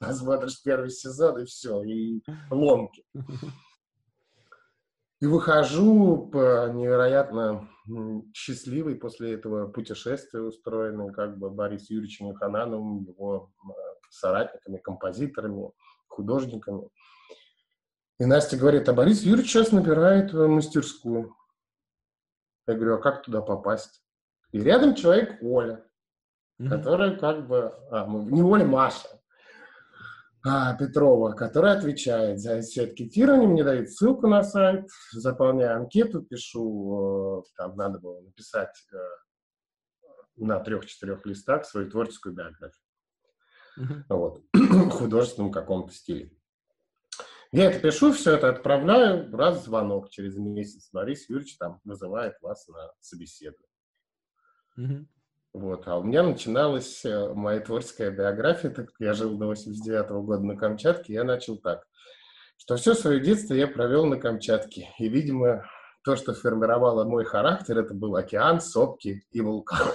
Посмотришь 0.00 0.62
первый 0.64 0.90
сезон, 0.90 1.40
и 1.40 1.44
все, 1.44 1.82
и 1.84 2.20
ломки. 2.50 3.04
И 5.20 5.26
выхожу 5.26 6.28
невероятно 6.34 7.68
счастливый 8.34 8.96
после 8.96 9.34
этого 9.34 9.68
путешествия, 9.68 10.40
устроенный 10.40 11.12
как 11.12 11.38
бы 11.38 11.50
Борис 11.50 11.88
Юрьевичем 11.88 12.34
Ханановым, 12.34 13.04
его 13.04 13.52
соратниками, 14.10 14.78
композиторами, 14.78 15.70
художниками. 16.08 16.88
И 18.18 18.24
Настя 18.24 18.56
говорит, 18.56 18.88
а 18.88 18.92
Борис 18.92 19.22
Юрьевич 19.22 19.52
сейчас 19.52 19.70
набирает 19.70 20.32
мастерскую. 20.32 21.36
Я 22.66 22.74
говорю, 22.74 22.96
а 22.96 23.02
как 23.02 23.22
туда 23.22 23.40
попасть? 23.40 24.02
И 24.50 24.58
рядом 24.58 24.96
человек 24.96 25.38
Оля, 25.40 25.84
mm-hmm. 26.60 26.68
которая 26.68 27.16
как 27.16 27.46
бы... 27.46 27.74
А, 27.90 28.06
не 28.06 28.42
Оля, 28.42 28.64
Маша 28.64 29.08
а, 30.44 30.74
Петрова, 30.74 31.32
которая 31.32 31.78
отвечает 31.78 32.40
за 32.40 32.60
все 32.62 32.84
анкетирование, 32.84 33.48
мне 33.48 33.64
дает 33.64 33.92
ссылку 33.92 34.26
на 34.26 34.42
сайт, 34.42 34.88
заполняю 35.12 35.76
анкету, 35.76 36.22
пишу, 36.22 37.44
э, 37.44 37.56
там 37.56 37.76
надо 37.76 38.00
было 38.00 38.20
написать 38.20 38.74
э, 38.92 38.96
на 40.36 40.58
трех-четырех 40.58 41.24
листах 41.26 41.64
свою 41.64 41.88
творческую 41.90 42.34
биографию. 42.34 42.84
Mm-hmm. 43.78 44.02
Вот. 44.08 44.42
в 44.52 44.90
художественном 44.98 45.52
каком-то 45.52 45.92
стиле. 45.94 46.32
Я 47.52 47.70
это 47.70 47.80
пишу, 47.80 48.12
все 48.12 48.34
это 48.34 48.48
отправляю, 48.48 49.30
раз 49.36 49.64
звонок 49.64 50.10
через 50.10 50.36
месяц. 50.36 50.88
Борис 50.90 51.28
Юрьевич 51.28 51.56
там 51.58 51.80
вызывает 51.84 52.34
вас 52.40 52.66
на 52.66 52.92
собеседование. 53.00 53.68
Mm-hmm. 54.78 55.06
Вот. 55.52 55.86
А 55.86 55.98
у 55.98 56.02
меня 56.02 56.22
начиналась 56.22 57.04
э, 57.04 57.34
моя 57.34 57.60
творческая 57.60 58.10
биография, 58.10 58.70
так 58.70 58.86
как 58.86 58.94
я 59.00 59.12
жил 59.12 59.36
до 59.36 59.46
89 59.46 60.10
-го 60.10 60.22
года 60.22 60.42
на 60.42 60.56
Камчатке, 60.56 61.12
я 61.12 61.24
начал 61.24 61.58
так, 61.58 61.86
что 62.56 62.76
все 62.76 62.94
свое 62.94 63.20
детство 63.20 63.54
я 63.54 63.68
провел 63.68 64.06
на 64.06 64.16
Камчатке. 64.16 64.88
И, 64.98 65.08
видимо, 65.08 65.64
то, 66.04 66.16
что 66.16 66.32
формировало 66.32 67.04
мой 67.04 67.24
характер, 67.24 67.78
это 67.78 67.92
был 67.92 68.16
океан, 68.16 68.60
сопки 68.60 69.24
и 69.30 69.40
вулкан. 69.40 69.88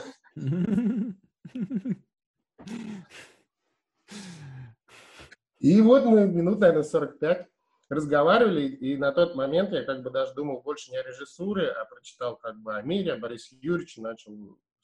И 5.59 5.81
вот 5.81 6.05
мы 6.05 6.27
минут, 6.27 6.59
наверное, 6.59 6.83
45 6.83 7.47
разговаривали, 7.89 8.67
и 8.67 8.95
на 8.95 9.11
тот 9.11 9.35
момент 9.35 9.71
я 9.71 9.83
как 9.83 10.03
бы 10.03 10.11
даже 10.11 10.35
думал 10.35 10.61
больше 10.61 10.91
не 10.91 10.97
о 10.97 11.03
режиссуре, 11.03 11.69
а 11.69 11.85
прочитал 11.85 12.37
как 12.37 12.57
бы 12.57 12.75
о 12.75 12.81
мире, 12.83 13.13
о 13.13 13.17
Борисе 13.17 13.55
Юрьевиче, 13.59 14.01
начал 14.01 14.33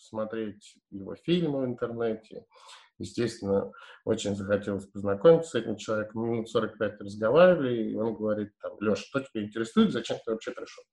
смотреть 0.03 0.75
его 0.89 1.15
фильмы 1.15 1.61
в 1.61 1.65
интернете. 1.65 2.45
Естественно, 2.99 3.71
очень 4.05 4.35
захотелось 4.35 4.85
познакомиться 4.85 5.51
с 5.51 5.55
этим 5.55 5.77
человеком. 5.77 6.23
Минут 6.23 6.49
45 6.49 7.01
разговаривали, 7.01 7.91
и 7.91 7.95
он 7.95 8.13
говорит, 8.13 8.51
там, 8.61 8.79
Леша, 8.79 9.03
что 9.03 9.19
тебя 9.21 9.43
интересует, 9.43 9.91
зачем 9.91 10.17
ты 10.23 10.31
вообще 10.31 10.51
пришел? 10.51 10.83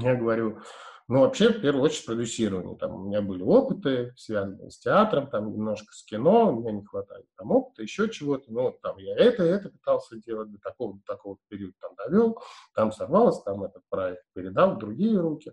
Я 0.00 0.16
говорю, 0.16 0.60
ну, 1.06 1.20
вообще, 1.20 1.50
в 1.50 1.60
первую 1.60 1.84
очередь, 1.84 2.06
продюсирование. 2.06 2.78
Там 2.78 2.94
у 2.94 3.04
меня 3.06 3.20
были 3.20 3.42
опыты, 3.42 4.14
связанные 4.16 4.70
с 4.70 4.78
театром, 4.78 5.28
там 5.28 5.52
немножко 5.52 5.92
с 5.92 6.02
кино, 6.02 6.48
у 6.50 6.60
меня 6.60 6.72
не 6.72 6.82
хватает 6.82 7.26
там 7.36 7.50
опыта, 7.50 7.82
еще 7.82 8.08
чего-то. 8.08 8.50
Ну, 8.50 8.62
вот 8.62 8.80
там 8.80 8.96
я 8.96 9.14
это, 9.14 9.42
это 9.42 9.68
пытался 9.68 10.16
делать, 10.16 10.50
до 10.50 10.58
такого, 10.58 10.94
до 10.94 11.02
такого 11.04 11.36
периода 11.48 11.74
там 11.78 11.94
довел, 11.96 12.42
там 12.74 12.90
сорвалось, 12.90 13.42
там 13.42 13.64
этот 13.64 13.82
проект 13.90 14.22
передал 14.32 14.76
в 14.76 14.78
другие 14.78 15.18
руки. 15.18 15.52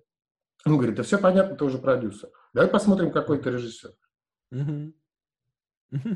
Он 0.66 0.78
говорит, 0.78 0.96
да 0.96 1.04
все 1.04 1.18
понятно, 1.18 1.56
ты 1.56 1.66
уже 1.66 1.78
продюсер. 1.78 2.30
Давай 2.54 2.70
посмотрим, 2.70 3.12
какой 3.12 3.42
ты 3.42 3.52
режиссер. 3.52 3.92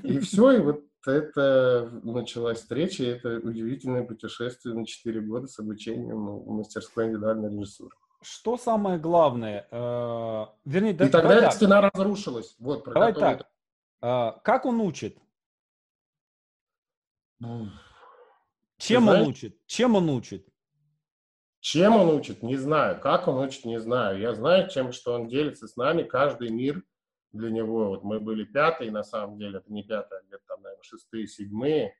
И 0.03 0.19
все, 0.19 0.51
и 0.51 0.59
вот 0.59 0.83
это 1.05 1.89
началась 2.03 2.59
встреча, 2.59 3.03
и 3.03 3.07
это 3.07 3.37
удивительное 3.37 4.03
путешествие 4.03 4.75
на 4.75 4.85
4 4.85 5.21
года 5.21 5.47
с 5.47 5.59
обучением 5.59 6.27
в 6.27 6.49
мастерской 6.51 7.07
индивидуальной 7.07 7.49
режиссуры. 7.49 7.95
Что 8.21 8.57
самое 8.57 8.97
главное? 8.97 9.67
Э, 9.69 10.45
вернее, 10.65 10.93
и 10.93 10.97
тогда 10.97 11.21
давай 11.21 11.51
стена 11.51 11.81
так. 11.81 11.93
разрушилась. 11.93 12.55
Вот, 12.57 12.83
про 12.83 12.93
давай 12.93 13.13
так. 13.13 13.47
Э, 14.01 14.31
как 14.43 14.65
он 14.65 14.81
учит? 14.81 15.17
Чем 18.77 19.07
он 19.07 19.21
учит? 19.27 19.57
Чем 19.67 19.95
он 19.95 20.09
учит? 20.09 20.47
Чем 21.65 21.95
он 21.95 22.09
учит, 22.09 22.43
не 22.43 22.57
знаю. 22.57 22.99
Как 23.01 23.27
он 23.27 23.43
учит, 23.43 23.65
не 23.65 23.79
знаю. 23.79 24.19
Я 24.19 24.35
знаю, 24.35 24.69
чем, 24.69 24.91
что 24.91 25.13
он 25.13 25.27
делится 25.27 25.67
с 25.67 25.75
нами. 25.75 26.03
Каждый 26.03 26.49
мир 26.49 26.83
для 27.31 27.49
него. 27.49 27.87
Вот 27.87 28.03
мы 28.03 28.19
были 28.19 28.43
пятые, 28.43 28.91
на 28.91 29.01
самом 29.01 29.39
деле, 29.39 29.57
это 29.57 29.73
не 29.73 29.81
пятые, 29.81 30.19
а 30.19 30.23
где-то 30.27 30.43
там, 30.47 30.61
наверное, 30.61 30.83
шестые, 30.83 31.25
седьмые. 31.25 31.95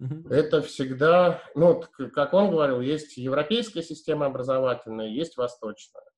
Mm-hmm. 0.00 0.34
Это 0.34 0.60
всегда, 0.60 1.40
ну, 1.54 1.84
как 2.12 2.34
он 2.34 2.50
говорил, 2.50 2.80
есть 2.80 3.16
европейская 3.16 3.84
система 3.84 4.26
образовательная, 4.26 5.06
есть 5.06 5.36
восточная. 5.36 6.10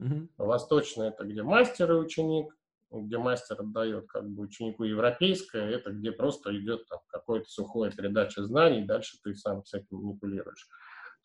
Mm-hmm. 0.00 0.28
Восточная– 0.36 1.08
это 1.18 1.24
где 1.24 1.42
мастер 1.42 1.90
и 1.90 1.96
ученик, 1.96 2.56
где 2.92 3.18
мастер 3.18 3.60
отдает 3.60 4.06
как 4.06 4.30
бы 4.30 4.44
ученику 4.44 4.84
европейское, 4.84 5.68
это 5.68 5.90
где 5.90 6.12
просто 6.12 6.56
идет 6.56 6.86
там 6.86 7.00
какое-то 7.08 7.48
сухое 7.48 7.90
передача 7.90 8.44
знаний, 8.44 8.84
дальше 8.84 9.16
ты 9.24 9.34
сам 9.34 9.64
с 9.64 9.74
этим 9.74 9.96
манипулируешь 9.96 10.68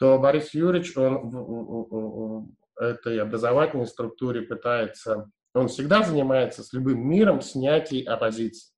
то 0.02 0.18
Борис 0.18 0.56
Юрьевич, 0.56 0.98
он 0.98 1.30
в 1.30 2.50
этой 2.76 3.22
образовательной 3.22 3.86
структуре 3.86 4.42
пытается, 4.42 5.30
он 5.54 5.68
всегда 5.68 6.02
занимается 6.02 6.64
с 6.64 6.74
любым 6.74 7.08
миром 7.08 7.40
снятий 7.40 8.02
оппозиции. 8.02 8.74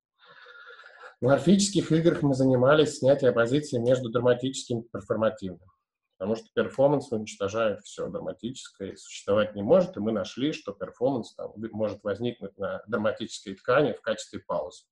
В 1.22 1.30
орфических 1.30 1.94
играх 1.94 2.24
мы 2.24 2.34
занимались 2.34 2.98
снятием 2.98 3.32
оппозиции 3.32 3.78
между 3.78 4.10
драматическим 4.10 4.82
и 4.82 4.90
перформативным. 4.90 5.70
Потому 6.18 6.36
что 6.36 6.48
перформанс 6.54 7.10
уничтожает 7.14 7.80
все 7.84 8.10
драматическое 8.10 8.90
и 8.90 8.98
существовать 8.98 9.56
не 9.56 9.64
может, 9.64 9.96
и 9.96 10.02
мы 10.02 10.12
нашли, 10.12 10.52
что 10.52 10.74
перформанс 10.74 11.36
там, 11.36 11.54
может 11.72 12.04
возникнуть 12.04 12.58
на 12.58 12.84
драматической 12.88 13.56
ткани 13.56 13.94
в 13.94 14.02
качестве 14.02 14.40
паузы. 14.46 14.84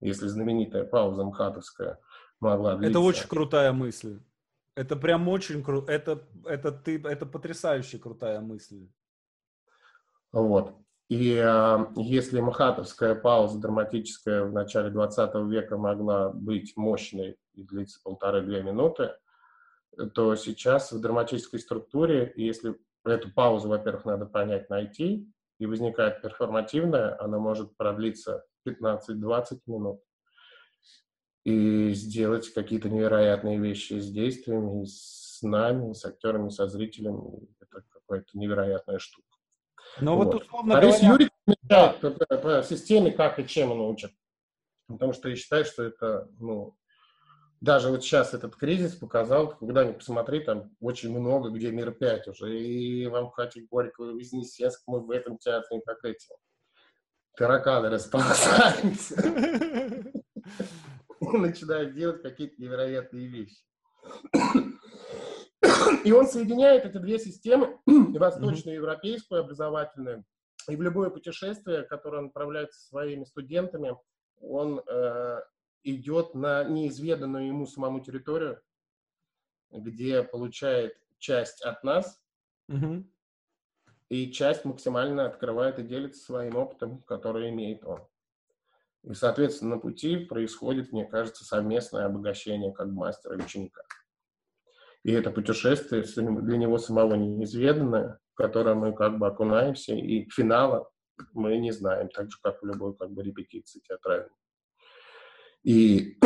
Если 0.00 0.26
знаменитая 0.26 0.84
пауза 0.84 1.24
МХАТовская 1.24 1.98
могла 2.40 2.76
длиться... 2.76 2.90
Это 2.90 3.00
очень 3.00 3.26
крутая 3.26 3.72
мысль. 3.72 4.20
Это 4.74 4.96
прям 4.96 5.28
очень 5.28 5.62
круто. 5.62 5.92
Это, 5.92 6.26
это, 6.46 6.72
ты, 6.72 7.00
это 7.02 7.26
потрясающе 7.26 7.98
крутая 7.98 8.40
мысль. 8.40 8.88
Вот. 10.32 10.74
И 11.08 11.34
э, 11.34 11.86
если 11.96 12.40
махатовская 12.40 13.14
пауза 13.14 13.58
драматическая 13.58 14.44
в 14.44 14.52
начале 14.52 14.88
20 14.88 15.34
века 15.50 15.76
могла 15.76 16.30
быть 16.30 16.74
мощной 16.76 17.36
и 17.52 17.62
длиться 17.62 18.00
полторы-две 18.02 18.62
минуты, 18.62 19.14
то 20.14 20.34
сейчас 20.36 20.90
в 20.90 21.00
драматической 21.02 21.60
структуре, 21.60 22.32
если 22.36 22.78
эту 23.04 23.30
паузу, 23.30 23.68
во-первых, 23.68 24.06
надо 24.06 24.24
понять, 24.24 24.70
найти, 24.70 25.30
и 25.58 25.66
возникает 25.66 26.22
перформативная, 26.22 27.22
она 27.22 27.38
может 27.38 27.76
продлиться 27.76 28.44
15-20 28.66 29.60
минут 29.66 30.00
и 31.44 31.92
сделать 31.92 32.52
какие-то 32.52 32.88
невероятные 32.88 33.58
вещи 33.58 33.94
с 33.94 34.10
действиями, 34.10 34.84
с 34.84 35.40
нами, 35.42 35.92
с 35.92 36.04
актерами, 36.04 36.50
со 36.50 36.68
зрителями. 36.68 37.48
Это 37.60 37.82
какая-то 37.90 38.28
невероятная 38.34 38.98
штука. 38.98 39.26
Но 40.00 40.16
вот, 40.16 40.32
вот 40.32 40.42
условно 40.42 40.74
Борис 40.74 41.00
говоря... 41.00 41.12
Юрьевич 41.12 41.32
да. 41.62 41.96
по, 42.00 42.62
системе, 42.62 43.10
как 43.10 43.38
и 43.38 43.46
чем 43.46 43.72
он 43.72 43.80
учит. 43.80 44.12
Потому 44.86 45.12
что 45.12 45.28
я 45.28 45.36
считаю, 45.36 45.64
что 45.64 45.82
это, 45.82 46.28
ну, 46.38 46.76
даже 47.60 47.90
вот 47.90 48.02
сейчас 48.02 48.34
этот 48.34 48.56
кризис 48.56 48.94
показал, 48.94 49.56
когда 49.56 49.84
ни 49.84 49.92
посмотри, 49.92 50.40
там 50.40 50.74
очень 50.80 51.16
много, 51.16 51.50
где 51.50 51.70
мир 51.70 51.92
5 51.92 52.28
уже, 52.28 52.58
и 52.58 53.06
вам 53.06 53.26
Амхате 53.26 53.66
Горького, 53.70 54.10
и 54.10 54.14
Вознесенск, 54.14 54.82
мы 54.86 55.00
в 55.00 55.10
этом 55.10 55.38
театре, 55.38 55.80
как 55.84 56.04
эти 56.04 56.28
тараканы 57.36 57.88
расползаются. 61.22 61.38
начинает 61.38 61.94
делать 61.94 62.22
какие-то 62.22 62.60
невероятные 62.60 63.26
вещи. 63.26 63.64
И 66.04 66.12
он 66.12 66.26
соединяет 66.26 66.84
эти 66.84 66.98
две 66.98 67.18
системы, 67.18 67.78
восточную 67.86 68.74
и 68.74 68.78
европейскую 68.78 69.40
образовательную, 69.42 70.24
и 70.68 70.76
в 70.76 70.82
любое 70.82 71.10
путешествие, 71.10 71.82
которое 71.82 72.18
он 72.18 72.26
отправляется 72.26 72.80
со 72.80 72.88
своими 72.88 73.24
студентами, 73.24 73.96
он 74.40 74.80
э, 74.86 75.40
идет 75.84 76.34
на 76.34 76.64
неизведанную 76.64 77.46
ему 77.48 77.66
самому 77.66 78.00
территорию, 78.00 78.60
где 79.70 80.22
получает 80.22 80.96
часть 81.18 81.62
от 81.62 81.82
нас, 81.84 82.20
mm-hmm. 82.70 83.04
и 84.08 84.32
часть 84.32 84.64
максимально 84.64 85.26
открывает 85.26 85.78
и 85.78 85.84
делится 85.84 86.24
своим 86.24 86.56
опытом, 86.56 87.02
который 87.02 87.50
имеет 87.50 87.84
он. 87.84 88.00
И, 89.04 89.14
соответственно, 89.14 89.76
на 89.76 89.80
пути 89.80 90.16
происходит, 90.16 90.92
мне 90.92 91.04
кажется, 91.04 91.44
совместное 91.44 92.06
обогащение 92.06 92.72
как 92.72 92.86
мастера 92.88 93.36
и 93.36 93.42
ученика. 93.42 93.82
И 95.02 95.12
это 95.12 95.30
путешествие 95.30 96.02
для 96.02 96.56
него 96.56 96.78
самого 96.78 97.14
неизведанное, 97.14 98.20
в 98.32 98.36
которое 98.36 98.76
мы 98.76 98.94
как 98.94 99.18
бы 99.18 99.26
окунаемся, 99.26 99.94
и 99.94 100.28
финала 100.30 100.88
мы 101.32 101.58
не 101.58 101.72
знаем, 101.72 102.08
так 102.08 102.30
же, 102.30 102.38
как 102.42 102.62
в 102.62 102.66
любой 102.66 102.96
как 102.96 103.10
бы 103.10 103.22
репетиции 103.22 103.80
театральной. 103.80 104.30
И 105.62 106.18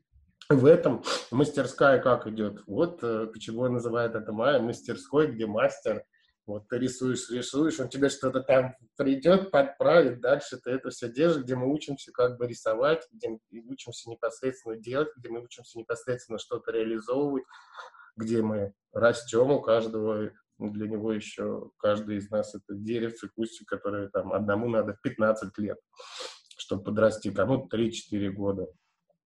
в 0.48 0.66
этом 0.66 1.02
мастерская 1.30 2.00
как 2.00 2.26
идет? 2.26 2.62
Вот 2.66 3.02
э, 3.02 3.26
почему 3.26 3.66
называют 3.68 4.14
это 4.14 4.32
Майя 4.32 4.60
мастерской, 4.60 5.28
где 5.28 5.46
мастер 5.46 6.04
вот 6.46 6.68
ты 6.68 6.78
рисуешь, 6.78 7.30
рисуешь, 7.30 7.78
он 7.78 7.88
тебе 7.88 8.08
что-то 8.08 8.40
там 8.40 8.74
придет, 8.96 9.50
подправит, 9.50 10.20
дальше 10.20 10.58
ты 10.62 10.70
это 10.70 10.90
все 10.90 11.08
держишь, 11.08 11.44
где 11.44 11.54
мы 11.54 11.72
учимся 11.72 12.10
как 12.12 12.36
бы 12.36 12.46
рисовать, 12.46 13.06
где 13.12 13.28
мы 13.28 13.38
учимся 13.68 14.10
непосредственно 14.10 14.76
делать, 14.76 15.08
где 15.16 15.28
мы 15.28 15.42
учимся 15.42 15.78
непосредственно 15.78 16.38
что-то 16.38 16.72
реализовывать, 16.72 17.44
где 18.16 18.42
мы 18.42 18.74
растем, 18.92 19.50
у 19.52 19.60
каждого, 19.60 20.32
для 20.58 20.88
него 20.88 21.12
еще, 21.12 21.70
каждый 21.78 22.16
из 22.16 22.30
нас 22.30 22.54
это 22.54 22.74
деревце, 22.74 23.28
кустик, 23.28 23.68
который 23.68 24.10
там 24.10 24.32
одному 24.32 24.68
надо 24.68 24.96
15 25.02 25.56
лет, 25.58 25.78
чтобы 26.56 26.84
подрасти, 26.84 27.30
кому 27.30 27.68
3-4 27.72 28.28
года. 28.30 28.66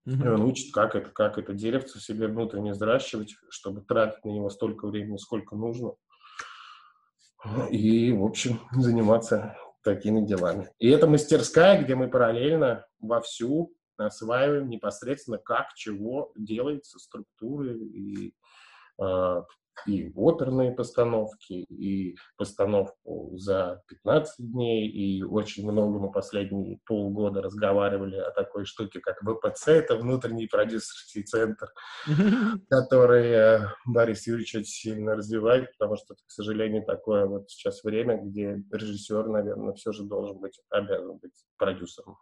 Mm-hmm. 0.07 0.25
И 0.25 0.29
он 0.29 0.43
учит, 0.43 0.73
как 0.73 0.95
это, 0.95 1.11
как 1.11 1.37
это 1.39 1.53
деревце 1.53 1.99
себе 1.99 2.29
внутренне 2.29 2.73
взращивать, 2.73 3.35
чтобы 3.51 3.83
тратить 3.83 4.25
на 4.25 4.31
него 4.31 4.51
столько 4.51 4.87
времени, 4.87 5.17
сколько 5.17 5.57
нужно. 5.57 5.95
И, 7.71 8.13
в 8.13 8.25
общем, 8.25 8.61
заниматься 8.73 9.57
такими 9.83 10.21
делами. 10.21 10.69
И 10.79 10.89
это 10.89 11.07
мастерская, 11.07 11.83
где 11.83 11.95
мы 11.95 12.09
параллельно 12.09 12.87
вовсю 12.99 13.73
осваиваем 13.97 14.69
непосредственно, 14.69 15.39
как, 15.39 15.73
чего 15.75 16.33
делается, 16.37 16.99
структуры 16.99 17.79
и 17.79 18.35
э, 19.01 19.43
и 19.87 20.11
оперные 20.15 20.73
постановки, 20.73 21.53
и 21.53 22.17
постановку 22.37 23.33
за 23.37 23.83
15 23.89 24.53
дней, 24.53 24.89
и 24.89 25.23
очень 25.23 25.71
много 25.71 25.99
мы 25.99 26.11
последние 26.11 26.79
полгода 26.87 27.43
разговаривали 27.43 28.17
о 28.17 28.31
такой 28.31 28.65
штуке, 28.65 29.01
как 29.01 29.21
ВПЦ, 29.23 29.69
это 29.69 29.97
внутренний 29.97 30.47
продюсерский 30.47 31.23
центр, 31.23 31.69
который 32.71 33.27
э, 33.31 33.61
Борис 33.87 34.27
Юрьевич 34.27 34.55
очень 34.55 34.65
сильно 34.67 35.17
развивает, 35.17 35.71
потому 35.73 35.97
что, 35.97 36.15
к 36.15 36.31
сожалению, 36.31 36.85
такое 36.85 37.27
вот 37.27 37.51
сейчас 37.51 37.85
время, 37.85 38.23
где 38.23 38.63
режиссер, 38.71 39.27
наверное, 39.27 39.75
все 39.75 39.93
же 39.93 40.05
должен 40.05 40.39
быть, 40.39 40.61
обязан 40.71 41.19
быть 41.19 41.35
продюсером. 41.59 42.17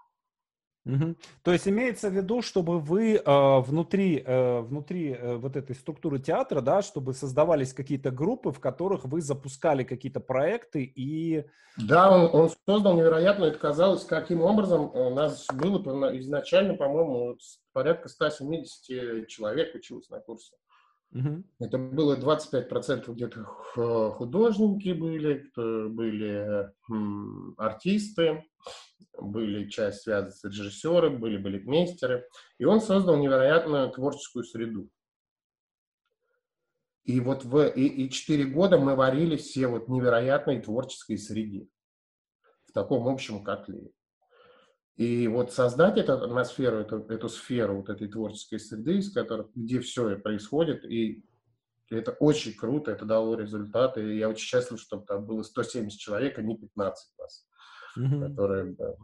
Угу. 0.87 1.17
То 1.43 1.53
есть 1.53 1.67
имеется 1.67 2.11
в 2.11 2.13
виду, 2.13 2.43
чтобы 2.43 2.79
вы 2.79 3.15
э, 3.15 3.59
внутри, 3.61 4.23
э, 4.25 4.61
внутри 4.61 5.13
э, 5.13 5.37
вот 5.37 5.57
этой 5.57 5.75
структуры 5.75 6.19
театра, 6.19 6.61
да, 6.61 6.83
чтобы 6.83 7.15
создавались 7.15 7.73
какие-то 7.73 8.11
группы, 8.11 8.53
в 8.53 8.61
которых 8.61 9.05
вы 9.05 9.23
запускали 9.23 9.85
какие-то 9.85 10.21
проекты 10.21 10.85
и... 10.85 11.47
Да, 11.79 12.15
он, 12.15 12.43
он 12.43 12.51
создал 12.69 12.97
невероятно, 12.97 13.45
это 13.45 13.59
казалось, 13.59 14.05
каким 14.05 14.43
образом 14.43 14.95
у 14.95 15.11
нас 15.11 15.47
было 15.55 16.17
изначально, 16.19 16.75
по-моему, 16.75 17.39
порядка 17.73 18.09
170 18.11 19.27
человек 19.27 19.75
училось 19.75 20.11
на 20.11 20.21
курсе. 20.21 20.55
Угу. 21.15 21.45
Это 21.61 21.79
было 21.79 22.17
25% 22.17 23.13
где-то 23.13 23.45
художники 23.45 24.93
были, 24.93 25.49
были 25.57 26.73
артисты, 27.57 28.45
были 29.21 29.69
часть 29.69 30.03
связаны 30.03 30.33
с 30.33 30.43
режиссером, 30.45 31.21
были 31.21 31.37
балетмейстеры. 31.37 32.27
И 32.59 32.65
он 32.65 32.81
создал 32.81 33.17
невероятную 33.17 33.91
творческую 33.91 34.45
среду. 34.45 34.91
И 37.05 37.21
вот 37.21 37.45
в 37.45 37.69
и, 37.69 37.87
и 37.87 38.11
4 38.11 38.45
года 38.47 38.79
мы 38.79 38.97
варили 38.97 39.37
все 39.37 39.69
вот 39.69 39.89
невероятной 39.89 40.61
творческой 40.61 41.19
среде. 41.19 41.69
В 42.65 42.73
таком 42.73 43.07
общем 43.07 43.45
котле. 43.45 43.91
И 44.97 45.27
вот 45.27 45.53
создать 45.53 45.99
эту 45.99 46.13
атмосферу, 46.13 46.79
эту, 46.79 46.99
эту 47.09 47.29
сферу 47.29 47.77
вот 47.77 47.89
этой 47.89 48.09
творческой 48.09 48.61
среды, 48.61 48.99
из 48.99 49.13
которой, 49.13 49.47
где 49.55 49.81
все 49.81 50.17
происходит, 50.19 50.85
и 50.85 51.25
это 51.91 52.13
очень 52.13 52.55
круто, 52.55 52.93
это 52.93 53.05
дало 53.05 53.35
результаты. 53.37 54.15
И 54.15 54.19
я 54.19 54.29
очень 54.29 54.47
счастлив, 54.47 54.81
чтобы 54.81 55.05
там 55.05 55.27
было 55.27 55.43
170 55.43 55.99
человек, 55.99 56.39
а 56.39 56.43
не 56.43 56.57
15 56.57 57.19
нас 57.19 57.47
угу. 57.97 58.21
которые 58.21 58.75
да, 58.75 58.95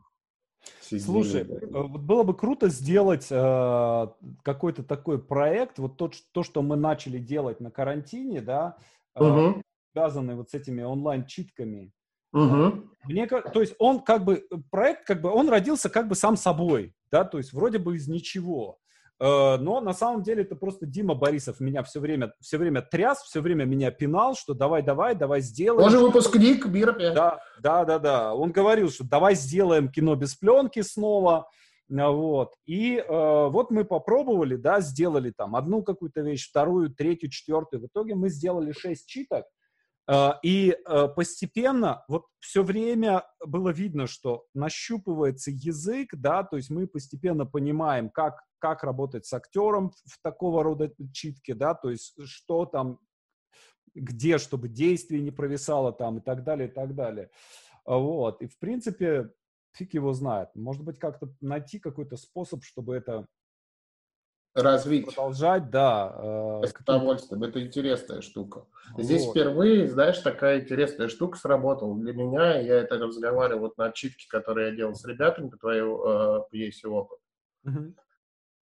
сидели, 0.81 1.03
Слушай. 1.03 1.43
Э, 1.43 1.69
вот 1.71 2.01
было 2.01 2.23
бы 2.23 2.37
круто 2.37 2.69
сделать 2.69 3.29
э, 3.31 4.07
какой-то 4.43 4.83
такой 4.83 5.23
проект, 5.23 5.79
вот 5.79 5.97
то, 5.97 6.11
то, 6.33 6.43
что 6.43 6.63
мы 6.63 6.77
начали 6.77 7.19
делать 7.19 7.61
на 7.61 7.71
карантине, 7.71 8.41
да, 8.41 8.77
э, 9.15 9.25
угу. 9.25 9.63
связанный 9.93 10.35
вот 10.35 10.51
с 10.51 10.55
этими 10.55 10.83
онлайн-читками. 10.83 11.93
Угу. 12.33 12.83
Мне, 13.05 13.27
то 13.27 13.61
есть 13.61 13.75
он 13.79 14.01
как 14.01 14.25
бы, 14.25 14.47
проект 14.71 15.07
как 15.07 15.23
бы, 15.23 15.31
он 15.31 15.49
родился 15.49 15.89
как 15.89 16.09
бы 16.09 16.15
сам 16.15 16.37
собой, 16.37 16.95
да, 17.11 17.25
то 17.25 17.39
есть 17.39 17.53
вроде 17.53 17.79
бы 17.79 17.97
из 17.97 18.09
ничего. 18.09 18.79
Э, 19.21 19.59
но 19.59 19.81
на 19.81 19.93
самом 19.93 20.23
деле 20.23 20.43
это 20.43 20.57
просто 20.57 20.87
Дима 20.87 21.15
Борисов 21.15 21.61
меня 21.61 21.83
все 21.83 22.01
время, 22.01 22.33
все 22.41 22.57
время 22.57 22.81
тряс, 22.83 23.23
все 23.23 23.41
время 23.41 23.65
меня 23.65 23.91
пинал, 23.91 24.35
что 24.35 24.55
давай, 24.55 24.83
давай, 24.83 25.15
давай 25.15 25.43
сделаем. 25.43 25.85
Он 25.85 25.91
же 25.91 25.99
выпускник 25.99 26.67
Мира 26.67 26.93
Да, 26.93 27.41
да, 27.61 27.85
да, 27.85 27.99
да. 27.99 28.35
Он 28.35 28.51
говорил, 28.51 28.91
что 28.91 29.05
давай 29.05 29.35
сделаем 29.35 29.91
кино 29.91 30.15
без 30.15 30.35
пленки 30.35 30.81
снова. 30.81 31.49
А, 31.91 32.11
вот. 32.11 32.55
И 32.65 32.97
э, 32.97 33.05
вот 33.09 33.71
мы 33.71 33.85
попробовали, 33.85 34.57
да, 34.57 34.81
сделали 34.81 35.33
там 35.37 35.55
одну 35.55 35.83
какую-то 35.83 36.23
вещь, 36.23 36.49
вторую, 36.49 36.91
третью, 36.91 37.31
четвертую. 37.31 37.83
В 37.83 37.87
итоге 37.87 38.15
мы 38.15 38.31
сделали 38.31 38.73
шесть 38.73 39.07
читок. 39.07 39.45
Э, 40.11 40.33
и 40.43 40.77
э, 40.85 41.09
постепенно, 41.15 42.05
вот 42.09 42.27
все 42.41 42.63
время 42.65 43.25
было 43.47 43.69
видно, 43.71 44.07
что 44.07 44.47
нащупывается 44.55 45.51
язык, 45.53 46.11
да, 46.13 46.43
то 46.43 46.57
есть 46.57 46.71
мы 46.71 46.87
постепенно 46.87 47.47
понимаем, 47.47 48.11
как 48.11 48.41
как 48.59 48.85
работать 48.85 49.25
с 49.25 49.33
актером 49.33 49.93
в 50.05 50.21
такого 50.23 50.63
рода 50.63 50.93
читке, 51.15 51.55
да, 51.55 51.75
то 51.75 51.91
есть 51.91 52.15
что 52.27 52.67
там, 52.67 52.99
где, 53.95 54.37
чтобы 54.37 54.69
действие 54.69 55.23
не 55.23 55.31
провисало 55.31 55.93
там 55.93 56.19
и 56.19 56.21
так 56.21 56.45
далее, 56.45 56.69
и 56.69 56.71
так 56.71 56.95
далее. 56.95 57.31
А 57.87 57.97
вот, 57.97 58.43
и 58.43 58.47
в 58.47 58.59
принципе, 58.59 59.31
фиг 59.73 59.95
его 59.95 60.13
знает. 60.13 60.51
Может 60.55 60.85
быть, 60.85 60.99
как-то 60.99 61.35
найти 61.41 61.79
какой-то 61.79 62.19
способ, 62.19 62.65
чтобы 62.65 62.95
это 62.95 63.27
развить. 64.55 65.07
Продолжать, 65.07 65.71
да. 65.71 66.61
Э, 66.63 66.67
С 66.67 66.75
удовольствием. 66.81 67.43
Это 67.45 67.65
интересная 67.65 68.21
штука. 68.21 68.67
Здесь 68.99 69.25
вот. 69.25 69.33
впервые, 69.33 69.89
знаешь, 69.89 70.19
такая 70.19 70.61
интересная 70.61 71.09
штука 71.09 71.39
сработала 71.39 71.97
для 71.99 72.13
меня. 72.13 72.59
Я 72.61 72.77
это 72.77 72.97
разговаривал 72.99 73.61
вот 73.61 73.79
на 73.79 73.87
отчитке, 73.87 74.27
которые 74.29 74.71
я 74.71 74.77
делал 74.77 74.95
с 74.95 75.05
ребятами 75.05 75.49
по 75.49 75.57
твоей 75.57 75.83
э, 75.83 76.41
пьесе 76.51 76.89
«Опыт». 76.89 77.19
Угу 77.65 77.95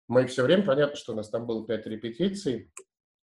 мы 0.09 0.27
все 0.27 0.43
время, 0.43 0.65
понятно, 0.65 0.97
что 0.97 1.13
у 1.13 1.17
нас 1.17 1.29
там 1.29 1.47
было 1.47 1.67
пять 1.67 1.87
репетиций, 1.87 2.73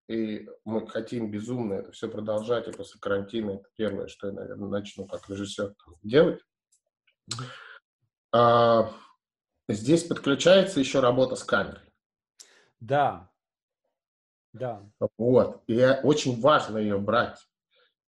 и 0.07 0.47
мы 0.65 0.87
хотим 0.87 1.31
безумно 1.31 1.75
это 1.75 1.91
все 1.91 2.09
продолжать, 2.09 2.67
и 2.67 2.71
после 2.71 2.99
карантина 2.99 3.51
это 3.51 3.65
первое, 3.75 4.07
что 4.07 4.27
я, 4.27 4.33
наверное, 4.33 4.69
начну 4.69 5.05
как 5.05 5.29
режиссер 5.29 5.73
делать. 6.01 6.41
А, 8.33 8.91
здесь 9.69 10.03
подключается 10.03 10.79
еще 10.79 10.99
работа 10.99 11.35
с 11.35 11.43
камерой. 11.43 11.90
Да. 12.81 13.29
Да. 14.51 14.83
Вот. 15.17 15.63
И 15.67 15.81
очень 16.03 16.41
важно 16.41 16.77
ее 16.77 16.97
брать. 16.97 17.39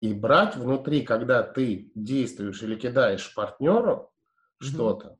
И 0.01 0.13
брать 0.13 0.57
внутри, 0.57 1.03
когда 1.03 1.43
ты 1.43 1.91
действуешь 1.95 2.61
или 2.61 2.75
кидаешь 2.75 3.33
партнеру 3.33 4.11
mm-hmm. 4.61 4.65
что-то, 4.65 5.17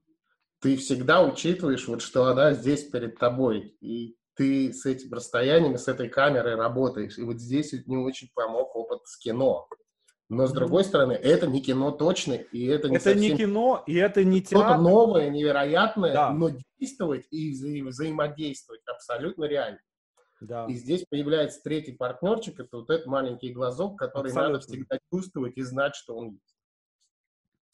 ты 0.59 0.75
всегда 0.75 1.23
учитываешь, 1.23 1.87
вот, 1.87 2.01
что 2.01 2.25
она 2.25 2.53
здесь 2.53 2.89
перед 2.89 3.17
тобой, 3.17 3.77
и 3.79 4.17
ты 4.35 4.73
с 4.73 4.85
этим 4.85 5.13
расстоянием, 5.13 5.77
с 5.77 5.87
этой 5.87 6.09
камерой 6.09 6.55
работаешь. 6.55 7.17
И 7.17 7.23
вот 7.23 7.39
здесь 7.39 7.73
не 7.85 7.97
очень 7.97 8.29
помог 8.33 8.75
опыт 8.75 9.05
с 9.05 9.17
кино. 9.17 9.67
Но, 10.35 10.47
с 10.47 10.51
другой 10.51 10.83
стороны, 10.83 11.13
это 11.13 11.47
не 11.47 11.61
кино 11.61 11.91
точно, 11.91 12.33
и 12.33 12.65
это 12.65 12.89
не 12.89 12.97
Это 12.97 13.15
не 13.15 13.35
кино, 13.35 13.83
и 13.87 13.95
это 13.95 14.23
не 14.23 14.41
театр. 14.41 14.67
Что-то 14.67 14.81
новое, 14.81 15.29
невероятное, 15.29 16.13
да. 16.13 16.31
но 16.31 16.49
действовать 16.79 17.27
и 17.31 17.53
вза- 17.53 17.87
взаимодействовать 17.87 18.81
абсолютно 18.87 19.45
реально. 19.45 19.79
Да. 20.41 20.65
И 20.65 20.73
здесь 20.73 21.05
появляется 21.09 21.61
третий 21.63 21.93
партнерчик, 21.93 22.59
это 22.59 22.77
вот 22.77 22.89
этот 22.89 23.07
маленький 23.07 23.53
глазок, 23.53 23.97
который 23.97 24.27
абсолютно. 24.27 24.53
надо 24.53 24.65
всегда 24.65 24.99
чувствовать 25.11 25.57
и 25.57 25.61
знать, 25.61 25.95
что 25.95 26.15
он 26.15 26.31
есть. 26.31 26.55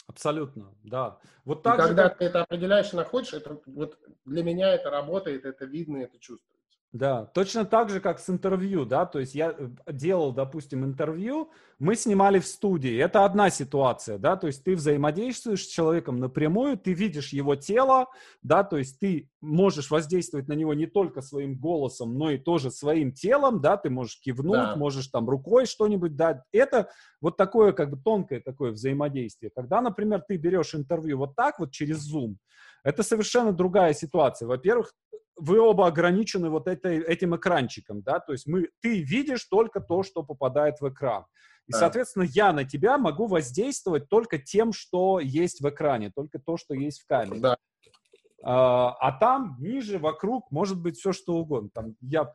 Абсолютно, 0.07 0.75
да. 0.83 1.19
Вот 1.45 1.63
так 1.63 1.75
и 1.75 1.81
когда 1.83 2.09
как... 2.09 2.17
ты 2.17 2.25
это 2.25 2.41
определяешь 2.41 2.93
и 2.93 2.95
находишь, 2.95 3.33
это 3.33 3.59
вот 3.67 3.99
для 4.25 4.43
меня 4.43 4.73
это 4.73 4.89
работает, 4.89 5.45
это 5.45 5.65
видно, 5.65 5.97
это 5.97 6.17
чувствуется. 6.19 6.58
Да, 6.91 7.25
точно 7.25 7.65
так 7.65 7.91
же, 7.91 7.99
как 7.99 8.19
с 8.19 8.31
интервью, 8.31 8.83
да, 8.83 9.05
то 9.05 9.19
есть 9.19 9.35
я 9.35 9.53
э, 9.55 9.69
делал, 9.91 10.33
допустим, 10.33 10.83
интервью, 10.83 11.51
мы 11.77 11.95
снимали 11.95 12.39
в 12.39 12.47
студии, 12.47 12.97
это 12.97 13.25
одна 13.25 13.51
ситуация, 13.51 14.17
да, 14.17 14.35
то 14.35 14.47
есть 14.47 14.63
ты 14.63 14.75
взаимодействуешь 14.75 15.65
с 15.65 15.67
человеком 15.67 16.19
напрямую, 16.19 16.79
ты 16.79 16.93
видишь 16.93 17.31
его 17.31 17.55
тело, 17.55 18.07
да, 18.41 18.63
то 18.63 18.77
есть 18.79 18.99
ты 18.99 19.29
можешь 19.39 19.91
воздействовать 19.91 20.47
на 20.47 20.53
него 20.53 20.73
не 20.73 20.87
только 20.87 21.21
своим 21.21 21.59
голосом, 21.59 22.17
но 22.17 22.31
и 22.31 22.39
тоже 22.39 22.71
своим 22.71 23.13
телом, 23.13 23.61
да, 23.61 23.77
ты 23.77 23.91
можешь 23.91 24.19
кивнуть, 24.19 24.55
да. 24.55 24.75
можешь 24.75 25.09
там 25.09 25.29
рукой 25.29 25.67
что-нибудь 25.67 26.15
дать, 26.15 26.41
это 26.51 26.89
вот 27.21 27.37
такое 27.37 27.71
как 27.71 27.91
бы 27.91 27.97
тонкое 27.97 28.39
такое 28.39 28.71
взаимодействие. 28.71 29.51
Когда, 29.55 29.79
например, 29.81 30.23
ты 30.27 30.37
берешь 30.37 30.73
интервью 30.73 31.19
вот 31.19 31.35
так 31.35 31.59
вот 31.59 31.69
через 31.69 32.11
Zoom, 32.11 32.37
это 32.83 33.03
совершенно 33.03 33.51
другая 33.51 33.93
ситуация. 33.93 34.47
Во-первых, 34.47 34.93
вы 35.39 35.59
оба 35.59 35.87
ограничены 35.87 36.49
вот 36.49 36.67
этой, 36.67 36.99
этим 36.99 37.35
экранчиком, 37.35 38.01
да, 38.01 38.19
то 38.19 38.33
есть 38.33 38.47
мы, 38.47 38.69
ты 38.81 39.01
видишь 39.01 39.45
только 39.45 39.79
то, 39.79 40.03
что 40.03 40.23
попадает 40.23 40.79
в 40.81 40.89
экран. 40.89 41.25
И, 41.67 41.71
соответственно, 41.71 42.23
я 42.23 42.51
на 42.51 42.63
тебя 42.65 42.97
могу 42.97 43.27
воздействовать 43.27 44.09
только 44.09 44.39
тем, 44.39 44.73
что 44.73 45.19
есть 45.19 45.61
в 45.61 45.69
экране, 45.69 46.11
только 46.13 46.39
то, 46.39 46.57
что 46.57 46.73
есть 46.73 47.01
в 47.01 47.05
камере. 47.05 47.39
Да. 47.39 47.57
А, 48.41 48.95
а 48.99 49.11
там 49.11 49.55
ниже, 49.59 49.99
вокруг, 49.99 50.49
может 50.49 50.81
быть 50.81 50.97
все, 50.97 51.13
что 51.13 51.35
угодно. 51.35 51.69
Там 51.71 51.95
я 52.01 52.33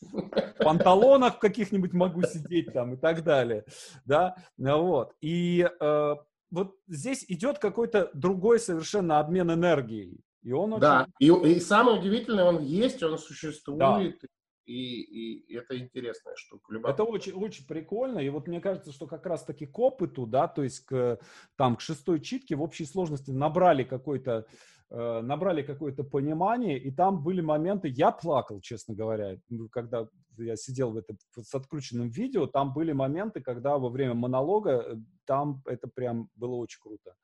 в 0.00 0.54
панталонах 0.58 1.38
каких-нибудь 1.38 1.92
могу 1.92 2.22
сидеть 2.22 2.72
там 2.72 2.94
и 2.94 2.96
так 2.96 3.22
далее, 3.22 3.64
да, 4.04 4.36
вот. 4.58 5.14
И 5.20 5.68
э, 5.80 6.14
вот 6.50 6.76
здесь 6.86 7.24
идет 7.28 7.58
какой-то 7.58 8.10
другой 8.14 8.60
совершенно 8.60 9.18
обмен 9.18 9.50
энергией. 9.50 10.20
И 10.44 10.52
он 10.52 10.78
да, 10.78 11.08
очень... 11.18 11.46
и, 11.48 11.54
и 11.54 11.60
самое 11.60 11.98
удивительное, 11.98 12.44
он 12.44 12.62
есть, 12.62 13.02
он 13.02 13.18
существует, 13.18 14.18
да. 14.20 14.28
и, 14.66 14.74
и 14.74 15.54
это 15.54 15.78
интересная 15.78 16.36
штука. 16.36 16.76
Это 16.86 17.02
очень, 17.02 17.32
очень 17.32 17.66
прикольно, 17.66 18.18
и 18.18 18.28
вот 18.28 18.46
мне 18.46 18.60
кажется, 18.60 18.92
что 18.92 19.06
как 19.06 19.24
раз-таки 19.24 19.66
к 19.66 19.78
опыту, 19.78 20.26
да, 20.26 20.46
то 20.46 20.62
есть 20.62 20.84
к, 20.84 21.18
там, 21.56 21.76
к 21.76 21.80
шестой 21.80 22.20
читке 22.20 22.56
в 22.56 22.62
общей 22.62 22.84
сложности 22.84 23.30
набрали 23.30 23.84
какой-то 23.84 24.46
э, 24.90 25.20
набрали 25.22 25.62
какое-то 25.62 26.04
понимание, 26.04 26.78
и 26.78 26.90
там 26.90 27.24
были 27.24 27.40
моменты, 27.40 27.88
я 27.88 28.10
плакал, 28.10 28.60
честно 28.60 28.94
говоря, 28.94 29.38
когда 29.72 30.08
я 30.36 30.56
сидел 30.56 30.90
в 30.90 30.98
этом 30.98 31.16
с 31.40 31.54
открученным 31.54 32.10
видео, 32.10 32.46
там 32.46 32.74
были 32.74 32.92
моменты, 32.92 33.40
когда 33.40 33.78
во 33.78 33.88
время 33.88 34.12
монолога 34.12 34.72
э, 34.72 34.96
там 35.24 35.62
это 35.64 35.88
прям 35.88 36.28
было 36.34 36.56
очень 36.56 36.80
круто. 36.82 37.14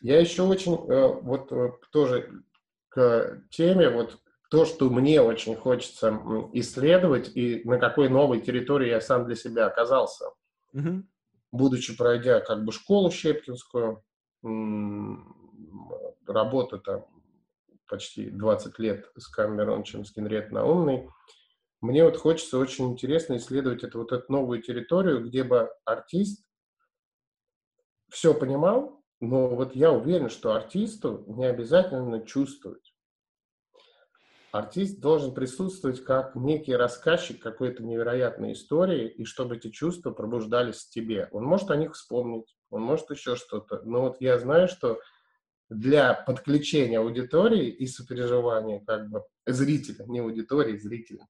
Я 0.00 0.20
еще 0.20 0.42
очень, 0.42 0.74
э, 0.74 1.20
вот 1.22 1.52
тоже 1.92 2.42
к 2.94 3.42
теме, 3.50 3.90
вот 3.90 4.18
то, 4.50 4.64
что 4.64 4.88
мне 4.88 5.20
очень 5.20 5.56
хочется 5.56 6.16
исследовать 6.52 7.36
и 7.36 7.62
на 7.64 7.78
какой 7.78 8.08
новой 8.08 8.40
территории 8.40 8.90
я 8.90 9.00
сам 9.00 9.26
для 9.26 9.34
себя 9.34 9.66
оказался, 9.66 10.26
угу. 10.72 11.02
будучи 11.50 11.96
пройдя 11.96 12.40
как 12.40 12.64
бы 12.64 12.70
школу 12.70 13.10
щепкинскую, 13.10 14.04
работа 16.26 16.78
там 16.78 17.06
почти 17.88 18.30
20 18.30 18.78
лет 18.78 19.10
с 19.16 19.26
Камерончем, 19.28 20.04
с 20.04 20.14
Генрет 20.14 20.52
Наумной, 20.52 21.08
мне 21.80 22.04
вот 22.04 22.16
хочется 22.16 22.58
очень 22.58 22.92
интересно 22.92 23.36
исследовать 23.36 23.82
эту 23.82 23.98
вот 23.98 24.12
эту 24.12 24.30
новую 24.30 24.62
территорию, 24.62 25.24
где 25.26 25.44
бы 25.44 25.70
артист 25.84 26.46
все 28.08 28.32
понимал, 28.32 29.03
но 29.28 29.48
вот 29.48 29.74
я 29.74 29.92
уверен, 29.92 30.28
что 30.28 30.54
артисту 30.54 31.24
не 31.26 31.44
обязательно 31.44 32.24
чувствовать. 32.24 32.94
Артист 34.52 35.00
должен 35.00 35.34
присутствовать 35.34 36.04
как 36.04 36.36
некий 36.36 36.76
рассказчик 36.76 37.42
какой-то 37.42 37.82
невероятной 37.82 38.52
истории, 38.52 39.08
и 39.08 39.24
чтобы 39.24 39.56
эти 39.56 39.68
чувства 39.70 40.12
пробуждались 40.12 40.84
в 40.84 40.90
тебе. 40.90 41.28
Он 41.32 41.44
может 41.44 41.72
о 41.72 41.76
них 41.76 41.94
вспомнить, 41.94 42.54
он 42.70 42.82
может 42.82 43.10
еще 43.10 43.34
что-то. 43.34 43.82
Но 43.82 44.02
вот 44.02 44.20
я 44.20 44.38
знаю, 44.38 44.68
что 44.68 45.00
для 45.68 46.14
подключения 46.14 47.00
аудитории 47.00 47.68
и 47.68 47.86
сопереживания 47.88 48.80
как 48.86 49.08
бы 49.08 49.24
зрителя, 49.44 50.04
не 50.06 50.20
аудитории, 50.20 50.76
зрителя, 50.76 51.26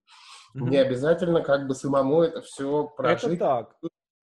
mm-hmm. 0.55 0.69
не 0.69 0.77
обязательно 0.77 1.41
как 1.41 1.67
бы 1.67 1.73
самому 1.73 2.21
это 2.21 2.41
все 2.41 2.87
прожить. 2.95 3.23
Это 3.23 3.37
так. 3.37 3.75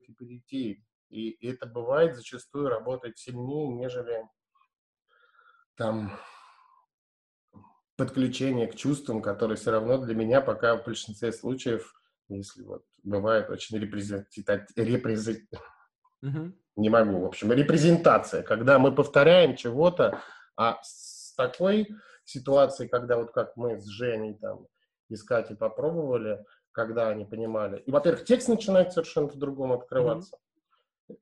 И 0.07 0.13
перейти. 0.13 0.85
И 1.13 1.47
это 1.47 1.67
бывает 1.67 2.17
зачастую 2.17 2.71
работает 2.71 3.19
сильнее, 3.19 3.69
нежели 3.69 4.27
там 5.77 6.19
подключение 7.97 8.67
к 8.67 8.75
чувствам, 8.75 9.21
которые 9.21 9.59
все 9.59 9.73
равно 9.73 9.99
для 9.99 10.15
меня 10.15 10.41
пока 10.41 10.77
в 10.77 10.85
большинстве 10.85 11.31
случаев, 11.33 11.93
если 12.29 12.63
вот 12.63 12.85
бывает 13.03 13.51
очень 13.51 13.79
репрезентативно, 13.79 15.61
угу. 16.23 16.53
не 16.77 16.89
могу, 16.89 17.21
в 17.21 17.27
общем, 17.27 17.53
репрезентация, 17.53 18.43
когда 18.43 18.79
мы 18.79 18.95
повторяем 18.95 19.55
чего-то, 19.55 20.19
а 20.57 20.79
с 20.83 21.35
такой 21.37 21.89
ситуацией, 22.25 22.89
когда 22.89 23.19
вот 23.19 23.33
как 23.33 23.55
мы 23.57 23.79
с 23.79 23.85
Женей 23.87 24.35
там 24.39 24.67
искать 25.11 25.51
и 25.51 25.55
попробовали, 25.55 26.43
когда 26.71 27.09
они 27.09 27.27
понимали, 27.27 27.81
и, 27.81 27.91
во-первых, 27.91 28.25
текст 28.25 28.49
начинает 28.49 28.93
совершенно 28.93 29.29
по-другому 29.29 29.75
открываться, 29.75 30.39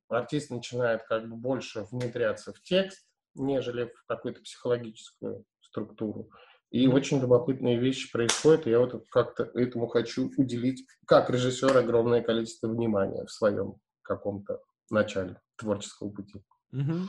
артист 0.08 0.50
начинает 0.50 1.02
как 1.04 1.28
бы 1.28 1.36
больше 1.36 1.86
внедряться 1.90 2.52
в 2.52 2.60
текст, 2.62 3.06
нежели 3.34 3.84
в 3.84 4.06
какую-то 4.06 4.40
психологическую 4.42 5.44
структуру. 5.60 6.30
И 6.70 6.86
очень 6.86 7.20
любопытные 7.20 7.78
вещи 7.78 8.12
происходят, 8.12 8.66
и 8.66 8.70
я 8.70 8.78
вот 8.78 9.04
как-то 9.10 9.44
этому 9.54 9.88
хочу 9.88 10.30
уделить, 10.36 10.86
как 11.04 11.28
режиссер, 11.28 11.76
огромное 11.76 12.22
количество 12.22 12.68
внимания 12.68 13.24
в 13.24 13.32
своем 13.32 13.76
каком-то 14.02 14.60
начале 14.88 15.40
творческого 15.56 16.10
пути. 16.10 16.42
Угу. 16.72 17.08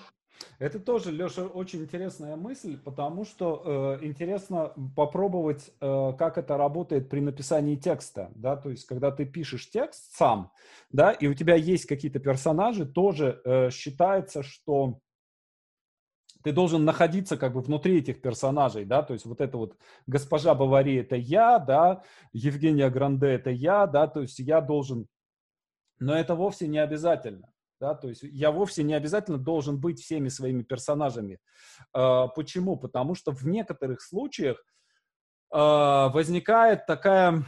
Это 0.60 0.80
тоже, 0.80 1.12
Леша, 1.12 1.46
очень 1.46 1.82
интересная 1.82 2.36
мысль, 2.36 2.78
потому 2.78 3.26
что 3.26 3.98
э, 4.02 4.06
интересно 4.06 4.74
попробовать, 4.96 5.72
э, 5.80 6.14
как 6.18 6.38
это 6.38 6.58
работает 6.58 7.10
при 7.10 7.20
написании 7.20 7.76
текста, 7.76 8.32
да, 8.36 8.56
то 8.56 8.70
есть 8.70 8.86
когда 8.86 9.12
ты 9.12 9.26
пишешь 9.26 9.70
текст 9.70 10.16
сам, 10.16 10.52
да, 10.92 11.12
и 11.12 11.28
у 11.28 11.34
тебя 11.34 11.56
есть 11.56 11.86
какие-то 11.86 12.20
персонажи, 12.20 12.86
тоже 12.86 13.42
э, 13.44 13.70
считается, 13.72 14.44
что 14.44 15.00
ты 16.44 16.52
должен 16.52 16.86
находиться 16.86 17.38
как 17.38 17.54
бы 17.54 17.62
внутри 17.62 18.00
этих 18.00 18.22
персонажей, 18.22 18.86
да, 18.86 19.04
то 19.04 19.14
есть 19.14 19.26
вот 19.26 19.42
это 19.42 19.58
вот 19.58 19.78
госпожа 20.08 20.56
Бавари 20.56 20.96
это 20.96 21.16
я, 21.16 21.60
да, 21.60 22.04
Евгения 22.34 22.90
Гранде 22.90 23.28
это 23.28 23.50
я, 23.50 23.88
да, 23.88 24.08
то 24.08 24.22
есть 24.22 24.40
я 24.40 24.62
должен, 24.62 25.08
но 26.00 26.16
это 26.16 26.36
вовсе 26.36 26.68
не 26.68 26.80
обязательно, 26.80 27.52
да, 27.82 27.96
то 27.96 28.08
есть 28.08 28.22
я 28.22 28.52
вовсе 28.52 28.84
не 28.84 28.94
обязательно 28.94 29.40
должен 29.40 29.82
быть 29.82 30.00
всеми 30.00 30.30
своими 30.30 30.62
персонажами. 30.62 31.40
А, 31.94 32.28
почему? 32.28 32.78
Потому 32.78 33.16
что 33.16 33.32
в 33.32 33.46
некоторых 33.46 34.02
случаях 34.02 34.64
а, 35.52 36.10
возникает 36.10 36.86
такая, 36.86 37.44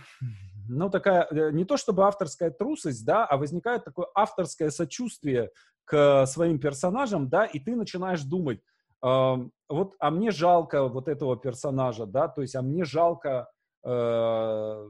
ну, 0.68 0.90
такая, 0.90 1.28
э, 1.30 1.52
не 1.52 1.66
то 1.66 1.78
чтобы 1.78 2.06
авторская 2.06 2.50
трусость, 2.50 3.06
да, 3.06 3.26
а 3.26 3.38
возникает 3.38 3.86
такое 3.86 4.08
авторское 4.16 4.72
сочувствие 4.72 5.52
к 5.86 6.26
своим 6.26 6.60
персонажам, 6.60 7.30
да, 7.30 7.46
и 7.46 7.60
ты 7.60 7.76
начинаешь 7.76 8.24
думать, 8.24 8.60
э, 9.06 9.36
вот, 9.70 9.96
а 10.00 10.10
мне 10.10 10.32
жалко 10.32 10.88
вот 10.88 11.08
этого 11.08 11.38
персонажа, 11.38 12.08
да, 12.08 12.28
то 12.28 12.42
есть, 12.42 12.56
а 12.56 12.64
мне 12.64 12.86
жалко, 12.86 13.52
э, 13.86 14.90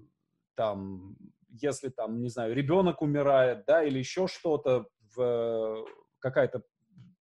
там, 0.56 1.18
если 1.50 1.90
там, 1.90 2.22
не 2.22 2.30
знаю, 2.30 2.56
ребенок 2.56 3.02
умирает, 3.02 3.66
да, 3.68 3.84
или 3.84 4.00
еще 4.00 4.28
что-то, 4.28 4.88
в 5.16 5.86
какая-то 6.20 6.64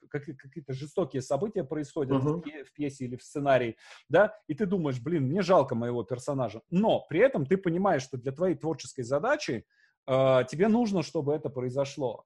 какие-то 0.09 0.73
жестокие 0.73 1.21
события 1.21 1.63
происходят 1.63 2.21
uh-huh. 2.21 2.65
в, 2.65 2.73
пьесе 2.73 3.05
или 3.05 3.15
в 3.15 3.23
сценарии, 3.23 3.77
да, 4.09 4.35
и 4.47 4.53
ты 4.53 4.65
думаешь, 4.65 4.99
блин, 4.99 5.23
мне 5.23 5.41
жалко 5.41 5.73
моего 5.73 6.03
персонажа, 6.03 6.61
но 6.69 7.05
при 7.07 7.21
этом 7.21 7.45
ты 7.45 7.55
понимаешь, 7.55 8.03
что 8.03 8.17
для 8.17 8.33
твоей 8.33 8.55
творческой 8.55 9.03
задачи 9.03 9.65
э, 10.07 10.39
тебе 10.49 10.67
нужно, 10.67 11.01
чтобы 11.01 11.33
это 11.33 11.49
произошло. 11.49 12.25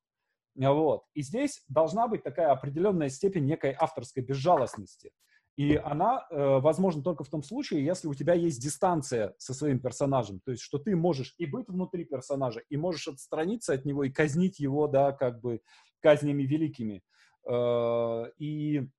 Вот. 0.55 1.03
И 1.13 1.21
здесь 1.21 1.63
должна 1.67 2.07
быть 2.07 2.23
такая 2.23 2.51
определенная 2.51 3.09
степень 3.09 3.45
некой 3.45 3.75
авторской 3.77 4.23
безжалостности. 4.23 5.11
И 5.57 5.75
она 5.75 6.27
э, 6.29 6.59
возможна 6.59 7.01
только 7.01 7.23
в 7.23 7.29
том 7.29 7.41
случае, 7.41 7.85
если 7.85 8.09
у 8.09 8.13
тебя 8.13 8.33
есть 8.33 8.61
дистанция 8.61 9.33
со 9.37 9.53
своим 9.53 9.79
персонажем. 9.79 10.41
То 10.43 10.51
есть, 10.51 10.63
что 10.63 10.79
ты 10.79 10.95
можешь 10.97 11.33
и 11.37 11.45
быть 11.45 11.69
внутри 11.69 12.03
персонажа, 12.03 12.61
и 12.69 12.75
можешь 12.75 13.07
отстраниться 13.07 13.73
от 13.73 13.85
него 13.85 14.03
и 14.03 14.09
казнить 14.09 14.59
его, 14.59 14.87
да, 14.87 15.13
как 15.13 15.39
бы 15.39 15.61
казнями 16.01 16.43
великими. 16.43 17.01
Э, 17.49 18.25
и 18.37 18.89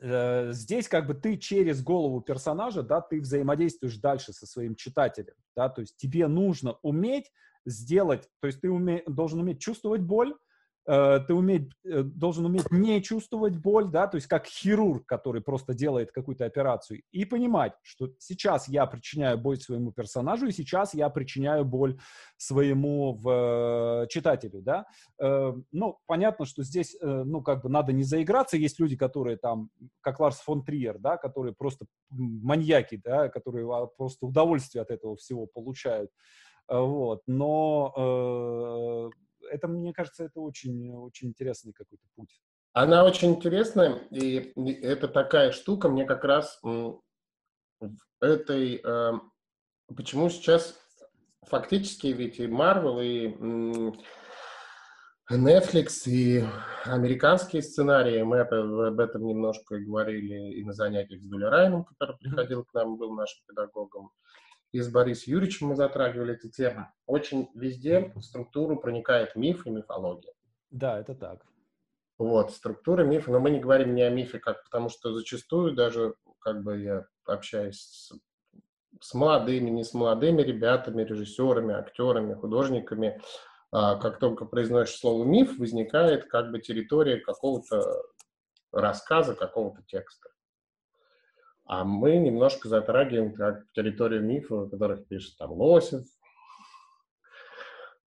э, 0.00 0.52
здесь 0.52 0.88
как 0.88 1.06
бы 1.06 1.14
ты 1.14 1.36
через 1.36 1.82
голову 1.82 2.22
персонажа, 2.22 2.82
да, 2.82 3.02
ты 3.02 3.20
взаимодействуешь 3.20 3.98
дальше 3.98 4.32
со 4.32 4.46
своим 4.46 4.74
читателем, 4.74 5.34
да, 5.54 5.68
то 5.68 5.82
есть 5.82 5.96
тебе 5.98 6.28
нужно 6.28 6.78
уметь 6.82 7.30
сделать, 7.66 8.28
то 8.40 8.46
есть 8.46 8.62
ты 8.62 8.70
уме, 8.70 9.02
должен 9.06 9.40
уметь 9.40 9.60
чувствовать 9.60 10.00
боль, 10.00 10.34
ты 10.84 11.34
уметь, 11.34 11.70
э, 11.84 12.02
должен 12.02 12.46
уметь 12.46 12.70
не 12.72 13.00
чувствовать 13.02 13.56
боль, 13.56 13.88
да, 13.88 14.08
то 14.08 14.16
есть 14.16 14.26
как 14.26 14.46
хирург, 14.46 15.06
который 15.06 15.40
просто 15.40 15.74
делает 15.74 16.10
какую-то 16.10 16.44
операцию, 16.44 17.02
и 17.12 17.24
понимать, 17.24 17.74
что 17.82 18.10
сейчас 18.18 18.68
я 18.68 18.86
причиняю 18.86 19.38
боль 19.38 19.58
своему 19.58 19.92
персонажу, 19.92 20.46
и 20.46 20.52
сейчас 20.52 20.94
я 20.94 21.08
причиняю 21.08 21.64
боль 21.64 21.98
своему 22.36 23.14
в, 23.14 24.04
э, 24.04 24.06
читателю, 24.08 24.62
да. 24.62 24.86
Ну, 25.18 25.98
понятно, 26.06 26.44
что 26.46 26.62
здесь, 26.64 26.96
ну, 27.00 27.42
как 27.42 27.62
бы 27.62 27.68
надо 27.68 27.92
не 27.92 28.02
заиграться, 28.02 28.56
есть 28.56 28.80
люди, 28.80 28.96
которые 28.96 29.36
там, 29.36 29.70
как 30.00 30.18
Ларс 30.20 30.40
фон 30.40 30.64
Триер, 30.64 30.98
да, 30.98 31.16
которые 31.16 31.54
просто 31.54 31.86
маньяки, 32.10 33.00
да, 33.02 33.28
которые 33.28 33.66
просто 33.96 34.26
удовольствие 34.26 34.82
от 34.82 34.90
этого 34.90 35.16
всего 35.16 35.46
получают, 35.46 36.10
вот, 36.68 37.22
но 37.26 39.10
это, 39.52 39.68
мне 39.68 39.92
кажется, 39.92 40.24
это 40.24 40.40
очень, 40.40 40.92
очень 40.94 41.28
интересный 41.28 41.72
какой-то 41.72 42.04
путь. 42.16 42.40
Она 42.72 43.04
очень 43.04 43.32
интересная, 43.32 43.96
и 44.10 44.52
это 44.82 45.06
такая 45.06 45.52
штука, 45.52 45.88
мне 45.88 46.04
как 46.06 46.24
раз 46.24 46.58
в 46.62 47.02
этой... 48.20 48.80
Э, 48.82 49.12
почему 49.94 50.30
сейчас 50.30 50.78
фактически 51.42 52.06
ведь 52.06 52.38
и 52.38 52.46
Marvel, 52.46 53.02
и 53.04 53.28
Netflix, 55.30 56.06
и 56.06 56.44
американские 56.84 57.62
сценарии, 57.62 58.22
мы 58.22 58.40
об 58.40 59.00
этом 59.00 59.26
немножко 59.26 59.78
говорили 59.78 60.54
и 60.54 60.64
на 60.64 60.72
занятиях 60.72 61.20
с 61.22 61.26
Дуля 61.26 61.50
Райном, 61.50 61.84
который 61.84 62.16
приходил 62.18 62.64
к 62.64 62.72
нам, 62.74 62.96
был 62.96 63.12
нашим 63.12 63.44
педагогом, 63.46 64.10
и 64.72 64.80
с 64.80 64.88
Борисом 64.88 65.34
Юрьевичем 65.34 65.68
мы 65.68 65.76
затрагивали 65.76 66.34
эти 66.34 66.50
темы. 66.50 66.88
Очень 67.06 67.50
везде 67.54 68.12
в 68.14 68.22
структуру 68.22 68.78
проникает 68.78 69.36
миф 69.36 69.66
и 69.66 69.70
мифология. 69.70 70.32
Да, 70.70 70.98
это 70.98 71.14
так. 71.14 71.44
Вот, 72.18 72.52
структура 72.52 73.04
мифа, 73.04 73.30
но 73.30 73.40
мы 73.40 73.50
не 73.50 73.60
говорим 73.60 73.94
не 73.94 74.02
о 74.02 74.10
мифе, 74.10 74.38
как, 74.38 74.64
потому 74.64 74.88
что 74.88 75.12
зачастую 75.12 75.74
даже, 75.74 76.14
как 76.40 76.62
бы 76.62 76.80
я 76.80 77.06
общаюсь 77.26 77.80
с, 77.80 78.12
с 79.00 79.14
молодыми, 79.14 79.70
не 79.70 79.84
с 79.84 79.92
молодыми 79.92 80.42
ребятами, 80.42 81.02
режиссерами, 81.02 81.74
актерами, 81.74 82.34
художниками, 82.34 83.20
а, 83.70 83.96
как 83.96 84.18
только 84.18 84.44
произносишь 84.44 84.96
слово 84.96 85.24
миф, 85.24 85.58
возникает 85.58 86.26
как 86.26 86.50
бы 86.50 86.60
территория 86.60 87.18
какого-то 87.18 88.02
рассказа, 88.70 89.34
какого-то 89.34 89.82
текста. 89.82 90.30
А 91.72 91.84
мы 91.84 92.18
немножко 92.18 92.68
затрагиваем 92.68 93.32
как 93.32 93.64
территорию 93.72 94.22
мифа, 94.22 94.64
о 94.64 94.68
которых 94.68 95.06
пишет 95.06 95.38
там 95.38 95.52
Лосев, 95.52 96.04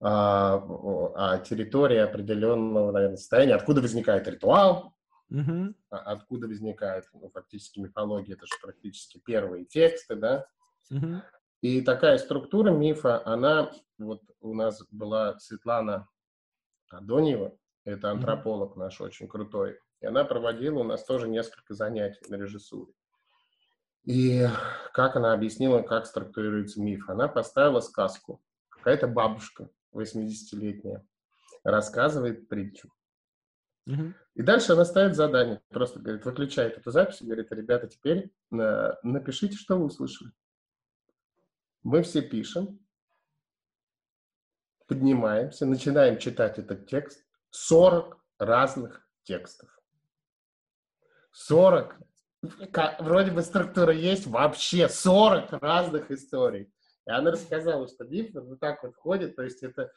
а, 0.01 0.57
а 1.15 1.39
территория 1.39 2.03
определенного, 2.03 2.91
наверное, 2.91 3.19
состояния, 3.19 3.55
откуда 3.55 3.81
возникает 3.81 4.27
ритуал, 4.27 4.97
mm-hmm. 5.31 5.75
откуда 5.91 6.49
возникает 6.49 7.05
ну, 7.15 7.31
фактически 7.31 7.79
мифология, 7.79 8.35
это 8.35 8.47
же 8.47 8.55
практически 8.61 9.23
первые 9.25 9.65
тексты, 9.65 10.17
да. 10.17 10.45
Mm-hmm. 10.91 11.21
И 11.61 11.83
такая 11.83 12.19
структура 12.19 12.73
мифа, 12.73 13.25
она, 13.25 13.71
вот 13.97 14.23
у 14.41 14.55
нас 14.55 14.83
была 14.91 15.39
Светлана 15.39 16.09
Адоньева, 16.91 17.57
это 17.85 18.11
антрополог 18.11 18.75
наш 18.75 19.01
очень 19.01 19.29
крутой, 19.29 19.79
и 20.01 20.07
она 20.07 20.25
проводила 20.25 20.81
у 20.81 20.85
нас 20.85 21.05
тоже 21.05 21.29
несколько 21.29 21.75
занятий 21.75 22.29
на 22.29 22.35
режиссуре. 22.35 22.93
И 24.05 24.47
как 24.93 25.17
она 25.17 25.33
объяснила, 25.33 25.83
как 25.83 26.07
структурируется 26.07 26.81
миф? 26.81 27.09
Она 27.09 27.29
поставила 27.29 27.81
сказку. 27.81 28.43
Какая-то 28.69 29.07
бабушка 29.07 29.69
80-летняя 29.95 31.05
рассказывает 31.63 32.49
притчу. 32.49 32.93
Угу. 33.87 34.15
И 34.35 34.43
дальше 34.43 34.73
она 34.73 34.85
ставит 34.85 35.15
задание. 35.15 35.61
Просто 35.69 36.01
говорит, 36.01 36.25
выключает 36.25 36.79
эту 36.79 36.91
запись 36.91 37.21
и 37.21 37.25
говорит, 37.25 37.53
ребята, 37.53 37.87
теперь 37.89 38.33
на, 38.51 38.99
напишите, 39.03 39.57
что 39.57 39.77
вы 39.77 39.87
услышали. 39.87 40.33
Мы 41.83 42.03
все 42.03 42.23
пишем, 42.23 42.79
поднимаемся, 44.87 45.67
начинаем 45.67 46.19
читать 46.19 46.59
этот 46.59 46.87
текст. 46.87 47.25
40 47.51 48.19
разных 48.39 49.07
текстов. 49.25 49.69
40 51.33 51.99
вроде 52.43 53.31
бы 53.31 53.43
структура 53.43 53.93
есть, 53.93 54.27
вообще 54.27 54.89
40 54.89 55.53
разных 55.63 56.11
историй. 56.11 56.73
И 57.07 57.11
она 57.11 57.33
рассказала, 57.33 57.89
что 57.89 58.05
миф 58.05 58.31
вот 58.35 58.61
так 58.61 58.83
вот 58.83 58.95
ходит, 58.97 59.37
то 59.37 59.43
есть 59.43 59.63
это 59.63 59.93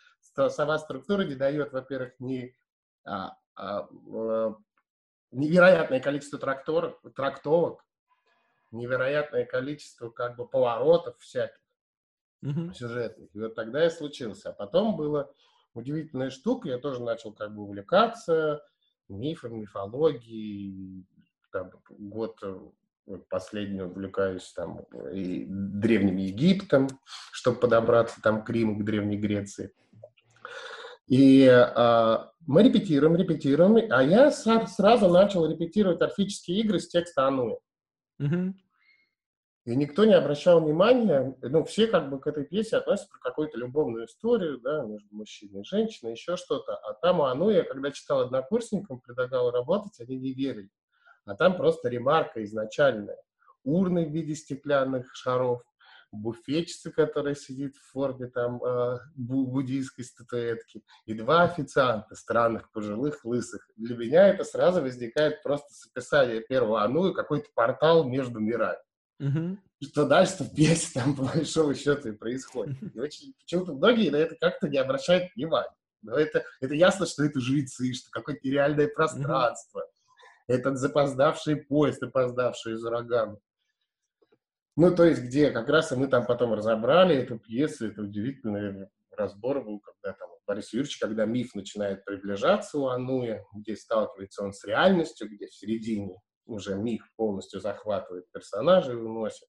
сама 0.49 0.79
структура 0.79 1.23
не 1.23 1.35
дает, 1.35 1.71
во-первых, 1.71 2.13
не, 2.19 2.55
а, 3.03 3.37
а, 3.55 3.87
а, 4.11 4.55
невероятное 5.31 5.99
количество 5.99 6.39
трактор, 6.39 6.99
трактовок, 7.15 7.85
невероятное 8.71 9.45
количество 9.45 10.09
как 10.09 10.35
бы 10.35 10.47
поворотов 10.47 11.17
всяких 11.19 11.61
mm-hmm. 12.43 12.73
сюжетных. 12.73 13.29
И 13.33 13.39
вот 13.39 13.53
тогда 13.55 13.85
и 13.85 13.89
случился. 13.89 14.49
А 14.49 14.53
потом 14.53 14.97
была 14.97 15.29
удивительная 15.75 16.31
штука, 16.31 16.69
я 16.69 16.79
тоже 16.79 17.03
начал 17.03 17.33
как 17.33 17.53
бы 17.53 17.63
увлекаться 17.63 18.65
мифом, 19.07 19.59
мифологией, 19.59 21.05
там, 21.55 21.71
год 21.89 22.37
э, 22.43 23.17
последний 23.29 23.81
увлекаюсь 23.81 24.51
там 24.51 24.81
и 25.13 25.45
Древним 25.47 26.17
Египтом, 26.17 26.89
чтобы 27.31 27.61
подобраться 27.61 28.21
там 28.21 28.43
к 28.43 28.49
Риму, 28.49 28.77
к 28.77 28.83
Древней 28.83 29.17
Греции. 29.17 29.71
И 31.07 31.47
а, 31.47 32.31
мы 32.45 32.63
репетируем, 32.63 33.15
репетируем, 33.15 33.77
а 33.89 34.03
я 34.03 34.31
сразу 34.31 35.07
начал 35.07 35.45
репетировать 35.45 36.01
орфические 36.01 36.59
игры 36.59 36.79
с 36.79 36.89
текста 36.89 37.27
Ануи. 37.27 37.57
Mm-hmm. 38.21 38.53
И 39.65 39.75
никто 39.77 40.03
не 40.03 40.13
обращал 40.13 40.61
внимания, 40.61 41.37
ну, 41.41 41.63
все 41.63 41.87
как 41.87 42.09
бы 42.09 42.19
к 42.19 42.27
этой 42.27 42.43
пьесе 42.43 42.77
относятся 42.77 43.11
про 43.11 43.29
какую-то 43.29 43.57
любовную 43.57 44.07
историю, 44.07 44.59
да, 44.59 44.83
между 44.83 45.15
мужчиной 45.15 45.61
и 45.61 45.65
женщиной, 45.65 46.11
еще 46.11 46.35
что-то. 46.35 46.75
А 46.75 46.93
там 46.95 47.21
Ануя, 47.21 47.63
когда 47.63 47.91
читал 47.91 48.19
однокурсникам, 48.19 48.99
предлагал 48.99 49.51
работать, 49.51 49.99
они 50.01 50.17
не 50.17 50.33
верили 50.33 50.69
а 51.25 51.35
там 51.35 51.57
просто 51.57 51.89
ремарка 51.89 52.43
изначальная. 52.43 53.17
Урны 53.63 54.05
в 54.05 54.11
виде 54.11 54.35
стеклянных 54.35 55.15
шаров, 55.15 55.63
буфетчица, 56.11 56.91
которая 56.91 57.35
сидит 57.35 57.75
в 57.75 57.91
форме 57.91 58.27
там 58.27 58.63
э, 58.63 58.99
буддийской 59.15 60.05
статуэтки, 60.05 60.83
и 61.05 61.13
два 61.13 61.43
официанта, 61.43 62.15
странных, 62.15 62.71
пожилых, 62.71 63.25
лысых. 63.25 63.67
Для 63.75 63.97
меня 63.97 64.27
это 64.27 64.43
сразу 64.43 64.81
возникает 64.81 65.41
просто 65.43 65.73
с 65.73 65.87
описания 65.87 66.41
первого 66.41 66.83
Ану 66.83 67.09
и 67.09 67.13
какой-то 67.13 67.49
портал 67.53 68.07
между 68.07 68.39
мирами. 68.39 68.77
Mm-hmm. 69.21 69.57
Что 69.83 70.05
дальше 70.05 70.43
в 70.43 70.53
пьесе 70.53 70.91
там, 70.93 71.15
по 71.15 71.23
большому 71.23 71.73
счету, 71.73 72.09
и 72.09 72.11
происходит. 72.11 72.77
И 72.93 72.99
очень, 72.99 73.33
почему-то 73.39 73.73
многие 73.73 74.09
на 74.09 74.17
это 74.17 74.35
как-то 74.39 74.67
не 74.67 74.77
обращают 74.77 75.33
внимания. 75.35 75.75
Но 76.01 76.15
это, 76.17 76.43
это 76.61 76.75
ясно, 76.75 77.05
что 77.07 77.23
это 77.25 77.39
жрецы, 77.39 77.93
что 77.93 78.09
какое-то 78.11 78.41
нереальное 78.47 78.87
пространство. 78.87 79.79
Mm-hmm 79.79 79.94
этот 80.47 80.77
запоздавший 80.77 81.57
поезд, 81.57 82.03
опоздавший 82.03 82.73
из 82.73 82.83
урагана. 82.83 83.37
Ну, 84.77 84.93
то 84.93 85.05
есть, 85.05 85.21
где 85.21 85.51
как 85.51 85.69
раз 85.69 85.91
и 85.91 85.95
мы 85.95 86.07
там 86.07 86.25
потом 86.25 86.53
разобрали 86.53 87.15
эту 87.15 87.39
пьесу, 87.39 87.87
это 87.87 88.01
удивительный 88.01 88.89
разбор 89.11 89.63
был, 89.63 89.79
когда 89.79 90.17
там 90.17 90.29
Борис 90.45 90.73
Юрьевич, 90.73 90.97
когда 90.99 91.25
миф 91.25 91.55
начинает 91.55 92.03
приближаться 92.03 92.77
у 92.77 92.87
Ануя, 92.87 93.43
где 93.53 93.75
сталкивается 93.75 94.43
он 94.43 94.53
с 94.53 94.63
реальностью, 94.65 95.29
где 95.29 95.47
в 95.47 95.55
середине 95.55 96.19
уже 96.45 96.75
миф 96.75 97.09
полностью 97.15 97.61
захватывает 97.61 98.29
персонажа 98.31 98.91
и 98.91 98.95
выносит 98.95 99.47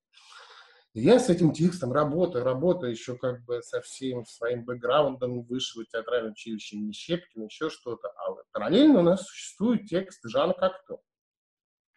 я 0.99 1.19
с 1.19 1.29
этим 1.29 1.53
текстом 1.53 1.93
работаю, 1.93 2.43
работаю 2.43 2.91
еще 2.91 3.19
как 3.19 3.45
бы 3.45 3.61
со 3.63 3.83
всем 3.83 4.25
своим 4.25 4.65
бэкграундом 4.65 5.43
высшего 5.43 5.85
театрального 5.85 6.33
училища 6.33 6.75
имени 6.75 6.93
Щепкина, 6.93 7.45
еще 7.45 7.69
что-то. 7.69 8.09
А 8.09 8.33
параллельно 8.57 9.01
у 9.01 9.03
нас 9.03 9.23
существует 9.23 9.85
текст 9.87 10.21
Жана 10.25 10.55
Кокто, 10.55 11.01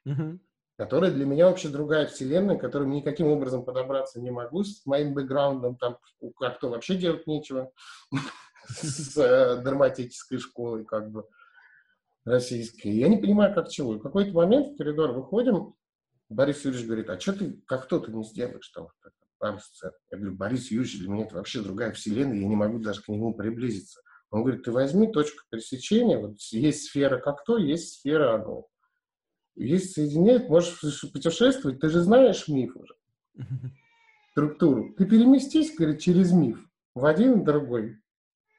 угу. 0.06 0.40
который 0.78 1.12
для 1.12 1.26
меня 1.26 1.48
вообще 1.48 1.70
другая 1.70 2.06
вселенная, 2.08 2.58
к 2.58 2.62
которой 2.62 2.86
никаким 2.90 3.28
образом 3.28 3.64
подобраться 3.64 4.20
не 4.20 4.30
могу 4.30 4.66
с 4.66 4.86
моим 4.86 5.14
бэкграундом. 5.14 5.78
Там 5.78 5.98
у 6.20 6.32
Кокто 6.32 6.68
вообще 6.68 6.98
делать 6.98 7.28
нечего 7.28 7.72
с 8.68 9.18
э, 9.18 9.62
драматической 9.64 10.40
школой 10.40 10.84
как 10.84 11.10
бы 11.10 11.26
российской. 12.26 12.90
Я 12.90 13.08
не 13.08 13.18
понимаю, 13.18 13.56
как 13.56 13.70
чего. 13.70 13.96
И 13.96 14.00
в 14.00 14.04
какой-то 14.04 14.34
момент 14.34 14.74
в 14.74 14.78
коридор 14.78 15.14
выходим, 15.14 15.76
Борис 16.28 16.66
Юрьевич 16.66 16.88
говорит, 16.88 17.10
а 17.10 17.18
что 17.18 17.34
ты, 17.34 17.54
как 17.68 17.86
кто-то 17.86 18.12
не 18.12 18.26
сделаешь 18.26 18.68
там 18.76 18.90
пару 19.38 19.60
сцен? 19.60 19.92
Я 20.12 20.18
говорю, 20.18 20.36
Борис 20.36 20.72
Юрьевич, 20.72 21.00
для 21.00 21.08
меня 21.08 21.24
это 21.24 21.36
вообще 21.36 21.62
другая 21.62 21.94
вселенная, 21.94 22.40
я 22.40 22.48
не 22.48 22.58
могу 22.58 22.80
даже 22.80 23.02
к 23.02 23.08
нему 23.08 23.34
приблизиться. 23.34 24.02
Он 24.32 24.44
говорит, 24.44 24.64
ты 24.64 24.72
возьми 24.72 25.12
точку 25.12 25.44
пересечения, 25.50 26.20
вот 26.20 26.40
есть 26.52 26.86
сфера 26.86 27.20
как 27.20 27.44
то, 27.44 27.58
есть 27.58 28.00
сфера 28.00 28.36
оно. 28.36 28.68
Есть 29.56 29.94
соединяет, 29.94 30.50
можешь 30.50 30.80
путешествовать, 31.12 31.80
ты 31.80 31.90
же 31.90 32.02
знаешь 32.02 32.48
миф 32.48 32.76
уже, 32.78 32.96
структуру. 34.32 34.94
Ты 34.96 35.06
переместись, 35.06 35.76
говорит, 35.76 36.00
через 36.00 36.32
миф 36.32 36.64
в 36.94 37.06
один 37.06 37.42
и 37.42 37.46
другой, 37.46 38.00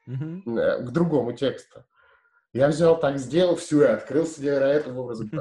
э, 0.07 0.11
к 0.13 0.91
другому 0.91 1.33
тексту. 1.33 1.85
Я 2.53 2.67
взял 2.67 2.99
так, 2.99 3.17
сделал, 3.17 3.55
все, 3.55 3.83
и 3.83 3.87
открылся 3.87 4.41
невероятным 4.41 4.97
образом. 4.97 5.31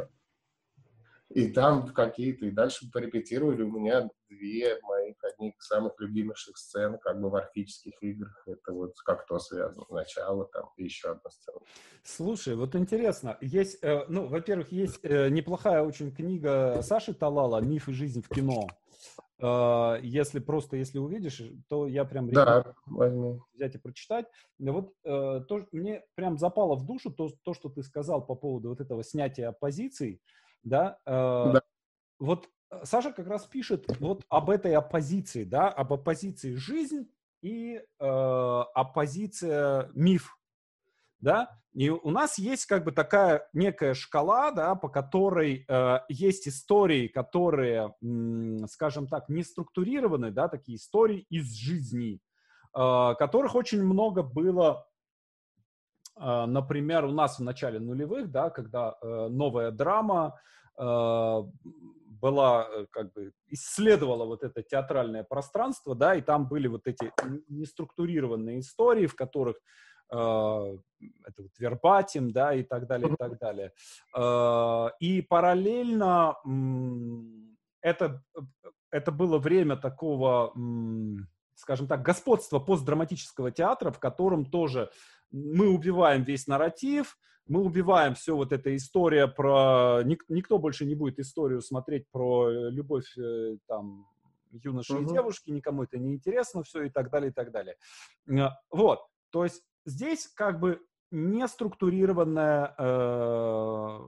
И 1.30 1.48
там 1.48 1.92
какие-то, 1.92 2.46
и 2.46 2.50
дальше 2.50 2.90
порепетировали. 2.92 3.62
У 3.62 3.70
меня 3.70 4.08
две 4.28 4.80
моих 4.82 5.19
одних 5.40 5.62
самых 5.62 5.98
любимейших 5.98 6.56
сцен, 6.56 6.98
как 6.98 7.20
бы 7.20 7.30
в 7.30 7.36
орфических 7.36 8.02
играх. 8.02 8.42
Это 8.46 8.72
вот 8.72 8.94
как 9.04 9.26
то 9.26 9.38
связано. 9.38 9.86
Начало 9.90 10.46
там 10.46 10.70
и 10.76 10.84
еще 10.84 11.10
одна 11.10 11.30
сцена. 11.30 11.58
Слушай, 12.04 12.56
вот 12.56 12.74
интересно. 12.74 13.38
Есть, 13.40 13.82
э, 13.82 14.04
ну, 14.08 14.26
во-первых, 14.26 14.72
есть 14.72 15.00
э, 15.02 15.28
неплохая 15.30 15.82
очень 15.82 16.14
книга 16.14 16.80
Саши 16.82 17.14
Талала 17.14 17.60
«Миф 17.60 17.88
и 17.88 17.92
жизнь 17.92 18.22
в 18.22 18.28
кино». 18.28 18.68
Э, 19.38 19.98
если 20.02 20.38
просто, 20.38 20.76
если 20.76 20.98
увидишь, 20.98 21.42
то 21.68 21.86
я 21.86 22.04
прям 22.04 22.30
да, 22.30 22.74
возьму. 22.86 23.42
взять 23.54 23.74
и 23.74 23.78
прочитать. 23.78 24.26
Вот 24.58 24.92
э, 25.04 25.40
то, 25.48 25.66
мне 25.72 26.02
прям 26.14 26.38
запало 26.38 26.76
в 26.76 26.84
душу 26.84 27.10
то, 27.10 27.30
то, 27.42 27.54
что 27.54 27.68
ты 27.68 27.82
сказал 27.82 28.24
по 28.24 28.34
поводу 28.34 28.68
вот 28.68 28.80
этого 28.80 29.02
снятия 29.02 29.52
позиций 29.52 30.20
да, 30.62 30.98
э, 31.06 31.10
да. 31.54 31.62
вот 32.18 32.48
Саша 32.84 33.12
как 33.12 33.26
раз 33.26 33.46
пишет 33.46 33.84
вот 33.98 34.22
об 34.28 34.48
этой 34.50 34.74
оппозиции, 34.74 35.44
да, 35.44 35.68
об 35.68 35.92
оппозиции 35.92 36.54
жизнь 36.54 37.10
и 37.42 37.76
э, 37.76 38.04
оппозиция 38.04 39.90
миф, 39.94 40.38
да, 41.18 41.58
и 41.72 41.88
у 41.88 42.10
нас 42.10 42.38
есть 42.38 42.66
как 42.66 42.84
бы 42.84 42.92
такая 42.92 43.48
некая 43.52 43.94
шкала, 43.94 44.52
да, 44.52 44.74
по 44.74 44.88
которой 44.88 45.64
э, 45.68 45.98
есть 46.08 46.46
истории, 46.46 47.08
которые, 47.08 47.94
м, 48.02 48.66
скажем 48.68 49.08
так, 49.08 49.28
не 49.28 49.42
структурированы, 49.42 50.30
да, 50.30 50.48
такие 50.48 50.76
истории 50.76 51.26
из 51.28 51.52
жизни, 51.54 52.20
э, 52.74 53.14
которых 53.18 53.54
очень 53.56 53.82
много 53.82 54.22
было 54.22 54.86
э, 56.16 56.46
например, 56.46 57.04
у 57.04 57.12
нас 57.12 57.38
в 57.38 57.42
начале 57.42 57.80
нулевых, 57.80 58.30
да, 58.30 58.50
когда 58.50 58.96
э, 59.00 59.28
новая 59.28 59.70
драма 59.72 60.40
э, 60.76 61.42
была, 62.20 62.68
э, 62.70 62.86
как 62.90 63.12
бы, 63.12 63.32
исследовала 63.48 64.24
вот 64.24 64.42
это 64.42 64.62
театральное 64.62 65.24
пространство, 65.24 65.94
да, 65.94 66.14
и 66.14 66.20
там 66.20 66.48
были 66.48 66.68
вот 66.68 66.86
эти 66.86 67.12
неструктурированные 67.48 68.60
истории, 68.60 69.06
в 69.06 69.14
которых 69.14 69.56
э, 70.12 70.16
это 70.16 71.42
вот 71.42 71.58
вербатим, 71.58 72.30
да, 72.32 72.54
и 72.54 72.62
так 72.62 72.86
далее, 72.86 73.12
и 73.12 73.16
так 73.16 73.38
далее. 73.38 73.72
Э, 74.16 74.90
и 75.00 75.22
параллельно 75.22 76.36
это, 77.82 78.22
это 78.90 79.12
было 79.12 79.38
время 79.38 79.76
такого, 79.76 80.52
скажем 81.54 81.86
так, 81.86 82.02
господства 82.02 82.58
постдраматического 82.58 83.50
театра, 83.50 83.90
в 83.90 83.98
котором 83.98 84.44
тоже 84.44 84.90
мы 85.30 85.68
убиваем 85.68 86.22
весь 86.24 86.46
нарратив, 86.46 87.16
мы 87.46 87.62
убиваем 87.62 88.14
все 88.14 88.36
вот 88.36 88.52
эта 88.52 88.74
история 88.76 89.26
про... 89.26 90.02
Ник, 90.04 90.24
никто 90.28 90.58
больше 90.58 90.86
не 90.86 90.94
будет 90.94 91.18
историю 91.18 91.62
смотреть 91.62 92.04
про 92.12 92.48
э, 92.48 92.70
любовь 92.70 93.16
э, 93.18 93.56
там 93.66 94.06
юноши 94.52 94.94
uh-huh. 94.94 95.02
и 95.02 95.08
девушки, 95.08 95.50
никому 95.50 95.84
это 95.84 95.98
не 95.98 96.12
интересно, 96.14 96.62
все 96.62 96.84
и 96.84 96.90
так 96.90 97.10
далее, 97.10 97.30
и 97.30 97.32
так 97.32 97.50
далее. 97.50 97.76
Э, 98.28 98.50
вот, 98.70 99.00
то 99.30 99.44
есть 99.44 99.62
здесь 99.84 100.28
как 100.28 100.60
бы 100.60 100.80
не 101.10 101.46
структурированная 101.48 102.74
э, 102.78 103.98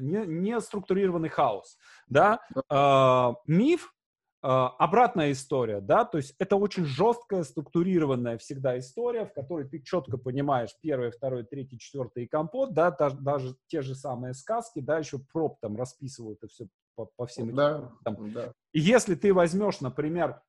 не, 0.00 0.60
структурированный 0.60 1.28
хаос, 1.28 1.78
да, 2.08 2.40
э, 2.68 3.34
миф 3.46 3.94
обратная 4.42 5.30
история, 5.30 5.80
да, 5.80 6.04
то 6.04 6.18
есть 6.18 6.34
это 6.38 6.56
очень 6.56 6.84
жесткая, 6.84 7.44
структурированная 7.44 8.38
всегда 8.38 8.76
история, 8.76 9.24
в 9.24 9.32
которой 9.32 9.68
ты 9.68 9.80
четко 9.80 10.18
понимаешь 10.18 10.70
первый, 10.82 11.12
второй, 11.12 11.44
третий, 11.44 11.78
четвертый 11.78 12.24
и 12.24 12.26
компот, 12.26 12.74
да, 12.74 12.90
даже, 12.90 13.16
даже 13.18 13.54
те 13.68 13.82
же 13.82 13.94
самые 13.94 14.34
сказки, 14.34 14.80
да, 14.80 14.98
еще 14.98 15.20
проб 15.32 15.60
там 15.60 15.76
расписывают 15.76 16.38
это 16.42 16.48
все 16.48 16.66
по, 16.96 17.06
по 17.16 17.26
всем 17.26 17.54
да, 17.54 17.92
там. 18.04 18.32
да. 18.32 18.52
И 18.72 18.80
если 18.80 19.14
ты 19.14 19.32
возьмешь, 19.32 19.80
например, 19.80 20.42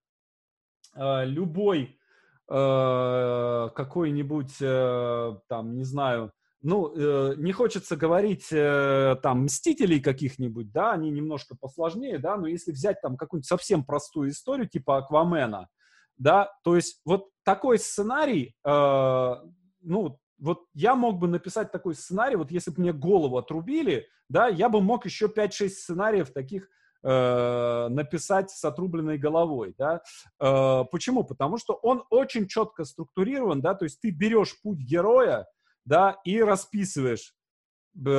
а, 0.93 1.23
любой 1.23 1.97
а, 2.47 3.69
какой-нибудь, 3.69 4.57
там, 5.47 5.75
не 5.75 5.83
знаю, 5.83 6.33
ну, 6.63 6.93
э, 6.95 7.35
не 7.37 7.51
хочется 7.51 7.97
говорить 7.97 8.47
э, 8.51 9.17
там 9.21 9.43
мстителей 9.43 9.99
каких-нибудь, 9.99 10.71
да, 10.71 10.93
они 10.93 11.11
немножко 11.11 11.55
посложнее, 11.59 12.19
да, 12.19 12.37
но 12.37 12.47
если 12.47 12.71
взять 12.71 13.01
там 13.01 13.17
какую-нибудь 13.17 13.47
совсем 13.47 13.83
простую 13.83 14.29
историю 14.29 14.69
типа 14.69 14.97
Аквамена, 14.97 15.67
да, 16.17 16.51
то 16.63 16.77
есть 16.77 17.01
вот 17.05 17.27
такой 17.43 17.77
сценарий, 17.79 18.55
э, 18.65 19.35
ну, 19.81 20.17
вот 20.39 20.65
я 20.73 20.95
мог 20.95 21.19
бы 21.19 21.27
написать 21.27 21.71
такой 21.71 21.95
сценарий, 21.95 22.37
вот 22.37 22.49
если 22.49 22.71
бы 22.71 22.81
мне 22.81 22.93
голову 22.93 23.37
отрубили, 23.37 24.07
да, 24.29 24.47
я 24.47 24.69
бы 24.69 24.81
мог 24.81 25.05
еще 25.05 25.25
5-6 25.25 25.67
сценариев 25.67 26.31
таких 26.31 26.69
э, 27.03 27.87
написать 27.89 28.51
с 28.51 28.63
отрубленной 28.63 29.17
головой, 29.17 29.75
да. 29.77 30.01
Э, 30.39 30.85
почему? 30.89 31.25
Потому 31.25 31.57
что 31.57 31.73
он 31.73 32.05
очень 32.09 32.47
четко 32.47 32.85
структурирован, 32.85 33.61
да, 33.61 33.73
то 33.75 33.83
есть 33.83 33.99
ты 33.99 34.11
берешь 34.11 34.61
путь 34.61 34.79
героя, 34.79 35.45
да, 35.85 36.19
и 36.23 36.41
расписываешь 36.41 37.33
э, 38.05 38.09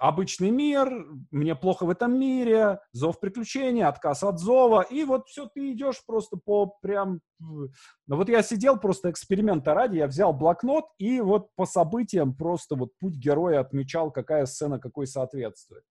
обычный 0.00 0.50
мир, 0.50 1.06
мне 1.30 1.54
плохо 1.54 1.84
в 1.86 1.90
этом 1.90 2.18
мире, 2.18 2.80
зов 2.92 3.20
приключения, 3.20 3.88
отказ 3.88 4.22
от 4.22 4.38
зова, 4.38 4.82
и 4.82 5.04
вот 5.04 5.28
все, 5.28 5.46
ты 5.46 5.72
идешь 5.72 6.04
просто 6.06 6.36
по 6.36 6.66
прям... 6.82 7.20
Ну 7.38 7.70
вот 8.16 8.28
я 8.28 8.42
сидел 8.42 8.78
просто 8.78 9.10
эксперимента 9.10 9.74
ради, 9.74 9.98
я 9.98 10.06
взял 10.06 10.32
блокнот 10.32 10.86
и 10.98 11.20
вот 11.20 11.48
по 11.54 11.66
событиям 11.66 12.34
просто 12.34 12.74
вот 12.74 12.90
путь 12.98 13.14
героя 13.14 13.60
отмечал, 13.60 14.10
какая 14.10 14.46
сцена 14.46 14.78
какой 14.78 15.06
соответствует. 15.06 15.84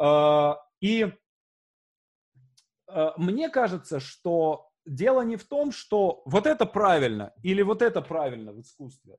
Э, 0.00 0.54
и 0.80 1.12
э, 2.88 3.10
мне 3.16 3.48
кажется, 3.48 3.98
что 3.98 4.68
дело 4.86 5.22
не 5.22 5.36
в 5.36 5.46
том, 5.46 5.72
что 5.72 6.22
вот 6.24 6.46
это 6.46 6.66
правильно 6.66 7.32
или 7.42 7.62
вот 7.62 7.82
это 7.82 8.00
правильно 8.00 8.52
в 8.52 8.60
искусстве 8.60 9.18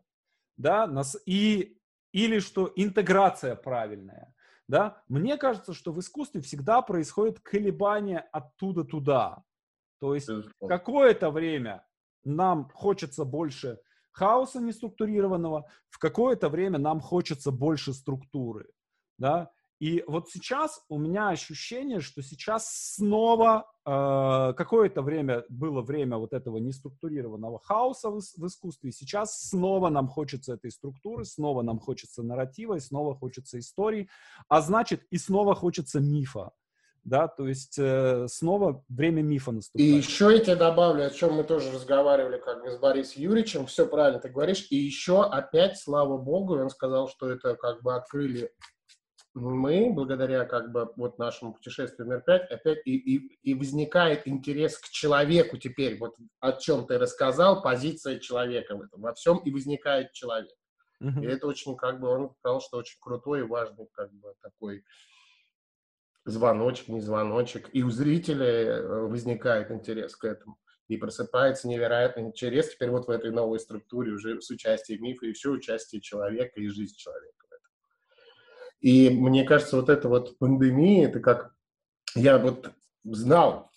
да, 0.59 0.85
нас, 0.87 1.17
и, 1.25 1.79
или 2.11 2.39
что 2.39 2.71
интеграция 2.75 3.55
правильная, 3.55 4.35
да, 4.67 5.01
мне 5.07 5.37
кажется, 5.37 5.73
что 5.73 5.91
в 5.91 5.99
искусстве 5.99 6.41
всегда 6.41 6.81
происходит 6.81 7.39
колебание 7.39 8.19
оттуда 8.31 8.83
туда. 8.83 9.43
То 9.99 10.13
есть 10.13 10.29
какое-то 10.59 11.31
время 11.31 11.87
нам 12.23 12.69
хочется 12.73 13.25
больше 13.25 13.79
хаоса 14.11 14.59
неструктурированного, 14.59 15.65
в 15.89 15.97
какое-то 15.97 16.49
время 16.49 16.77
нам 16.77 16.99
хочется 16.99 17.51
больше 17.51 17.93
структуры, 17.93 18.69
да, 19.17 19.51
и 19.79 20.03
вот 20.07 20.29
сейчас 20.29 20.81
у 20.89 20.97
меня 20.97 21.29
ощущение, 21.29 22.01
что 22.01 22.21
сейчас 22.21 22.69
снова 22.95 23.65
э, 23.85 24.53
какое-то 24.57 25.01
время 25.01 25.45
было 25.47 25.81
время 25.81 26.17
вот 26.17 26.33
этого 26.33 26.57
неструктурированного 26.57 27.59
хаоса 27.59 28.09
в, 28.09 28.19
в 28.19 28.45
искусстве, 28.45 28.91
сейчас 28.91 29.39
снова 29.41 29.89
нам 29.89 30.09
хочется 30.09 30.55
этой 30.55 30.71
структуры, 30.71 31.23
снова 31.23 31.61
нам 31.61 31.79
хочется 31.79 32.23
нарратива, 32.23 32.75
и 32.75 32.81
снова 32.81 33.15
хочется 33.15 33.57
истории, 33.57 34.09
а 34.49 34.59
значит 34.59 35.03
и 35.11 35.17
снова 35.17 35.55
хочется 35.55 36.01
мифа. 36.01 36.51
Да, 37.05 37.29
то 37.29 37.47
есть 37.47 37.79
э, 37.79 38.27
снова 38.27 38.83
время 38.89 39.21
мифа 39.21 39.53
наступает. 39.53 39.89
И 39.89 39.95
еще 39.95 40.33
я 40.33 40.39
тебе 40.39 40.57
добавлю, 40.57 41.05
о 41.05 41.09
чем 41.09 41.35
мы 41.35 41.45
тоже 41.45 41.71
разговаривали 41.71 42.37
как 42.37 42.61
бы 42.61 42.69
с 42.69 42.77
Борисом 42.77 43.21
Юрьевичем, 43.21 43.65
все 43.67 43.87
правильно 43.87 44.19
ты 44.19 44.27
говоришь, 44.27 44.67
и 44.69 44.75
еще 44.75 45.23
опять, 45.23 45.79
слава 45.79 46.17
богу, 46.17 46.57
он 46.57 46.69
сказал, 46.69 47.07
что 47.07 47.29
это 47.29 47.55
как 47.55 47.81
бы 47.81 47.95
открыли 47.95 48.51
мы, 49.39 49.91
благодаря 49.93 50.45
как 50.45 50.71
бы 50.71 50.91
вот 50.95 51.17
нашему 51.17 51.53
путешествию 51.53 52.07
в 52.07 52.09
мир 52.09 52.21
5, 52.21 52.51
опять 52.51 52.79
и, 52.85 52.95
и, 52.95 53.39
и 53.43 53.53
возникает 53.53 54.27
интерес 54.27 54.77
к 54.77 54.89
человеку 54.89 55.57
теперь. 55.57 55.97
Вот 55.97 56.15
о 56.39 56.53
чем 56.53 56.85
ты 56.85 56.97
рассказал, 56.97 57.61
позиция 57.61 58.19
человека 58.19 58.75
в 58.75 58.81
этом. 58.81 59.01
Во 59.01 59.13
всем 59.13 59.37
и 59.39 59.51
возникает 59.51 60.13
человек. 60.13 60.55
Uh-huh. 61.01 61.23
И 61.23 61.27
это 61.27 61.47
очень, 61.47 61.75
как 61.77 61.99
бы, 61.99 62.09
он 62.09 62.33
сказал, 62.39 62.61
что 62.61 62.77
очень 62.77 62.97
крутой 62.99 63.39
и 63.39 63.43
важный, 63.43 63.87
как 63.93 64.11
бы, 64.13 64.33
такой 64.41 64.83
звоночек, 66.25 66.89
не 66.89 67.01
звоночек. 67.01 67.69
И 67.73 67.83
у 67.83 67.89
зрителя 67.89 68.45
э, 68.45 69.01
возникает 69.07 69.71
интерес 69.71 70.15
к 70.15 70.25
этому. 70.25 70.57
И 70.87 70.97
просыпается 70.97 71.67
невероятный 71.67 72.23
интерес 72.23 72.73
теперь 72.73 72.89
вот 72.89 73.07
в 73.07 73.11
этой 73.11 73.31
новой 73.31 73.59
структуре 73.59 74.11
уже 74.11 74.41
с 74.41 74.49
участием 74.49 75.03
мифа 75.03 75.27
и 75.27 75.33
все 75.33 75.51
участие 75.51 76.01
человека 76.01 76.59
и 76.59 76.67
жизнь 76.67 76.95
человека. 76.95 77.38
И 78.81 79.09
мне 79.09 79.43
кажется, 79.43 79.75
вот 79.75 79.89
эта 79.89 80.07
вот 80.07 80.37
пандемия, 80.37 81.07
это 81.07 81.19
как... 81.19 81.53
Я 82.15 82.37
вот 82.37 82.71
знал 83.03 83.69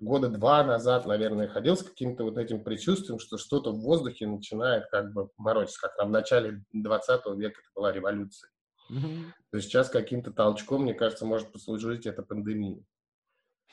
года 0.00 0.28
два 0.28 0.64
назад, 0.64 1.06
наверное, 1.06 1.48
ходил 1.48 1.76
с 1.76 1.82
каким-то 1.82 2.24
вот 2.24 2.38
этим 2.38 2.64
предчувствием, 2.64 3.18
что 3.18 3.36
что-то 3.36 3.72
в 3.72 3.80
воздухе 3.80 4.26
начинает 4.26 4.86
как 4.90 5.12
бы 5.12 5.28
морочиться, 5.36 5.80
как 5.82 5.96
там 5.96 6.08
в 6.08 6.12
начале 6.12 6.62
20 6.72 7.26
века 7.36 7.60
это 7.60 7.70
была 7.74 7.92
революция. 7.92 8.50
Mm-hmm. 8.90 9.24
То 9.50 9.56
есть 9.56 9.68
сейчас 9.68 9.90
каким-то 9.90 10.32
толчком, 10.32 10.82
мне 10.82 10.94
кажется, 10.94 11.26
может 11.26 11.52
послужить 11.52 12.06
эта 12.06 12.22
пандемия 12.22 12.82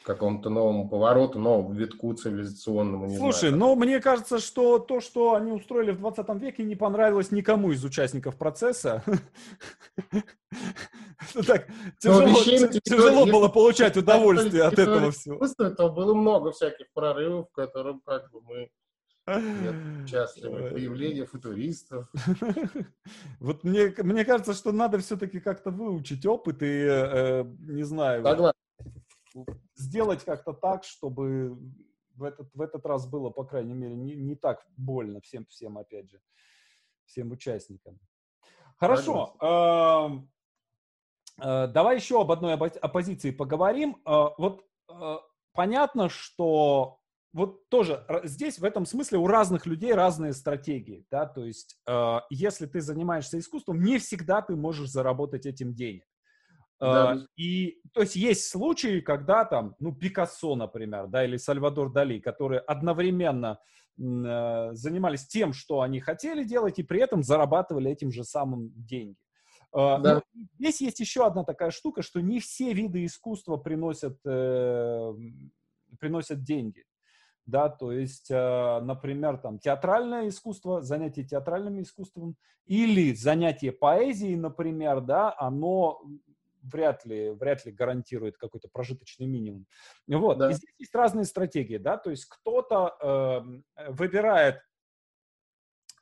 какому-то 0.04 0.50
новому 0.50 0.88
повороту, 0.88 1.40
новому 1.40 1.74
витку 1.74 2.14
цивилизационному. 2.14 3.10
Слушай, 3.10 3.50
знаю. 3.50 3.58
ну 3.58 3.76
мне 3.76 4.00
кажется, 4.00 4.40
что 4.40 4.80
то, 4.80 5.02
что 5.02 5.36
они 5.36 5.52
устроили 5.52 5.92
в 5.92 6.00
20 6.00 6.28
веке, 6.42 6.64
не 6.64 6.76
понравилось 6.76 7.32
никому 7.32 7.72
из 7.72 7.84
участников 7.84 8.38
процесса. 8.38 9.04
Так, 11.48 11.68
тяжело 12.00 13.26
было 13.26 13.48
получать 13.48 13.98
удовольствие 13.98 14.64
от 14.64 14.78
этого 14.80 15.12
всего. 15.12 15.44
Это 15.60 15.90
было 15.90 16.14
много 16.14 16.52
всяких 16.52 16.86
прорывов, 16.94 17.50
в 17.50 17.54
которых 17.54 17.98
как 18.06 18.32
бы 18.32 18.42
мы 18.42 18.70
участвовали. 20.04 20.70
Появление 20.70 21.26
футуристов. 21.26 22.08
Вот 23.40 23.64
мне, 23.64 23.94
мне 23.98 24.26
кажется, 24.26 24.54
что 24.54 24.72
надо 24.72 25.00
все-таки 25.00 25.40
как-то 25.40 25.70
выучить 25.70 26.26
опыт 26.26 26.62
и, 26.62 26.86
э, 26.90 27.44
не 27.60 27.84
знаю, 27.84 28.24
Согласен 28.24 28.58
сделать 29.76 30.24
как-то 30.24 30.54
так, 30.54 30.84
чтобы 30.84 31.58
в 32.16 32.24
этот, 32.24 32.50
в 32.54 32.62
этот 32.62 32.86
раз 32.86 33.08
было, 33.08 33.30
по 33.30 33.44
крайней 33.44 33.74
мере, 33.74 33.96
не, 33.96 34.16
не 34.16 34.36
так 34.36 34.66
больно 34.76 35.22
всем, 35.22 35.46
всем, 35.46 35.78
опять 35.78 36.10
же, 36.10 36.20
всем 37.06 37.32
участникам. 37.32 38.00
Хорошо. 38.78 39.36
Э, 39.40 40.10
э, 41.42 41.68
давай 41.68 41.96
еще 41.96 42.22
об 42.22 42.32
одной 42.32 42.54
оппозиции 42.54 43.32
поговорим. 43.32 44.02
Э, 44.06 44.30
вот 44.38 44.66
э, 44.90 45.18
понятно, 45.54 46.10
что 46.10 47.00
вот 47.34 47.70
тоже 47.70 48.06
здесь 48.24 48.58
в 48.58 48.64
этом 48.64 48.86
смысле 48.86 49.20
у 49.20 49.28
разных 49.28 49.66
людей 49.66 49.94
разные 49.94 50.34
стратегии, 50.34 51.06
да, 51.12 51.26
то 51.26 51.46
есть 51.46 51.80
э, 51.88 52.20
если 52.30 52.66
ты 52.66 52.82
занимаешься 52.82 53.38
искусством, 53.38 53.82
не 53.82 54.00
всегда 54.00 54.42
ты 54.42 54.56
можешь 54.56 54.90
заработать 54.90 55.46
этим 55.46 55.74
денег. 55.76 56.06
Да. 56.80 57.16
Uh, 57.16 57.28
и, 57.36 57.80
то 57.92 58.02
есть, 58.02 58.16
есть 58.16 58.50
случаи, 58.50 59.00
когда 59.00 59.46
там, 59.46 59.76
ну, 59.80 59.96
Пикассо, 59.96 60.56
например, 60.56 61.08
да, 61.08 61.26
или 61.26 61.38
Сальвадор 61.38 61.92
Дали, 61.92 62.20
которые 62.20 62.60
одновременно 62.60 63.60
uh, 64.00 64.74
занимались 64.74 65.26
тем, 65.26 65.54
что 65.54 65.82
они 65.82 66.00
хотели 66.00 66.44
делать, 66.44 66.78
и 66.78 66.84
при 66.84 67.02
этом 67.02 67.24
зарабатывали 67.24 67.90
этим 67.90 68.12
же 68.12 68.24
самым 68.24 68.72
деньги. 68.76 69.18
Uh, 69.76 70.00
да. 70.02 70.14
Но 70.16 70.22
здесь 70.60 70.82
есть 70.82 71.00
еще 71.00 71.26
одна 71.26 71.44
такая 71.44 71.72
штука, 71.72 72.04
что 72.04 72.22
не 72.22 72.40
все 72.40 72.74
виды 72.74 73.06
искусства 73.06 73.58
приносят, 73.58 74.18
э, 74.26 75.14
приносят 76.00 76.44
деньги 76.44 76.84
да, 77.48 77.70
то 77.70 77.94
есть, 77.94 78.30
э, 78.30 78.80
например, 78.82 79.38
там 79.38 79.58
театральное 79.58 80.28
искусство, 80.28 80.82
занятие 80.82 81.24
театральным 81.24 81.82
искусством 81.82 82.36
или 82.66 83.14
занятие 83.14 83.72
поэзией, 83.72 84.36
например, 84.36 85.00
да, 85.00 85.34
оно 85.38 86.02
вряд 86.72 87.06
ли, 87.06 87.32
вряд 87.32 87.66
ли 87.66 87.72
гарантирует 87.72 88.38
какой-то 88.38 88.68
прожиточный 88.72 89.28
минимум. 89.28 89.66
Вот. 90.08 90.38
Да. 90.38 90.52
И 90.52 90.54
здесь 90.54 90.74
есть 90.78 90.96
разные 90.96 91.26
стратегии, 91.26 91.78
да, 91.78 91.98
то 91.98 92.10
есть 92.10 92.26
кто-то 92.26 92.96
э, 93.02 93.90
выбирает 93.92 94.62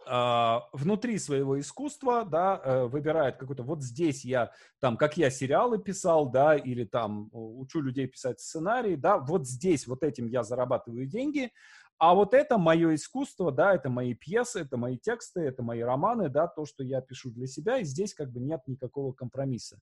а, 0.07 0.67
внутри 0.71 1.17
своего 1.17 1.59
искусства, 1.59 2.25
да, 2.25 2.61
э, 2.63 2.83
выбирает 2.85 3.37
какой-то, 3.37 3.63
вот 3.63 3.81
здесь 3.81 4.23
я, 4.23 4.51
там, 4.79 4.97
как 4.97 5.17
я 5.17 5.31
сериалы 5.31 5.79
писал, 5.79 6.29
да, 6.29 6.55
или 6.55 6.83
там 6.83 7.29
учу 7.31 7.81
людей 7.81 8.05
писать 8.05 8.39
сценарии, 8.39 8.95
да, 8.95 9.17
вот 9.17 9.47
здесь, 9.47 9.87
вот 9.87 10.03
этим 10.03 10.27
я 10.27 10.43
зарабатываю 10.43 11.07
деньги, 11.07 11.51
а 11.97 12.13
вот 12.13 12.33
это 12.33 12.57
мое 12.57 12.95
искусство, 12.95 13.51
да, 13.51 13.73
это 13.73 13.89
мои 13.89 14.13
пьесы, 14.13 14.61
это 14.61 14.75
мои 14.75 14.97
тексты, 14.97 15.41
это 15.41 15.63
мои 15.63 15.81
романы, 15.81 16.29
да, 16.29 16.47
то, 16.47 16.65
что 16.65 16.83
я 16.83 16.99
пишу 17.01 17.31
для 17.31 17.47
себя, 17.47 17.77
и 17.77 17.85
здесь 17.85 18.13
как 18.13 18.31
бы 18.31 18.41
нет 18.41 18.61
никакого 18.67 19.13
компромисса. 19.13 19.79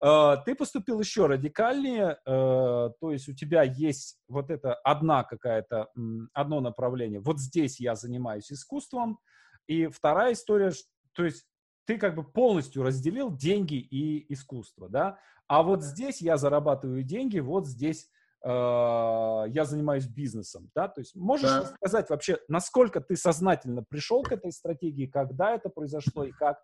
А, 0.00 0.36
ты 0.36 0.54
поступил 0.54 1.00
еще 1.00 1.26
радикальнее, 1.26 2.18
э, 2.26 2.90
то 3.00 3.10
есть 3.10 3.28
у 3.28 3.34
тебя 3.34 3.62
есть 3.62 4.18
вот 4.28 4.50
это 4.50 4.74
одна 4.74 5.24
какая-то, 5.24 5.88
одно 6.34 6.60
направление, 6.60 7.20
вот 7.20 7.40
здесь 7.40 7.80
я 7.80 7.94
занимаюсь 7.94 8.52
искусством, 8.52 9.18
и 9.66 9.86
вторая 9.86 10.34
история, 10.34 10.72
то 11.12 11.24
есть 11.24 11.46
ты 11.86 11.98
как 11.98 12.16
бы 12.16 12.24
полностью 12.24 12.82
разделил 12.82 13.34
деньги 13.34 13.76
и 13.76 14.30
искусство, 14.32 14.88
да, 14.88 15.18
а 15.48 15.62
вот 15.62 15.82
здесь 15.82 16.20
я 16.20 16.36
зарабатываю 16.36 17.02
деньги, 17.02 17.38
вот 17.38 17.66
здесь 17.66 18.04
э, 18.04 18.15
я 18.48 19.64
занимаюсь 19.64 20.06
бизнесом, 20.06 20.70
да, 20.74 20.88
то 20.88 21.00
есть 21.00 21.16
можешь 21.16 21.50
да. 21.50 21.64
сказать 21.64 22.10
вообще, 22.10 22.38
насколько 22.48 23.00
ты 23.00 23.16
сознательно 23.16 23.82
пришел 23.82 24.22
к 24.22 24.30
этой 24.30 24.52
стратегии, 24.52 25.06
когда 25.06 25.54
это 25.54 25.68
произошло 25.68 26.24
и 26.24 26.30
как? 26.30 26.62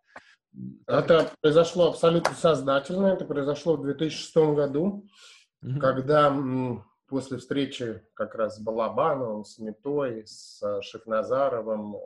Это 0.86 1.30
произошло 1.40 1.88
абсолютно 1.88 2.34
сознательно, 2.34 3.06
это 3.06 3.24
произошло 3.24 3.76
в 3.76 3.82
2006 3.82 4.36
году, 4.54 5.06
mm 5.64 5.78
когда 5.78 6.32
после 7.06 7.38
встречи 7.38 8.02
как 8.14 8.34
раз 8.34 8.56
с 8.56 8.60
Балабановым, 8.60 9.44
с 9.44 9.58
Метой, 9.58 10.26
с 10.26 10.62
Шефназаровым, 10.80 11.96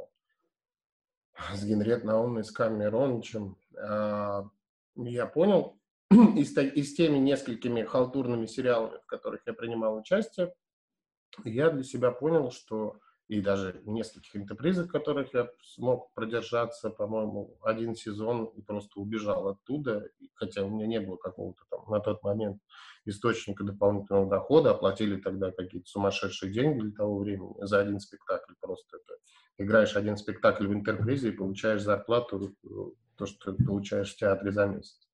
с 1.54 1.64
Генрет 1.64 2.02
Наумной, 2.02 2.44
с 2.44 2.50
Камеронычем, 2.50 3.56
а, 3.78 4.48
я 4.96 5.26
понял 5.26 5.78
из, 6.10 6.56
из 6.56 6.94
теми 6.94 7.18
несколькими 7.18 7.82
халтурными 7.82 8.46
сериалами, 8.46 8.98
в 9.02 9.06
которых 9.06 9.42
я 9.46 9.52
принимал 9.52 9.96
участие, 9.96 10.54
я 11.44 11.70
для 11.70 11.82
себя 11.82 12.10
понял, 12.10 12.50
что 12.50 13.00
и 13.28 13.40
даже 13.40 13.82
нескольких 13.84 14.36
интерпризах, 14.36 14.86
в 14.86 14.92
которых 14.92 15.34
я 15.34 15.48
смог 15.60 16.12
продержаться, 16.14 16.90
по-моему, 16.90 17.58
один 17.60 17.96
сезон 17.96 18.44
и 18.56 18.62
просто 18.62 19.00
убежал 19.00 19.48
оттуда, 19.48 20.08
хотя 20.34 20.62
у 20.62 20.70
меня 20.70 20.86
не 20.86 21.00
было 21.00 21.16
какого-то 21.16 21.62
там 21.68 21.84
на 21.88 21.98
тот 21.98 22.22
момент 22.22 22.62
источника 23.04 23.64
дополнительного 23.64 24.28
дохода, 24.28 24.70
оплатили 24.70 25.20
тогда 25.20 25.50
какие-то 25.50 25.88
сумасшедшие 25.88 26.52
деньги 26.52 26.80
для 26.80 26.92
того 26.92 27.18
времени 27.18 27.54
за 27.58 27.80
один 27.80 27.98
спектакль, 27.98 28.52
просто 28.60 28.98
это 28.98 29.18
играешь 29.58 29.96
один 29.96 30.16
спектакль 30.16 30.68
в 30.68 30.72
интерпризе 30.72 31.30
и 31.30 31.36
получаешь 31.36 31.82
зарплату, 31.82 32.54
то, 33.16 33.26
что 33.26 33.54
получаешь 33.54 34.14
в 34.14 34.18
театре 34.18 34.52
за 34.52 34.66
месяц. 34.66 35.05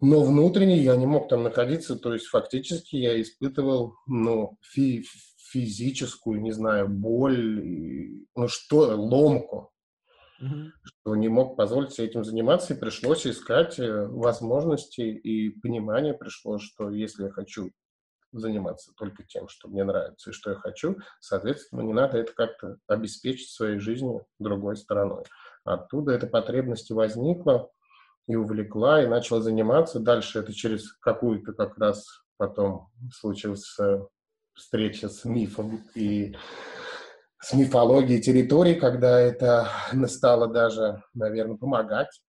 Но 0.00 0.24
внутренне 0.24 0.78
я 0.78 0.96
не 0.96 1.06
мог 1.06 1.28
там 1.28 1.44
находиться, 1.44 1.96
то 1.96 2.12
есть 2.12 2.26
фактически 2.26 2.96
я 2.96 3.20
испытывал, 3.20 3.94
ну, 4.06 4.58
фи 4.60 5.04
физическую, 5.52 6.40
не 6.40 6.50
знаю, 6.50 6.88
боль, 6.88 8.24
ну 8.34 8.48
что, 8.48 8.96
ломку, 8.96 9.70
mm-hmm. 10.42 10.70
что 10.82 11.14
не 11.14 11.28
мог 11.28 11.56
позволить 11.56 11.92
себе 11.92 12.06
этим 12.08 12.24
заниматься, 12.24 12.74
и 12.74 12.78
пришлось 12.78 13.26
искать 13.26 13.78
э, 13.78 14.06
возможности 14.06 15.02
и 15.02 15.50
понимание 15.60 16.14
пришло, 16.14 16.58
что 16.58 16.90
если 16.90 17.24
я 17.24 17.30
хочу 17.30 17.70
заниматься 18.32 18.92
только 18.96 19.24
тем, 19.24 19.48
что 19.48 19.68
мне 19.68 19.84
нравится 19.84 20.30
и 20.30 20.32
что 20.32 20.50
я 20.50 20.56
хочу, 20.56 20.96
соответственно, 21.20 21.82
не 21.82 21.92
надо 21.92 22.18
это 22.18 22.32
как-то 22.32 22.78
обеспечить 22.86 23.50
своей 23.50 23.78
жизнью 23.78 24.26
другой 24.38 24.76
стороной. 24.76 25.24
Оттуда 25.64 26.12
эта 26.12 26.26
потребность 26.26 26.90
возникла 26.90 27.70
и 28.26 28.36
увлекла, 28.36 29.02
и 29.02 29.06
начала 29.06 29.40
заниматься. 29.40 30.00
Дальше 30.00 30.38
это 30.38 30.52
через 30.52 30.92
какую-то 30.94 31.52
как 31.52 31.78
раз 31.78 32.04
потом 32.36 32.88
случилась 33.12 33.76
встреча 34.54 35.08
с 35.08 35.24
мифом 35.24 35.82
и 35.94 36.36
с 37.40 37.52
мифологией 37.54 38.20
территории, 38.20 38.74
когда 38.74 39.20
это 39.20 39.68
стало 40.06 40.46
даже, 40.46 41.02
наверное, 41.14 41.56
помогать, 41.56 42.22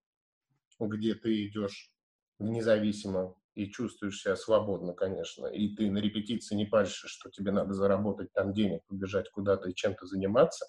где 0.80 1.14
ты 1.14 1.48
идешь 1.48 1.92
независимо 2.40 3.36
и 3.56 3.70
чувствуешь 3.70 4.20
себя 4.20 4.36
свободно, 4.36 4.94
конечно, 4.94 5.46
и 5.46 5.76
ты 5.76 5.92
на 5.92 6.00
репетиции 6.00 6.56
не 6.56 6.66
пальшешь, 6.66 7.12
что 7.12 7.30
тебе 7.30 7.52
надо 7.52 7.74
заработать 7.74 8.34
там 8.34 8.52
денег, 8.52 8.82
побежать 8.88 9.30
куда-то 9.30 9.70
и 9.70 9.76
чем-то 9.76 10.08
заниматься, 10.08 10.66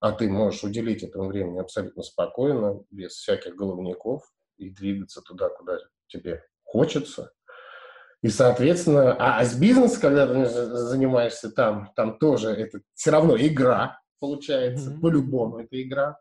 а 0.00 0.12
ты 0.12 0.28
можешь 0.28 0.64
уделить 0.64 1.02
этому 1.02 1.28
времени 1.28 1.58
абсолютно 1.58 2.02
спокойно, 2.02 2.82
без 2.90 3.12
всяких 3.12 3.54
головников, 3.54 4.22
и 4.56 4.70
двигаться 4.70 5.22
туда, 5.22 5.48
куда 5.48 5.78
тебе 6.08 6.44
хочется. 6.64 7.32
И, 8.22 8.28
соответственно, 8.28 9.14
а, 9.14 9.38
а 9.38 9.44
с 9.44 9.54
бизнесом, 9.54 10.00
когда 10.00 10.26
ты 10.26 10.44
занимаешься 10.46 11.50
там, 11.50 11.92
там 11.96 12.18
тоже 12.18 12.50
это 12.50 12.80
все 12.94 13.10
равно 13.10 13.36
игра 13.36 13.98
получается, 14.18 14.90
mm-hmm. 14.90 15.00
по-любому 15.00 15.60
это 15.60 15.82
игра. 15.82 16.20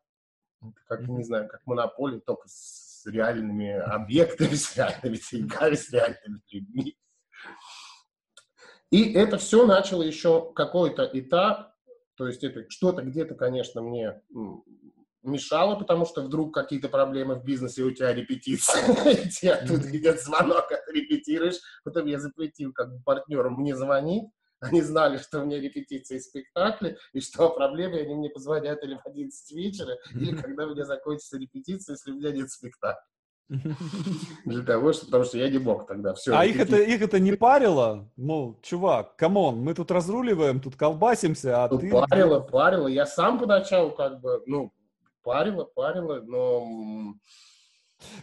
Это 0.62 0.72
как, 0.88 1.02
mm-hmm. 1.02 1.18
не 1.18 1.24
знаю, 1.26 1.50
как 1.50 1.60
монополия, 1.66 2.22
только 2.22 2.48
с 2.48 2.90
с 3.00 3.06
реальными 3.06 3.72
объектами, 3.72 4.56
с 4.56 4.76
реальными 4.76 5.20
деньгами, 5.32 5.76
с 5.76 5.92
реальными 5.92 6.42
людьми. 6.52 6.98
И 8.92 9.14
это 9.14 9.38
все 9.38 9.66
начало 9.66 10.02
еще 10.02 10.52
какой-то 10.54 11.10
этап, 11.14 11.76
то 12.20 12.28
есть 12.28 12.44
это 12.44 12.66
что-то 12.70 13.02
где-то, 13.02 13.34
конечно, 13.34 13.82
мне 13.82 14.22
мешало, 15.24 15.80
потому 15.80 16.06
что 16.06 16.22
вдруг 16.22 16.54
какие-то 16.54 16.90
проблемы 16.90 17.36
в 17.36 17.46
бизнесе, 17.46 17.82
у 17.82 17.92
тебя 17.92 18.14
репетиция, 18.14 18.84
тебе 19.30 19.56
тут 19.66 19.86
идет 19.86 20.22
звонок, 20.22 20.70
а 20.70 20.76
ты 20.86 21.00
репетируешь, 21.00 21.60
потом 21.86 22.08
я 22.08 22.20
запретил 22.20 22.74
как 22.74 22.92
бы 22.92 23.02
партнерам 23.06 23.54
мне 23.54 23.74
звонить, 23.74 24.26
они 24.60 24.82
знали, 24.82 25.18
что 25.18 25.40
у 25.40 25.46
меня 25.46 25.62
репетиции 25.62 26.20
спектакля, 26.20 26.98
и 27.14 27.22
что 27.22 27.46
о 27.46 27.56
проблеме 27.56 28.02
они 28.02 28.16
мне 28.16 28.30
позвонят 28.30 28.84
или 28.84 28.96
в 28.96 29.08
11 29.08 29.52
вечера, 29.54 29.98
или 30.14 30.36
когда 30.36 30.66
у 30.66 30.72
меня 30.72 30.84
закончится 30.84 31.38
репетиция, 31.38 31.94
если 31.94 32.12
у 32.12 32.16
меня 32.16 32.32
нет 32.32 32.52
спектакля. 32.52 33.02
Для 34.46 34.64
того, 34.64 34.94
что, 34.94 35.06
потому 35.06 35.24
что 35.24 35.38
я 35.38 35.50
не 35.50 35.58
мог 35.58 35.88
тогда. 35.88 36.14
Все, 36.14 36.36
а 36.36 36.46
их 36.46 36.60
это, 36.60 36.78
их 36.78 37.02
это 37.02 37.20
не 37.20 37.34
парило? 37.34 38.10
Ну, 38.16 38.60
чувак, 38.62 39.16
come 39.16 39.40
on, 39.40 39.58
мы 39.58 39.74
тут 39.74 39.90
разруливаем, 39.90 40.62
тут 40.62 40.76
колбасимся, 40.76 41.64
а 41.64 41.70
ну, 41.70 41.80
ты... 41.80 41.90
Парило, 41.90 42.40
парило. 42.40 42.88
Я 42.88 43.06
сам 43.08 43.40
поначалу 43.40 43.92
как 43.92 44.22
бы, 44.22 44.44
ну, 44.46 44.72
парило, 45.24 45.64
парило, 45.64 46.22
но 46.22 47.16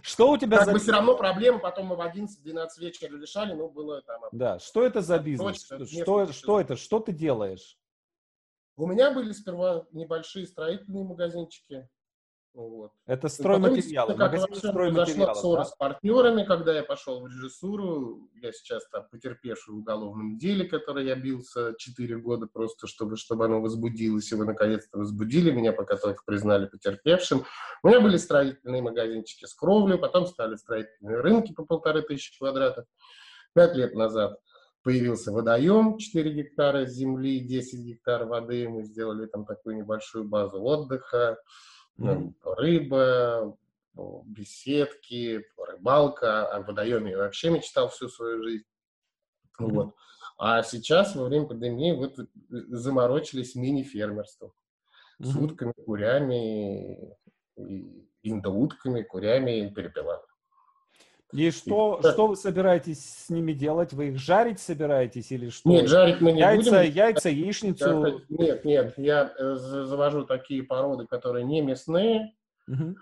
что 0.01 0.31
у 0.31 0.39
тебя 0.39 0.59
как 0.59 0.66
за... 0.66 0.72
бы 0.72 0.79
все 0.79 0.93
равно 0.93 1.16
проблема, 1.16 1.59
потом 1.59 1.87
мы 1.87 1.97
в 1.97 2.01
11-12 2.01 2.68
вечера 2.79 3.20
решали, 3.20 3.53
но 3.53 3.68
было 3.68 4.03
там... 4.03 4.22
Да, 4.33 4.59
что 4.59 4.85
это 4.85 5.03
за 5.03 5.18
бизнес? 5.18 5.64
Точно, 5.64 5.87
что, 5.87 6.33
что 6.33 6.61
это? 6.61 6.77
Что 6.77 7.01
ты 7.01 7.12
делаешь? 7.12 7.77
У 8.77 8.87
меня 8.87 9.11
были 9.11 9.33
сперва 9.33 9.87
небольшие 9.93 10.47
строительные 10.47 11.05
магазинчики. 11.05 11.89
Вот. 12.57 12.93
Это 13.05 13.29
стройматериалы, 13.29 14.15
Потом, 14.15 14.27
магазин 14.27 14.55
стройматериалов. 14.55 15.37
ссора 15.37 15.59
да? 15.59 15.65
с 15.67 15.77
партнерами, 15.77 16.43
когда 16.43 16.75
я 16.75 16.83
пошел 16.83 17.21
в 17.21 17.27
режиссуру. 17.27 18.31
Я 18.41 18.51
сейчас 18.53 18.89
там 18.89 19.07
потерпевший 19.11 19.75
в 19.75 19.79
уголовном 19.81 20.39
деле, 20.39 20.65
которое 20.65 21.05
я 21.05 21.17
бился 21.17 21.75
4 21.77 22.17
года 22.17 22.47
просто, 22.51 22.87
чтобы, 22.87 23.19
чтобы 23.19 23.45
оно 23.45 23.61
возбудилось. 23.61 24.33
И 24.33 24.35
вы 24.35 24.47
наконец-то 24.47 24.97
возбудили 24.97 25.51
меня, 25.51 25.75
пока 25.75 25.97
только 25.97 26.23
признали 26.25 26.65
потерпевшим. 26.65 27.45
У 27.83 27.89
меня 27.89 28.01
были 28.01 28.17
строительные 28.17 28.81
магазинчики 28.81 29.45
с 29.45 29.53
кровлей, 29.53 29.99
потом 29.99 30.27
стали 30.27 30.57
строительные 30.57 31.21
рынки 31.21 31.53
по 31.53 31.67
полторы 31.67 32.01
тысячи 32.01 32.39
квадратов. 32.39 32.87
Пять 33.53 33.77
лет 33.77 33.95
назад 33.95 34.41
появился 34.83 35.31
водоем, 35.31 35.99
4 35.99 36.33
гектара 36.33 36.87
земли, 36.87 37.41
10 37.41 37.81
гектаров 37.81 38.31
воды. 38.31 38.67
Мы 38.67 38.83
сделали 38.85 39.27
там 39.27 39.45
такую 39.45 39.77
небольшую 39.77 40.25
базу 40.25 40.63
отдыха 40.63 41.37
mm-hmm. 41.99 42.34
рыба, 42.57 43.57
беседки, 44.24 45.44
рыбалка, 45.57 46.47
о 46.47 46.62
водоеме 46.62 47.12
я 47.12 47.18
вообще 47.18 47.51
мечтал 47.51 47.88
всю 47.88 48.09
свою 48.09 48.42
жизнь. 48.42 48.64
Mm-hmm. 49.61 49.70
Вот. 49.70 49.94
А 50.38 50.62
сейчас, 50.62 51.16
во 51.16 51.24
время 51.24 51.47
пандемии, 51.47 51.92
вот 51.92 52.16
заморочились 52.49 53.55
мини-фермерством. 53.55 54.53
Mm-hmm. 55.20 55.26
С 55.26 55.36
утками, 55.36 55.72
курями, 55.84 57.16
индоутками, 58.22 59.03
курями 59.03 59.66
и 59.66 59.70
перепелами. 59.70 60.22
И 61.33 61.51
что, 61.51 62.01
и, 62.03 62.09
что 62.09 62.29
вы 62.29 62.37
собираетесь 62.37 63.05
с 63.05 63.31
ними 63.31 63.53
делать? 63.53 63.93
Вы 63.93 64.09
их 64.09 64.18
жарить 64.18 64.61
собираетесь 64.61 65.33
или 65.33 65.51
что? 65.51 65.68
Нет, 65.68 65.89
жарить 65.89 66.20
мы 66.20 66.33
не 66.33 66.41
яйца, 66.41 66.79
будем. 66.83 66.93
Яйца, 66.93 67.29
яичницу? 67.29 68.22
Нет, 68.29 68.64
нет, 68.64 68.95
я 68.97 69.33
э, 69.37 69.55
завожу 69.55 70.24
такие 70.24 70.62
породы, 70.62 71.07
которые 71.07 71.45
не 71.45 71.62
мясные. 71.62 72.33
Угу. 72.68 72.97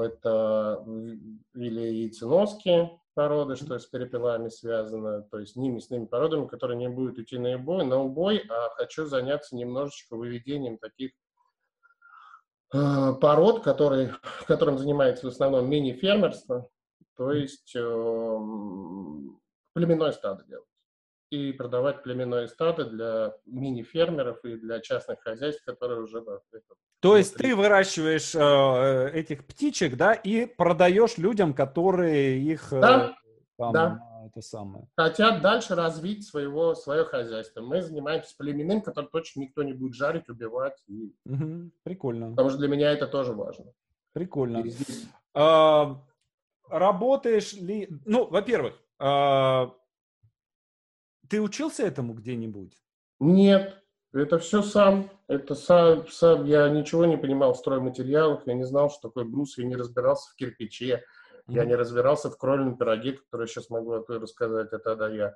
Это 0.00 0.84
или 1.54 1.80
яйценоски 1.80 2.90
породы, 3.14 3.56
что 3.56 3.78
с 3.78 3.86
перепелами 3.86 4.48
связано, 4.48 5.22
то 5.22 5.38
есть 5.38 5.56
не 5.56 5.70
мясными 5.70 6.06
породами, 6.06 6.46
которые 6.46 6.78
не 6.78 6.88
будут 6.88 7.18
идти 7.18 7.38
на 7.38 7.56
убой, 7.56 7.84
на 7.84 8.00
убой, 8.00 8.42
а 8.48 8.70
хочу 8.70 9.06
заняться 9.06 9.54
немножечко 9.54 10.16
выведением 10.16 10.78
таких 10.78 11.12
э, 12.72 13.12
пород, 13.20 13.62
которые, 13.62 14.14
которым 14.46 14.78
занимается 14.78 15.26
в 15.26 15.30
основном 15.30 15.68
мини-фермерство, 15.68 16.68
то 17.22 17.30
есть 17.30 17.72
э, 17.76 18.38
племенное 19.74 20.10
стадо 20.10 20.44
делать. 20.44 20.66
И 21.30 21.52
продавать 21.52 22.02
племенное 22.02 22.48
стадо 22.48 22.84
для 22.84 23.36
мини-фермеров 23.46 24.44
и 24.44 24.56
для 24.56 24.80
частных 24.80 25.20
хозяйств, 25.20 25.64
которые 25.64 26.02
уже... 26.02 26.24
То 26.98 27.16
есть 27.16 27.36
ты 27.36 27.54
выращиваешь 27.54 28.34
э, 28.34 29.10
этих 29.16 29.46
птичек, 29.46 29.96
да, 29.96 30.14
и 30.14 30.46
продаешь 30.46 31.16
людям, 31.16 31.54
которые 31.54 32.40
их... 32.40 32.72
Э, 32.72 32.80
да, 32.80 33.16
там, 33.56 33.72
да. 33.72 34.08
Это 34.26 34.40
самое. 34.40 34.88
Хотят 34.96 35.42
дальше 35.42 35.76
развить 35.76 36.26
своего, 36.26 36.74
свое 36.74 37.04
хозяйство. 37.04 37.60
Мы 37.60 37.82
занимаемся 37.82 38.34
племенным, 38.36 38.82
который 38.82 39.06
точно 39.12 39.42
никто 39.42 39.62
не 39.62 39.74
будет 39.74 39.94
жарить, 39.94 40.28
убивать. 40.28 40.82
И... 40.88 41.14
Угу, 41.24 41.70
прикольно. 41.84 42.30
Потому 42.30 42.50
что 42.50 42.58
для 42.58 42.68
меня 42.68 42.90
это 42.90 43.06
тоже 43.06 43.32
важно. 43.32 43.66
Прикольно. 44.12 44.68
Здесь... 44.68 45.06
А, 45.34 46.02
работаешь 46.72 47.52
ли... 47.52 47.88
Ну, 48.04 48.26
во-первых, 48.26 48.74
э, 48.98 49.66
ты 51.28 51.40
учился 51.40 51.84
этому 51.84 52.14
где-нибудь? 52.14 52.76
Нет, 53.20 53.82
это 54.12 54.38
все 54.38 54.62
сам. 54.62 55.10
Это 55.28 55.54
сам, 55.54 56.08
сам. 56.08 56.44
Я 56.46 56.68
ничего 56.68 57.04
не 57.04 57.16
понимал 57.16 57.52
в 57.54 57.58
стройматериалах, 57.58 58.46
я 58.46 58.54
не 58.54 58.64
знал, 58.64 58.90
что 58.90 59.08
такое 59.08 59.24
брус, 59.24 59.58
я 59.58 59.64
не 59.64 59.76
разбирался 59.76 60.30
в 60.32 60.36
кирпиче, 60.36 61.04
mm-hmm. 61.46 61.54
я 61.54 61.64
не 61.64 61.74
разбирался 61.74 62.30
в 62.30 62.36
крольном 62.36 62.76
пироге, 62.76 63.12
который 63.12 63.46
сейчас 63.46 63.70
могу 63.70 64.04
рассказать, 64.08 64.72
это 64.72 64.96
да 64.96 65.08
я. 65.08 65.34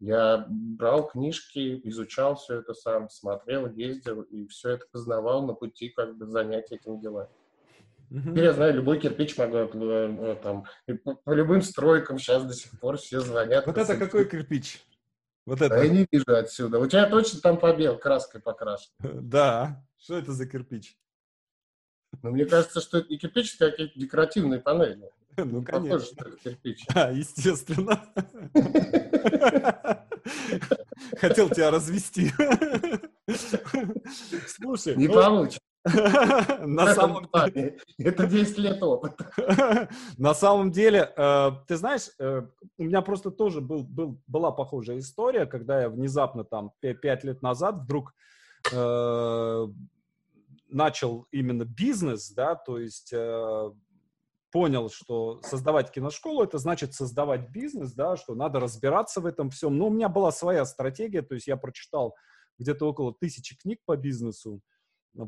Я 0.00 0.46
брал 0.48 1.08
книжки, 1.08 1.80
изучал 1.88 2.36
все 2.36 2.60
это 2.60 2.72
сам, 2.72 3.10
смотрел, 3.10 3.68
ездил 3.68 4.22
и 4.22 4.46
все 4.46 4.70
это 4.70 4.86
познавал 4.92 5.44
на 5.44 5.54
пути 5.54 5.88
как 5.88 6.16
бы 6.16 6.26
занять 6.26 6.70
этим 6.70 7.00
делами. 7.00 7.30
Угу. 8.10 8.34
Я 8.36 8.52
знаю, 8.54 8.74
любой 8.74 8.98
кирпич 8.98 9.36
могу 9.36 9.56
э, 9.58 10.36
там, 10.42 10.64
по, 11.24 11.32
любым 11.32 11.60
стройкам 11.60 12.18
сейчас 12.18 12.44
до 12.44 12.54
сих 12.54 12.78
пор 12.80 12.96
все 12.96 13.20
звонят. 13.20 13.66
Вот 13.66 13.76
это 13.76 13.96
какой 13.96 14.26
кирпич? 14.26 14.82
Вот 15.44 15.60
это. 15.60 15.74
А 15.74 15.84
я 15.84 15.90
не 15.90 16.06
вижу 16.10 16.24
отсюда. 16.28 16.78
У 16.78 16.86
тебя 16.86 17.06
точно 17.08 17.40
там 17.40 17.58
побел, 17.58 17.98
краской 17.98 18.40
покрашен. 18.40 18.90
Да. 19.00 19.84
Что 19.98 20.16
это 20.16 20.32
за 20.32 20.46
кирпич? 20.46 20.96
Ну, 22.22 22.30
мне 22.30 22.46
кажется, 22.46 22.80
что 22.80 22.98
это 22.98 23.08
не 23.08 23.18
кирпич, 23.18 23.54
это 23.56 23.70
какие-то 23.70 23.98
декоративные 23.98 24.60
панели. 24.60 25.10
Ну, 25.36 25.62
конечно. 25.62 25.98
Похоже, 25.98 26.04
что 26.06 26.28
это 26.28 26.36
кирпич. 26.38 26.86
А, 26.94 27.12
естественно. 27.12 28.04
Хотел 31.18 31.48
тебя 31.50 31.70
развести. 31.70 32.32
Слушай. 34.46 34.96
Не 34.96 35.08
ну, 35.08 35.14
получится. 35.14 35.60
На 36.66 36.94
самом 36.94 37.28
деле... 37.52 37.78
Это 37.98 38.26
10 38.26 38.58
лет 38.58 38.82
опыта. 38.82 39.30
На 40.18 40.34
самом 40.34 40.70
деле, 40.70 41.12
э, 41.16 41.50
ты 41.66 41.76
знаешь, 41.76 42.10
э, 42.18 42.42
у 42.78 42.82
меня 42.82 43.02
просто 43.02 43.30
тоже 43.30 43.60
был, 43.60 43.84
был, 43.84 44.20
была 44.26 44.50
похожая 44.52 44.98
история, 44.98 45.46
когда 45.46 45.82
я 45.82 45.88
внезапно 45.88 46.44
там 46.44 46.72
5 46.80 47.24
лет 47.24 47.42
назад 47.42 47.76
вдруг 47.82 48.14
э, 48.72 49.66
начал 50.68 51.26
именно 51.30 51.64
бизнес, 51.64 52.30
да, 52.30 52.54
то 52.54 52.78
есть 52.78 53.14
понял, 54.50 54.88
что 54.90 55.40
создавать 55.42 55.90
киношколу 55.90 56.42
это 56.42 56.58
значит 56.58 56.94
создавать 56.94 57.50
бизнес, 57.50 57.92
да, 57.92 58.16
что 58.16 58.34
надо 58.34 58.60
разбираться 58.60 59.20
в 59.20 59.26
этом 59.26 59.50
всем. 59.50 59.76
Но 59.76 59.88
у 59.88 59.90
меня 59.90 60.08
была 60.08 60.32
своя 60.32 60.64
стратегия, 60.64 61.22
то 61.22 61.34
есть 61.34 61.46
я 61.46 61.56
прочитал 61.56 62.14
где-то 62.58 62.88
около 62.88 63.14
тысячи 63.14 63.56
книг 63.56 63.80
по 63.84 63.96
бизнесу, 63.96 64.60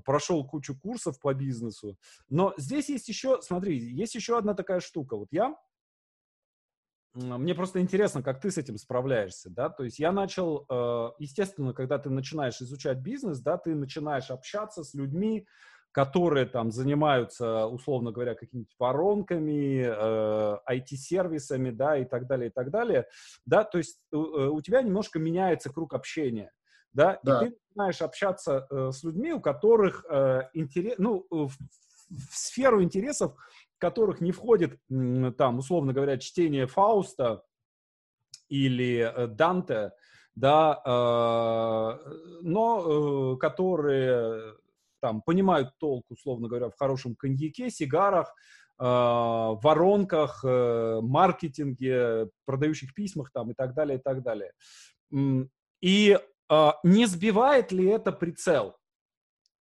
прошел 0.05 0.47
кучу 0.47 0.79
курсов 0.79 1.19
по 1.21 1.35
бизнесу. 1.35 1.97
Но 2.29 2.55
здесь 2.57 2.89
есть 2.89 3.09
еще, 3.09 3.41
смотри, 3.43 3.79
есть 3.79 4.15
еще 4.15 4.39
одна 4.39 4.55
такая 4.55 4.81
штука. 4.81 5.17
Вот 5.17 5.29
я, 5.33 5.57
мне 7.15 7.55
просто 7.55 7.81
интересно, 7.81 8.23
как 8.23 8.41
ты 8.41 8.51
с 8.51 8.59
этим 8.59 8.79
справляешься, 8.79 9.51
да, 9.51 9.69
то 9.69 9.83
есть 9.83 9.99
я 9.99 10.13
начал, 10.13 10.65
э, 10.71 11.11
естественно, 11.19 11.75
когда 11.75 11.99
ты 11.99 12.09
начинаешь 12.09 12.61
изучать 12.61 12.99
бизнес, 12.99 13.41
да, 13.41 13.59
ты 13.59 13.75
начинаешь 13.75 14.31
общаться 14.31 14.85
с 14.85 14.95
людьми, 14.95 15.45
которые 15.91 16.47
там 16.47 16.71
занимаются, 16.71 17.67
условно 17.67 18.13
говоря, 18.13 18.37
какими-то 18.37 18.73
воронками, 18.79 19.83
э, 19.85 20.59
IT-сервисами, 20.71 21.73
да, 21.73 21.99
и 21.99 22.05
так 22.05 22.29
далее, 22.29 22.49
и 22.49 22.53
так 22.53 22.71
далее, 22.71 23.09
да, 23.45 23.65
то 23.65 23.79
есть 23.79 23.99
у, 24.13 24.17
э, 24.17 24.49
у 24.49 24.61
тебя 24.61 24.81
немножко 24.81 25.19
меняется 25.19 25.73
круг 25.73 25.95
общения 25.95 26.53
да, 26.93 27.21
да. 27.23 27.43
и 27.43 27.51
ты 27.51 27.57
начинаешь 27.81 28.03
общаться 28.03 28.67
э, 28.71 28.91
с 28.93 29.03
людьми, 29.03 29.33
у 29.33 29.41
которых 29.41 30.05
э, 30.09 30.43
интерес, 30.55 30.97
ну, 30.99 31.27
в, 31.31 31.49
в 31.49 32.37
сферу 32.37 32.83
интересов, 32.83 33.35
которых 33.79 34.21
не 34.21 34.33
входит, 34.33 34.79
там, 35.39 35.59
условно 35.59 35.93
говоря, 35.93 36.19
чтение 36.19 36.67
Фауста 36.67 37.43
или 38.49 38.99
э, 38.99 39.27
Данте, 39.29 39.93
да, 40.35 40.83
э, 40.85 42.41
но 42.43 43.35
э, 43.35 43.37
которые 43.39 44.55
там 45.01 45.23
понимают 45.23 45.71
толк, 45.79 46.05
условно 46.11 46.49
говоря, 46.49 46.69
в 46.69 46.77
хорошем 46.77 47.15
коньяке, 47.15 47.71
сигарах, 47.71 48.35
э, 48.79 48.85
воронках, 48.85 50.45
э, 50.45 51.01
маркетинге, 51.03 52.29
продающих 52.45 52.93
письмах 52.95 53.31
там 53.33 53.51
и 53.51 53.55
так 53.55 53.75
далее, 53.75 53.99
и 53.99 54.03
так 54.03 54.23
далее. 54.23 54.53
И 55.81 56.19
не 56.83 57.07
сбивает 57.07 57.73
ли 57.73 57.87
это 57.87 58.13
прицел? 58.13 58.77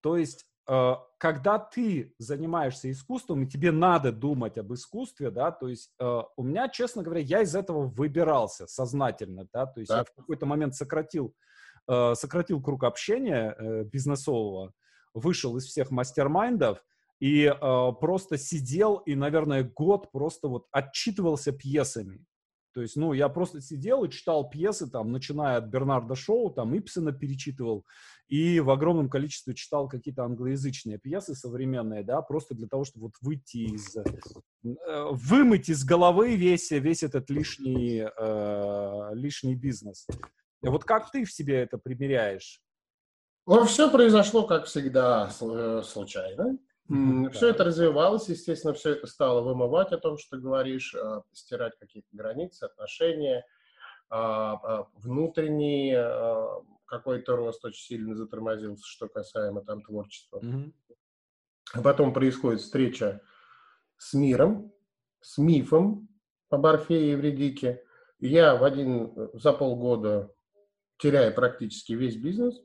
То 0.03 0.17
есть, 0.17 0.45
а, 0.67 1.01
когда 1.19 1.59
ты 1.59 2.15
занимаешься 2.19 2.91
искусством, 2.91 3.45
и 3.45 3.47
тебе 3.47 3.73
надо 3.73 4.13
думать 4.13 4.59
об 4.59 4.73
искусстве, 4.75 5.31
да, 5.31 5.51
то 5.51 5.69
есть 5.69 5.91
а, 5.99 6.25
у 6.37 6.43
меня, 6.43 6.69
честно 6.69 7.03
говоря, 7.03 7.21
я 7.21 7.43
из 7.43 7.55
этого 7.55 7.87
выбирался 7.87 8.67
сознательно, 8.67 9.49
да, 9.53 9.67
то 9.67 9.81
есть 9.81 9.91
да. 9.91 9.99
я 9.99 10.05
в 10.05 10.13
какой-то 10.13 10.47
момент 10.47 10.75
сократил, 10.75 11.35
сократил 11.87 12.63
круг 12.63 12.85
общения 12.85 13.57
э, 13.59 13.83
бизнесового, 13.83 14.73
вышел 15.15 15.57
из 15.57 15.65
всех 15.65 15.91
мастер-майндов, 15.91 16.85
и 17.19 17.53
просто 18.01 18.37
сидел 18.37 18.97
и, 18.97 19.15
наверное, 19.15 19.63
год 19.63 20.11
просто 20.11 20.49
вот 20.49 20.67
отчитывался 20.73 21.53
пьесами. 21.53 22.25
То 22.73 22.81
есть, 22.81 22.97
ну, 22.97 23.13
я 23.13 23.29
просто 23.29 23.61
сидел 23.61 24.05
и 24.05 24.11
читал 24.11 24.49
пьесы, 24.49 24.91
там, 24.91 25.13
начиная 25.13 25.59
от 25.59 25.67
Бернарда 25.67 26.15
Шоу, 26.15 26.51
там, 26.51 26.77
Ипсена 26.77 27.13
перечитывал, 27.13 27.85
и 28.29 28.61
в 28.61 28.71
огромном 28.71 29.11
количестве 29.11 29.55
читал 29.55 29.89
какие-то 29.89 30.25
англоязычные 30.25 30.99
пьесы 30.99 31.35
современные, 31.35 32.03
да, 32.03 32.23
просто 32.23 32.55
для 32.55 32.67
того, 32.67 32.85
чтобы 32.85 33.07
вот 33.07 33.15
выйти 33.21 33.75
из... 33.75 33.97
Э, 33.97 35.09
вымыть 35.11 35.69
из 35.69 35.85
головы 35.85 36.37
весь, 36.37 36.71
весь 36.71 37.03
этот 37.03 37.29
лишний, 37.31 38.05
э, 38.05 39.11
лишний 39.15 39.55
бизнес. 39.55 40.07
Вот 40.63 40.85
как 40.85 41.11
ты 41.11 41.25
в 41.25 41.33
себе 41.33 41.61
это 41.61 41.77
примеряешь? 41.77 42.61
Ну, 43.47 43.65
все 43.65 43.91
произошло, 43.91 44.47
как 44.47 44.67
всегда, 44.67 45.31
э. 46.93 47.31
Все 47.31 47.49
это 47.49 47.65
развивалось, 47.65 48.29
естественно, 48.29 48.75
все 48.75 48.91
это 48.91 49.07
стало 49.07 49.41
вымывать 49.41 49.93
о 49.93 49.99
том, 49.99 50.19
что 50.19 50.37
говоришь, 50.37 50.95
а, 50.95 51.23
стирать 51.33 51.79
какие-то 51.79 52.09
границы, 52.13 52.65
отношения, 52.65 53.45
а, 54.09 54.55
а, 54.55 54.89
внутренний 54.95 55.95
какой-то 56.87 57.37
рост 57.37 57.65
очень 57.65 57.83
сильно 57.83 58.15
затормозился, 58.15 58.85
что 58.87 59.09
касаемо 59.09 59.63
там 59.63 59.83
творчества. 59.83 60.41
Mm-hmm. 60.41 61.83
Потом 61.83 62.13
происходит 62.13 62.61
встреча 62.61 63.23
с 63.97 64.13
миром, 64.13 64.73
с 65.23 65.39
мифом 65.39 66.09
об 66.51 66.67
Орфее 66.67 67.07
и 67.07 67.11
Евредике. 67.13 67.83
Я 68.19 68.57
в 68.57 68.65
один, 68.65 69.31
за 69.33 69.55
полгода 69.55 70.35
теряю 70.99 71.35
практически 71.35 71.95
весь 71.95 72.17
бизнес. 72.17 72.61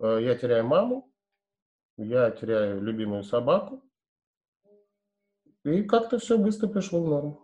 Я 0.00 0.34
теряю 0.34 0.66
маму, 0.66 1.12
я 1.96 2.30
теряю 2.30 2.80
любимую 2.82 3.22
собаку. 3.22 3.82
И 5.64 5.82
как-то 5.82 6.18
все 6.18 6.38
быстро 6.38 6.68
пришло 6.68 7.02
в 7.02 7.08
норму. 7.08 7.40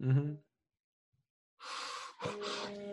Угу. 0.00 0.42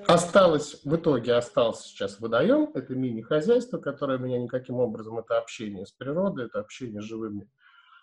Осталось, 0.07 0.81
в 0.83 0.95
итоге 0.95 1.33
остался 1.35 1.87
сейчас 1.87 2.19
водоем, 2.19 2.71
это 2.73 2.95
мини-хозяйство, 2.95 3.77
которое 3.77 4.17
у 4.17 4.21
меня 4.21 4.39
никаким 4.39 4.75
образом, 4.75 5.19
это 5.19 5.37
общение 5.37 5.85
с 5.85 5.91
природой, 5.91 6.45
это 6.45 6.59
общение 6.59 7.01
с 7.01 7.05
живыми, 7.05 7.47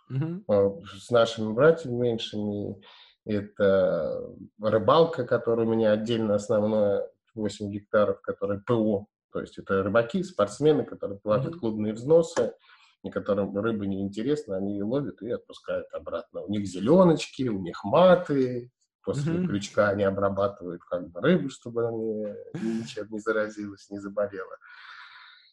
угу. 0.09 0.85
с 0.87 1.11
нашими 1.11 1.53
братьями 1.53 1.97
меньшими, 1.97 2.81
это 3.24 4.24
рыбалка, 4.61 5.24
которая 5.24 5.66
у 5.66 5.70
меня 5.70 5.93
отдельно 5.93 6.37
основное, 6.37 7.11
8 7.35 7.70
гектаров, 7.70 8.20
которая 8.20 8.61
ПО, 8.65 9.09
то 9.32 9.40
есть 9.40 9.59
это 9.59 9.82
рыбаки, 9.82 10.23
спортсмены, 10.23 10.85
которые 10.85 11.19
платят 11.19 11.55
mm-hmm. 11.55 11.59
клубные 11.59 11.93
взносы, 11.93 12.55
и 13.03 13.11
которым 13.11 13.57
рыба 13.57 13.86
не 13.86 14.01
интересна, 14.01 14.57
они 14.57 14.74
ее 14.74 14.85
ловят 14.85 15.23
и 15.23 15.31
отпускают 15.31 15.86
обратно. 15.93 16.43
У 16.43 16.51
них 16.51 16.66
зеленочки, 16.66 17.48
у 17.48 17.61
них 17.61 17.85
маты, 17.85 18.70
после 19.03 19.35
mm-hmm. 19.35 19.47
крючка 19.47 19.89
они 19.90 20.05
обрабатывают 20.05 20.82
как 20.85 21.09
бы 21.11 21.20
рыбу, 21.20 21.48
чтобы 21.48 21.86
она 21.86 22.35
ничем 22.55 23.07
не 23.11 23.20
заразилась, 23.20 23.89
не 23.90 23.98
заболела. 23.98 24.57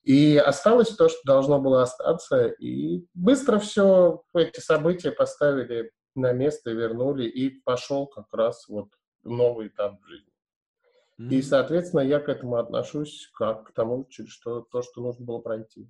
И 0.04 0.36
осталось 0.38 0.90
то, 0.96 1.08
что 1.08 1.20
должно 1.26 1.62
было 1.62 1.84
остаться, 1.84 2.48
и 2.48 3.06
быстро 3.14 3.58
все 3.60 4.22
эти 4.34 4.60
события 4.60 5.12
поставили 5.12 5.92
на 6.16 6.34
место, 6.34 6.72
вернули, 6.72 7.26
и 7.26 7.62
пошел 7.62 8.08
как 8.08 8.26
раз 8.34 8.68
вот 8.68 8.90
новый 9.24 9.68
этап 9.68 10.02
в 10.02 10.06
жизни. 10.06 10.33
Mm-hmm. 11.20 11.30
И, 11.30 11.42
соответственно, 11.42 12.02
я 12.02 12.20
к 12.20 12.30
этому 12.30 12.56
отношусь 12.58 13.30
как 13.34 13.68
к 13.68 13.72
тому, 13.74 14.06
через 14.10 14.32
что, 14.32 14.62
то, 14.62 14.82
что 14.82 15.02
нужно 15.02 15.26
было 15.26 15.40
пройти. 15.40 15.90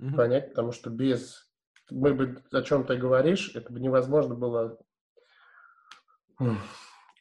Mm-hmm. 0.00 0.14
Понять, 0.14 0.48
потому 0.50 0.72
что 0.72 0.90
без... 0.90 1.50
Мы 1.90 2.14
бы 2.14 2.42
о 2.52 2.62
чем 2.62 2.84
ты 2.84 2.96
говоришь, 2.96 3.54
это 3.54 3.72
бы 3.72 3.80
невозможно 3.80 4.34
было 4.34 4.78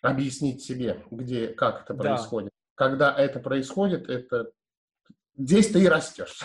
объяснить 0.01 0.63
себе, 0.63 1.03
где, 1.09 1.47
как 1.47 1.83
это 1.83 1.93
да. 1.93 2.03
происходит. 2.03 2.51
Когда 2.75 3.15
это 3.15 3.39
происходит, 3.39 4.09
это 4.09 4.51
здесь 5.35 5.69
ты 5.69 5.83
и 5.83 5.87
растешь. 5.87 6.43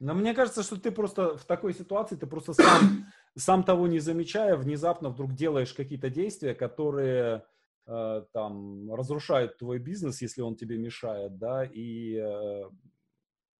Но 0.00 0.14
мне 0.14 0.34
кажется, 0.34 0.62
что 0.62 0.80
ты 0.80 0.90
просто 0.90 1.36
в 1.36 1.44
такой 1.44 1.74
ситуации, 1.74 2.16
ты 2.16 2.26
просто 2.26 2.54
сам, 2.54 3.06
сам 3.36 3.62
того 3.64 3.86
не 3.86 4.00
замечая, 4.00 4.56
внезапно 4.56 5.10
вдруг 5.10 5.34
делаешь 5.34 5.74
какие-то 5.74 6.10
действия, 6.10 6.54
которые 6.54 7.44
Э, 7.90 8.22
там 8.32 8.94
разрушает 8.94 9.58
твой 9.58 9.80
бизнес, 9.80 10.22
если 10.22 10.42
он 10.42 10.54
тебе 10.54 10.78
мешает, 10.78 11.38
да, 11.38 11.64
и 11.64 12.14
э, 12.14 12.70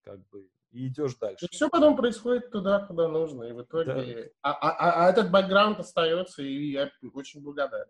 как 0.03 0.21
бы 0.29 0.49
и 0.71 0.87
идешь 0.87 1.17
дальше. 1.17 1.47
И 1.47 1.49
все 1.51 1.69
потом 1.69 1.97
происходит 1.97 2.53
туда, 2.53 2.87
куда 2.87 3.09
нужно, 3.09 3.43
и 3.43 3.53
в 3.53 3.63
итоге... 3.63 3.93
Да. 3.93 4.31
А, 4.43 4.53
а, 4.53 4.71
а, 4.71 5.05
а 5.07 5.11
этот 5.11 5.33
бэкграунд 5.33 5.81
остается, 5.81 6.45
и 6.45 6.71
я 6.71 6.93
очень 7.13 7.43
благодарен. 7.43 7.89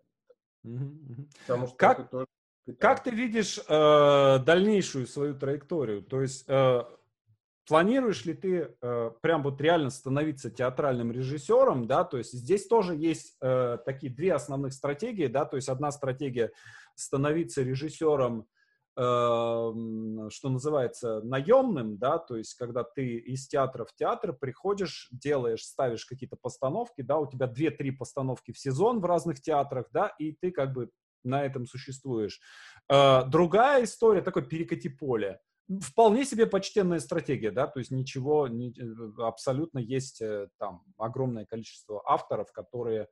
Угу, 0.63 1.27
Потому 1.41 1.67
что 1.67 1.75
как, 1.75 2.09
тоже 2.09 2.25
как 2.79 3.03
ты 3.03 3.11
видишь 3.11 3.59
э, 3.59 4.39
дальнейшую 4.39 5.05
свою 5.05 5.35
траекторию? 5.37 6.01
То 6.01 6.21
есть 6.21 6.45
э, 6.47 6.83
Планируешь 7.67 8.25
ли 8.25 8.33
ты 8.33 8.75
э, 8.81 9.11
прям 9.21 9.43
вот 9.43 9.61
реально 9.61 9.91
становиться 9.91 10.49
театральным 10.49 11.11
режиссером, 11.11 11.85
да, 11.85 12.03
то 12.03 12.17
есть 12.17 12.33
здесь 12.33 12.67
тоже 12.67 12.95
есть 12.95 13.37
э, 13.39 13.77
такие 13.85 14.11
две 14.11 14.33
основных 14.33 14.73
стратегии, 14.73 15.27
да, 15.27 15.45
то 15.45 15.57
есть 15.57 15.69
одна 15.69 15.91
стратегия 15.91 16.51
становиться 16.95 17.61
режиссером, 17.61 18.47
э, 18.97 19.01
что 19.01 20.49
называется, 20.49 21.21
наемным, 21.21 21.97
да, 21.99 22.17
то 22.17 22.35
есть 22.35 22.55
когда 22.55 22.83
ты 22.83 23.17
из 23.17 23.47
театра 23.47 23.85
в 23.85 23.93
театр 23.93 24.33
приходишь, 24.33 25.07
делаешь, 25.11 25.63
ставишь 25.63 26.05
какие-то 26.05 26.37
постановки, 26.41 27.01
да, 27.03 27.19
у 27.19 27.29
тебя 27.29 27.45
две-три 27.45 27.91
постановки 27.91 28.51
в 28.51 28.57
сезон 28.57 29.01
в 29.01 29.05
разных 29.05 29.39
театрах, 29.39 29.85
да, 29.91 30.07
и 30.17 30.31
ты 30.33 30.49
как 30.51 30.73
бы 30.73 30.89
на 31.23 31.45
этом 31.45 31.67
существуешь. 31.67 32.41
Э, 32.89 33.23
другая 33.25 33.83
история, 33.83 34.21
такой 34.21 34.47
перекати 34.47 34.89
поле, 34.89 35.39
вполне 35.79 36.25
себе 36.25 36.45
почтенная 36.47 36.99
стратегия, 36.99 37.51
да, 37.51 37.67
то 37.67 37.79
есть 37.79 37.91
ничего, 37.91 38.47
не, 38.47 38.71
э, 38.71 39.21
абсолютно 39.21 39.79
есть 39.79 40.21
э, 40.21 40.49
там 40.57 40.83
огромное 40.97 41.45
количество 41.45 42.01
авторов, 42.05 42.51
которые 42.51 43.07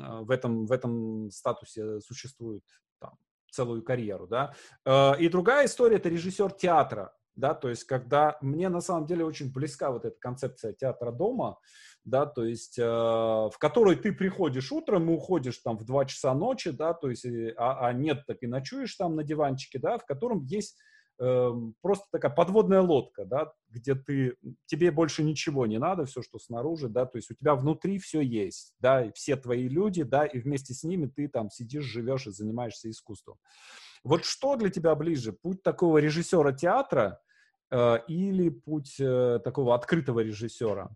а, 0.00 0.22
в 0.22 0.30
этом, 0.30 0.66
в 0.66 0.72
этом 0.72 1.30
статусе 1.30 2.00
существуют 2.00 2.64
там, 3.00 3.16
целую 3.50 3.82
карьеру, 3.82 4.26
да. 4.26 4.54
Э, 4.84 5.18
и 5.18 5.28
другая 5.28 5.66
история— 5.66 5.96
это 5.98 6.08
режиссер 6.08 6.52
театра, 6.52 7.14
да, 7.36 7.54
то 7.54 7.68
есть 7.68 7.84
когда 7.84 8.38
мне 8.40 8.68
на 8.68 8.80
самом 8.80 9.06
деле 9.06 9.24
очень 9.24 9.52
близка 9.52 9.90
вот 9.90 10.04
эта 10.04 10.16
концепция 10.18 10.72
театра 10.72 11.12
дома, 11.12 11.58
да, 12.04 12.24
то 12.24 12.44
есть 12.44 12.78
э, 12.78 12.82
в 12.84 13.54
которой 13.58 13.96
ты 13.96 14.12
приходишь 14.12 14.72
утром 14.72 15.10
и 15.10 15.14
уходишь 15.14 15.58
там 15.58 15.76
в 15.76 15.84
2 15.84 16.06
часа 16.06 16.34
ночи, 16.34 16.70
да, 16.70 16.94
то 16.94 17.10
есть, 17.10 17.26
а, 17.56 17.86
а 17.86 17.92
нет, 17.92 18.24
так 18.26 18.38
и 18.42 18.46
ночуешь 18.46 18.94
там 18.94 19.16
на 19.16 19.24
диванчике, 19.24 19.78
да, 19.78 19.98
в 19.98 20.06
котором 20.06 20.44
есть 20.44 20.78
Эм, 21.18 21.74
просто 21.80 22.04
такая 22.12 22.30
подводная 22.30 22.82
лодка, 22.82 23.24
да, 23.24 23.50
где 23.70 23.94
ты, 23.94 24.36
тебе 24.66 24.90
больше 24.90 25.22
ничего 25.22 25.66
не 25.66 25.78
надо, 25.78 26.04
все, 26.04 26.20
что 26.20 26.38
снаружи, 26.38 26.90
да, 26.90 27.06
то 27.06 27.16
есть 27.16 27.30
у 27.30 27.34
тебя 27.34 27.54
внутри 27.54 27.98
все 27.98 28.20
есть, 28.20 28.74
да, 28.80 29.06
и 29.06 29.12
все 29.12 29.36
твои 29.36 29.66
люди, 29.66 30.02
да, 30.02 30.26
и 30.26 30.38
вместе 30.38 30.74
с 30.74 30.84
ними 30.84 31.06
ты 31.06 31.28
там 31.28 31.48
сидишь, 31.50 31.84
живешь 31.84 32.26
и 32.26 32.32
занимаешься 32.32 32.90
искусством. 32.90 33.38
Вот 34.04 34.26
что 34.26 34.56
для 34.56 34.68
тебя 34.68 34.94
ближе, 34.94 35.32
путь 35.32 35.62
такого 35.62 35.96
режиссера 35.98 36.52
театра 36.52 37.18
э, 37.70 37.98
или 38.08 38.50
путь 38.50 38.96
э, 39.00 39.40
такого 39.42 39.74
открытого 39.74 40.20
режиссера? 40.20 40.90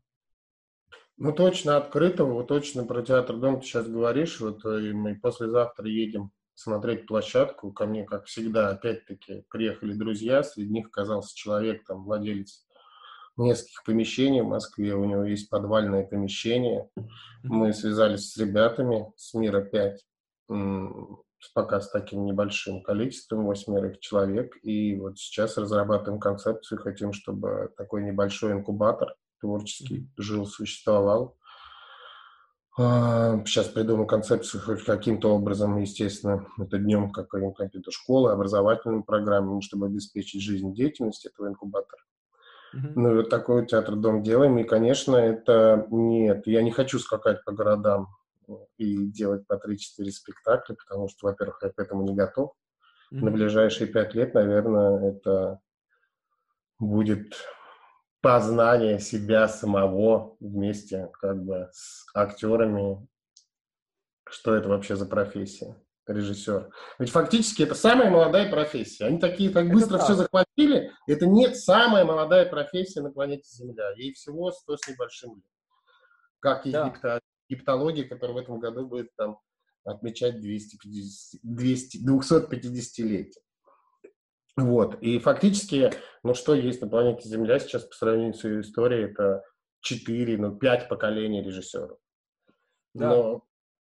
Ну, 1.17 1.33
точно 1.33 1.79
открытого, 1.79 2.35
вот 2.35 2.49
точно 2.49 2.85
про 2.85 3.01
театр 3.01 3.37
дом 3.37 3.61
ты 3.61 3.67
сейчас 3.67 3.89
говоришь, 3.89 4.39
вот 4.41 4.67
э, 4.67 4.89
и 4.89 4.93
мы 4.93 5.19
послезавтра 5.19 5.87
едем 5.89 6.31
смотреть 6.61 7.07
площадку. 7.07 7.73
Ко 7.73 7.87
мне, 7.87 8.05
как 8.05 8.27
всегда, 8.27 8.69
опять-таки, 8.69 9.45
приехали 9.49 9.95
друзья. 9.95 10.43
Среди 10.43 10.71
них 10.71 10.89
оказался 10.89 11.35
человек, 11.35 11.85
там, 11.87 12.05
владелец 12.05 12.67
нескольких 13.37 13.83
помещений 13.85 14.43
в 14.43 14.49
Москве. 14.49 14.95
У 14.95 15.05
него 15.05 15.25
есть 15.25 15.49
подвальное 15.49 16.05
помещение. 16.05 16.91
Мы 17.43 17.73
связались 17.73 18.31
с 18.31 18.37
ребятами 18.37 19.11
с 19.17 19.33
Мира 19.33 19.63
5, 19.63 20.07
пока 21.55 21.81
с 21.81 21.91
таким 21.91 22.27
небольшим 22.27 22.83
количеством, 22.83 23.47
восьмерых 23.47 23.99
человек. 24.01 24.55
И 24.63 24.97
вот 24.97 25.19
сейчас 25.19 25.57
разрабатываем 25.57 26.21
концепцию. 26.21 26.83
Хотим, 26.83 27.15
чтобы 27.15 27.73
такой 27.79 28.05
небольшой 28.05 28.53
инкубатор 28.53 29.15
творческий 29.41 30.11
жил, 30.19 30.45
существовал. 30.45 31.39
Сейчас 32.81 33.69
а, 33.69 33.73
придумаю 33.75 34.07
концепцию 34.07 34.63
хоть 34.63 34.85
каким-то 34.85 35.35
образом, 35.35 35.77
естественно, 35.77 36.47
это 36.59 36.79
днем 36.79 37.11
какой-нибудь 37.11 37.93
школы, 37.93 38.33
образовательной 38.33 39.03
программой, 39.03 39.61
чтобы 39.61 39.87
обеспечить 39.87 40.41
жизнь 40.41 40.73
деятельности 40.73 41.29
этого 41.29 41.49
инкубатора. 41.49 42.01
Mm-hmm. 42.75 42.93
Ну, 42.95 43.17
вот 43.17 43.29
такой 43.29 43.67
театр 43.67 43.97
дом 43.97 44.23
делаем. 44.23 44.57
И, 44.59 44.65
конечно, 44.65 45.17
это 45.17 45.87
нет, 45.91 46.47
я 46.47 46.63
не 46.63 46.71
хочу 46.71 46.99
скакать 46.99 47.45
по 47.45 47.53
городам 47.53 48.09
и 48.79 49.05
делать 49.09 49.47
по 49.47 49.55
3-4 49.55 50.11
спектакля, 50.11 50.75
потому 50.75 51.09
что, 51.09 51.27
во-первых, 51.27 51.59
я 51.63 51.69
к 51.69 51.79
этому 51.79 52.05
не 52.05 52.15
готов. 52.15 52.53
Mm-hmm. 53.13 53.25
На 53.25 53.31
ближайшие 53.31 53.89
пять 53.89 54.15
лет, 54.15 54.33
наверное, 54.33 55.11
это 55.11 55.61
будет 56.79 57.35
познание 58.21 58.99
себя 59.01 59.49
самого 59.49 60.37
вместе 60.41 61.11
как 61.21 61.43
бы 61.45 61.69
с 61.73 62.07
актерами. 62.15 63.07
Что 64.29 64.55
это 64.55 64.69
вообще 64.69 64.97
за 64.97 65.07
профессия? 65.07 65.77
режиссер. 66.13 66.71
Ведь 66.99 67.11
фактически 67.11 67.63
это 67.63 67.75
самая 67.75 68.11
молодая 68.11 68.51
профессия. 68.51 69.07
Они 69.07 69.19
такие 69.19 69.51
так 69.51 69.69
быстро 69.69 69.97
это 69.97 70.05
все 70.05 70.15
захватили. 70.15 70.93
Это 71.07 71.27
нет 71.27 71.57
самая 71.57 72.05
молодая 72.05 72.47
профессия 72.47 73.01
на 73.01 73.11
планете 73.11 73.45
Земля. 73.45 73.93
Ей 73.97 74.13
всего 74.13 74.51
100 74.51 74.77
с 74.77 74.89
небольшим 74.89 75.37
лет. 75.37 75.45
Как 76.41 76.67
и 76.67 76.73
да. 76.73 77.21
египтология, 77.49 78.09
которая 78.09 78.37
в 78.37 78.39
этом 78.39 78.61
году 78.61 78.87
будет 78.87 79.15
там 79.17 79.39
отмечать 79.85 80.41
250, 80.41 81.41
200, 81.43 82.09
250-летие. 82.09 83.33
Вот. 84.61 85.01
И 85.01 85.19
фактически, 85.19 85.93
ну 86.23 86.35
что 86.35 86.55
есть 86.55 86.81
на 86.81 86.89
планете 86.89 87.29
Земля 87.29 87.59
сейчас 87.59 87.85
по 87.85 87.95
сравнению 87.95 88.35
с 88.35 88.45
ее 88.45 88.61
историей, 88.61 89.05
это 89.05 89.43
четыре, 89.81 90.37
ну, 90.37 90.57
пять 90.57 90.89
поколений 90.89 91.43
режиссеров. 91.43 91.99
Да. 92.95 93.09
Но 93.09 93.45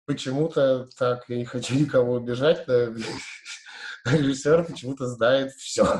почему-то 0.07 0.89
так, 0.99 1.29
я 1.29 1.37
не 1.37 1.45
хочу 1.45 1.75
никого 1.75 2.15
убежать, 2.15 2.67
но 2.67 2.95
режиссер 4.07 4.65
почему-то 4.65 5.07
знает 5.07 5.53
все. 5.53 5.87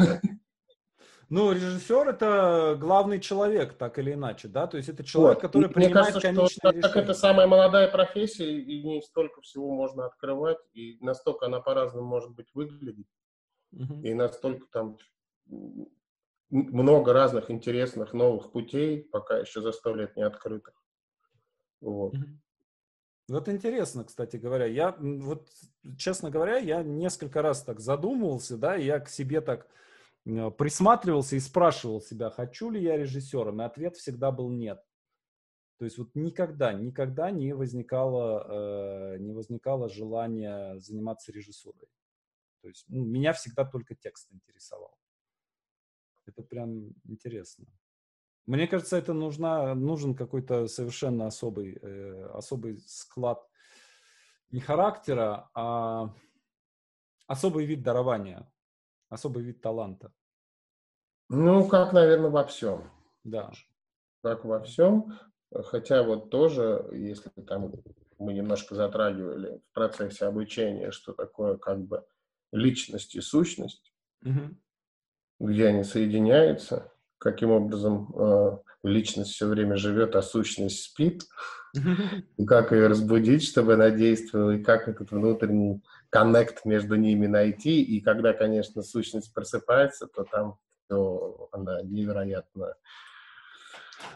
Ну, 1.31 1.53
режиссер 1.53 2.09
это 2.11 2.77
главный 2.79 3.19
человек, 3.19 3.79
так 3.79 3.99
или 3.99 4.13
иначе, 4.13 4.47
да? 4.47 4.67
То 4.67 4.77
есть 4.77 4.91
это 4.91 5.03
человек, 5.03 5.39
вот. 5.39 5.43
который 5.43 5.65
Мне 5.65 5.75
принимает 5.75 6.15
кажется, 6.15 6.33
что, 6.33 6.69
решение. 6.69 6.83
Так 6.83 6.97
это 6.97 7.15
самая 7.15 7.47
молодая 7.47 7.91
профессия, 7.91 8.61
и 8.61 8.83
не 8.85 9.01
столько 9.01 9.41
всего 9.41 9.75
можно 9.75 10.05
открывать, 10.07 10.59
и 10.75 10.99
настолько 11.01 11.47
она 11.47 11.61
по-разному 11.61 12.07
может 12.07 12.31
быть 12.31 12.49
выглядеть, 12.53 13.09
угу. 13.75 14.03
и 14.03 14.15
настолько 14.15 14.67
там 14.71 14.99
много 16.51 17.13
разных 17.13 17.51
интересных 17.51 18.13
новых 18.13 18.53
путей, 18.53 19.03
пока 19.03 19.39
еще 19.39 19.61
за 19.61 19.73
сто 19.73 19.95
лет 19.95 20.17
не 20.17 20.23
открытых. 20.23 20.75
Вот. 21.81 22.15
Угу. 22.15 22.25
Вот 23.29 23.49
интересно, 23.49 24.05
кстати 24.05 24.37
говоря. 24.37 24.67
Я, 24.67 24.95
вот, 24.99 25.49
честно 25.97 26.31
говоря, 26.31 26.59
я 26.59 26.83
несколько 26.83 27.43
раз 27.43 27.63
так 27.63 27.81
задумывался, 27.81 28.59
да, 28.59 28.77
и 28.77 28.85
я 28.85 29.01
к 29.01 29.09
себе 29.09 29.41
так 29.41 29.67
Э, 30.27 30.51
присматривался 30.51 31.37
и 31.37 31.41
спрашивал 31.41 32.01
себя, 32.01 32.31
хочу 32.31 32.71
ли 32.71 32.83
я 32.83 32.97
режиссером, 32.97 33.61
и 33.61 33.65
ответ 33.65 33.97
всегда 33.97 34.31
был 34.31 34.51
нет. 34.51 34.83
То 35.79 35.85
есть 35.85 35.99
вот 35.99 36.15
никогда, 36.15 36.73
никогда 36.73 37.31
не 37.31 37.53
возникало, 37.53 39.15
э, 39.15 39.19
не 39.19 39.33
возникало 39.33 39.89
желания 39.89 40.79
заниматься 40.79 41.33
режиссурой. 41.33 41.89
То 42.65 42.69
есть 42.69 42.87
ну, 42.89 43.05
меня 43.05 43.35
всегда 43.35 43.67
только 43.67 43.95
текст 43.95 44.33
интересовал. 44.33 44.97
Это 46.25 46.43
прям 46.43 46.95
интересно. 47.05 47.67
Мне 48.47 48.67
кажется, 48.67 48.97
это 48.97 49.13
нужна, 49.13 49.75
нужен 49.75 50.15
какой-то 50.15 50.67
совершенно 50.67 51.27
особый, 51.27 51.79
э, 51.83 52.25
особый 52.33 52.79
склад 52.87 53.47
не 54.51 54.61
характера, 54.61 55.51
а 55.55 56.15
особый 57.27 57.67
вид 57.67 57.83
дарования 57.83 58.51
особый 59.15 59.45
вид 59.45 59.61
таланта. 59.61 60.13
Ну, 61.29 61.67
как, 61.69 61.93
наверное, 61.93 62.31
во 62.31 62.45
всем. 62.45 62.91
Да. 63.23 63.53
Как 64.23 64.45
во 64.45 64.61
всем. 64.61 65.19
Хотя 65.53 66.03
вот 66.03 66.31
тоже, 66.31 66.89
если 66.93 67.31
там 67.47 67.73
мы 68.19 68.33
немножко 68.33 68.75
затрагивали 68.75 69.61
в 69.71 69.75
процессе 69.75 70.27
обучения, 70.27 70.91
что 70.91 71.13
такое 71.13 71.57
как 71.57 71.81
бы 71.81 72.05
личность 72.55 73.15
и 73.15 73.21
сущность, 73.21 73.93
угу. 74.25 74.57
где 75.41 75.69
они 75.69 75.85
соединяются, 75.85 76.93
каким 77.19 77.51
образом 77.51 78.15
э, 78.17 78.59
личность 78.83 79.33
все 79.33 79.47
время 79.47 79.77
живет, 79.77 80.17
а 80.17 80.23
сущность 80.23 80.83
спит, 80.83 81.25
и 82.37 82.45
как 82.47 82.73
ее 82.73 82.87
разбудить, 82.87 83.45
чтобы 83.45 83.75
она 83.75 83.91
действовала, 83.91 84.53
и 84.53 84.63
как 84.63 84.89
этот 84.89 85.11
внутренний 85.11 85.83
коннект 86.11 86.65
между 86.65 86.95
ними 86.95 87.27
найти. 87.27 87.83
И 87.83 88.01
когда, 88.01 88.33
конечно, 88.33 88.83
сущность 88.83 89.35
просыпается, 89.35 90.07
то 90.07 90.25
там 90.25 90.59
то 90.87 91.49
она 91.53 91.81
невероятно 91.83 92.75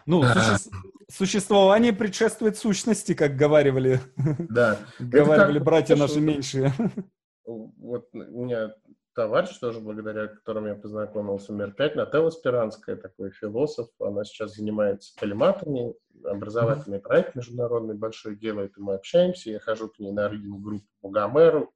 ну, 0.06 0.22
суще... 0.22 0.70
существование 1.10 1.92
предшествует 1.92 2.56
сущности, 2.56 3.14
как 3.14 3.36
говаривали, 3.36 4.00
да. 4.16 4.78
говаривали 4.98 5.58
братья 5.58 5.96
наши 5.96 6.20
меньшие. 6.20 6.72
Вот 7.48 8.08
у 8.12 8.44
меня 8.44 8.74
товарищ 9.14 9.56
тоже, 9.58 9.80
благодаря 9.80 10.28
которому 10.28 10.68
я 10.68 10.74
познакомился, 10.74 11.52
5, 11.52 11.96
Нателла 11.96 12.30
Спиранская, 12.30 12.96
такой 12.96 13.30
философ. 13.30 13.88
Она 13.98 14.24
сейчас 14.24 14.54
занимается 14.54 15.14
полиматами, 15.18 15.94
образовательный 16.24 17.00
проект 17.00 17.34
международный 17.34 17.94
большой 17.94 18.36
делает, 18.36 18.76
и 18.76 18.80
мы 18.80 18.94
общаемся. 18.94 19.50
Я 19.50 19.60
хожу 19.60 19.88
к 19.88 19.98
ней 19.98 20.12
на 20.12 20.28
группу 20.28 20.86
по 21.00 21.08
Гомеру, 21.08 21.72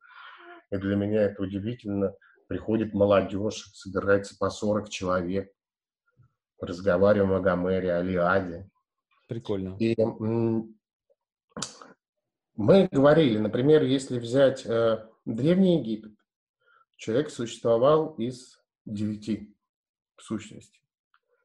и 0.71 0.77
для 0.77 0.95
меня 0.95 1.23
это 1.23 1.43
удивительно. 1.43 2.15
Приходит 2.49 2.93
молодежь, 2.93 3.71
собирается 3.73 4.37
по 4.39 4.51
40 4.51 4.91
человек, 4.91 5.51
разговариваем 6.61 7.33
о 7.33 7.41
Гомере, 7.41 7.95
о 7.95 8.03
Лиаде. 8.03 8.69
Прикольно. 9.27 9.77
И 9.79 9.97
мы 12.55 12.89
говорили, 12.93 13.39
например, 13.39 13.83
если 13.83 14.19
взять 14.19 14.67
э, 14.67 15.09
Древний 15.25 15.79
Египет, 15.79 16.13
человек 16.97 17.31
существовал 17.31 18.15
из 18.15 18.61
девяти 18.85 19.55
сущностей. 20.19 20.83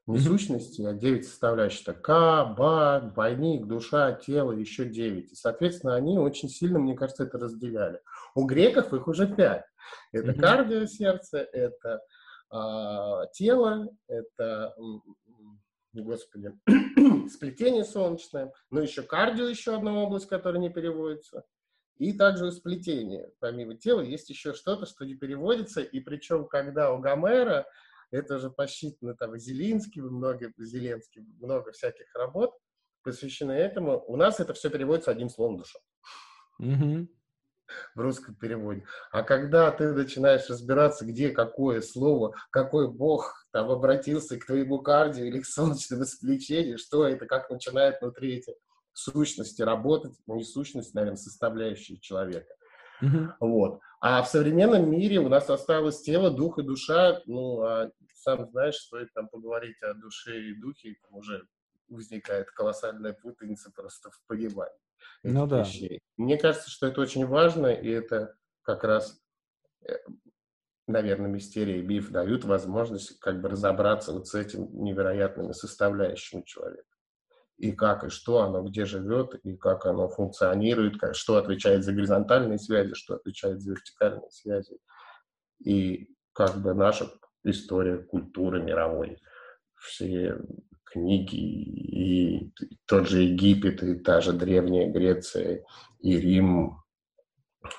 Не 0.06 0.18
сущности, 0.18 0.80
а 0.80 0.94
девять 0.94 1.26
составляющих. 1.26 1.82
Это 1.82 1.92
К, 1.92 2.54
Ба, 2.56 3.10
двойник, 3.12 3.66
душа, 3.66 4.12
тело, 4.12 4.52
еще 4.52 4.86
девять. 4.86 5.32
И, 5.32 5.34
соответственно, 5.34 5.96
они 5.96 6.18
очень 6.18 6.48
сильно, 6.48 6.78
мне 6.78 6.96
кажется, 6.96 7.24
это 7.24 7.36
разделяли. 7.36 8.00
У 8.34 8.46
греков 8.46 8.94
их 8.94 9.06
уже 9.06 9.26
пять. 9.26 9.66
Это 10.12 10.30
mm-hmm. 10.30 10.40
кардио 10.40 10.86
сердце, 10.86 11.46
это 11.52 12.00
а, 12.50 13.26
тело, 13.26 13.88
это, 14.06 14.74
господи, 15.92 16.52
сплетение 17.28 17.84
солнечное, 17.84 18.52
ну 18.70 18.80
еще 18.80 19.02
кардио, 19.02 19.46
еще 19.46 19.76
одна 19.76 19.94
область, 19.94 20.28
которая 20.28 20.60
не 20.60 20.70
переводится. 20.70 21.44
И 21.98 22.12
также 22.12 22.52
сплетение. 22.52 23.30
Помимо 23.40 23.74
тела 23.74 24.00
есть 24.00 24.30
еще 24.30 24.54
что-то, 24.54 24.86
что 24.86 25.04
не 25.04 25.14
переводится. 25.14 25.80
И 25.80 26.00
причем, 26.00 26.46
когда 26.46 26.92
у 26.92 26.98
Гомера, 26.98 27.66
это 28.10 28.36
уже 28.36 28.50
посчитано 28.50 29.14
там 29.14 29.36
Зелинский, 29.36 30.00
много, 30.00 30.52
Зеленский, 30.56 31.22
много 31.40 31.72
всяких 31.72 32.14
работ, 32.14 32.52
посвящены 33.02 33.52
этому. 33.52 34.04
У 34.06 34.16
нас 34.16 34.38
это 34.40 34.54
все 34.54 34.70
переводится 34.70 35.10
одним 35.10 35.28
словом 35.28 35.58
душа. 35.58 35.78
Mm-hmm. 36.62 37.08
В 37.94 38.00
русском 38.00 38.34
переводе. 38.34 38.86
А 39.10 39.22
когда 39.22 39.70
ты 39.70 39.92
начинаешь 39.92 40.48
разбираться, 40.48 41.04
где 41.04 41.30
какое 41.30 41.82
слово, 41.82 42.34
какой 42.50 42.90
бог 42.90 43.46
там 43.52 43.70
обратился 43.70 44.38
к 44.38 44.46
твоему 44.46 44.78
кардио 44.80 45.24
или 45.24 45.40
к 45.40 45.46
солнечному 45.46 46.04
сплечению, 46.04 46.78
что 46.78 47.06
это, 47.06 47.26
как 47.26 47.50
начинает 47.50 48.00
внутри 48.00 48.36
этих 48.38 48.54
сущности 48.98 49.62
работать, 49.62 50.14
не 50.26 50.44
сущность, 50.44 50.94
наверное, 50.94 51.16
составляющая 51.16 51.98
человека. 51.98 52.52
Uh-huh. 53.02 53.28
Вот. 53.40 53.80
А 54.00 54.22
в 54.22 54.28
современном 54.28 54.90
мире 54.90 55.18
у 55.18 55.28
нас 55.28 55.48
осталось 55.48 56.02
тело, 56.02 56.30
дух 56.30 56.58
и 56.58 56.62
душа. 56.62 57.20
Ну, 57.26 57.62
а 57.62 57.90
сам 58.14 58.48
знаешь, 58.50 58.76
стоит 58.76 59.12
там 59.14 59.28
поговорить 59.28 59.80
о 59.82 59.94
душе 59.94 60.40
и 60.40 60.54
духе, 60.54 60.96
там 61.02 61.18
уже 61.18 61.46
возникает 61.88 62.50
колоссальная 62.50 63.12
путаница 63.12 63.70
просто 63.74 64.10
в 64.10 64.20
понимании 64.26 64.74
ну, 65.22 65.46
да. 65.46 65.60
вещей. 65.60 66.00
Мне 66.16 66.36
кажется, 66.36 66.70
что 66.70 66.86
это 66.86 67.00
очень 67.00 67.26
важно, 67.26 67.68
и 67.68 67.88
это 67.88 68.34
как 68.62 68.84
раз, 68.84 69.20
э, 69.88 69.94
наверное, 70.86 71.30
мистерия 71.30 71.78
и 71.78 71.82
миф 71.82 72.10
дают 72.10 72.44
возможность 72.44 73.18
как 73.20 73.40
бы 73.40 73.48
разобраться 73.48 74.12
вот 74.12 74.26
с 74.26 74.34
этими 74.34 74.66
невероятными 74.66 75.52
составляющими 75.52 76.42
человека 76.42 76.97
и 77.58 77.72
как, 77.72 78.04
и 78.04 78.08
что 78.08 78.42
оно, 78.42 78.62
где 78.62 78.84
живет, 78.84 79.34
и 79.42 79.56
как 79.56 79.84
оно 79.84 80.08
функционирует, 80.08 80.98
как, 80.98 81.14
что 81.14 81.36
отвечает 81.36 81.84
за 81.84 81.92
горизонтальные 81.92 82.58
связи, 82.58 82.94
что 82.94 83.16
отвечает 83.16 83.60
за 83.60 83.72
вертикальные 83.72 84.30
связи. 84.30 84.78
И 85.64 86.08
как 86.32 86.62
бы 86.62 86.72
наша 86.72 87.10
история 87.44 87.98
культуры 87.98 88.62
мировой, 88.62 89.18
все 89.74 90.38
книги, 90.84 91.36
и 91.36 92.52
тот 92.86 93.08
же 93.08 93.22
Египет, 93.22 93.82
и 93.82 93.96
та 93.96 94.20
же 94.20 94.32
Древняя 94.32 94.90
Греция, 94.90 95.64
и 95.98 96.16
Рим, 96.16 96.78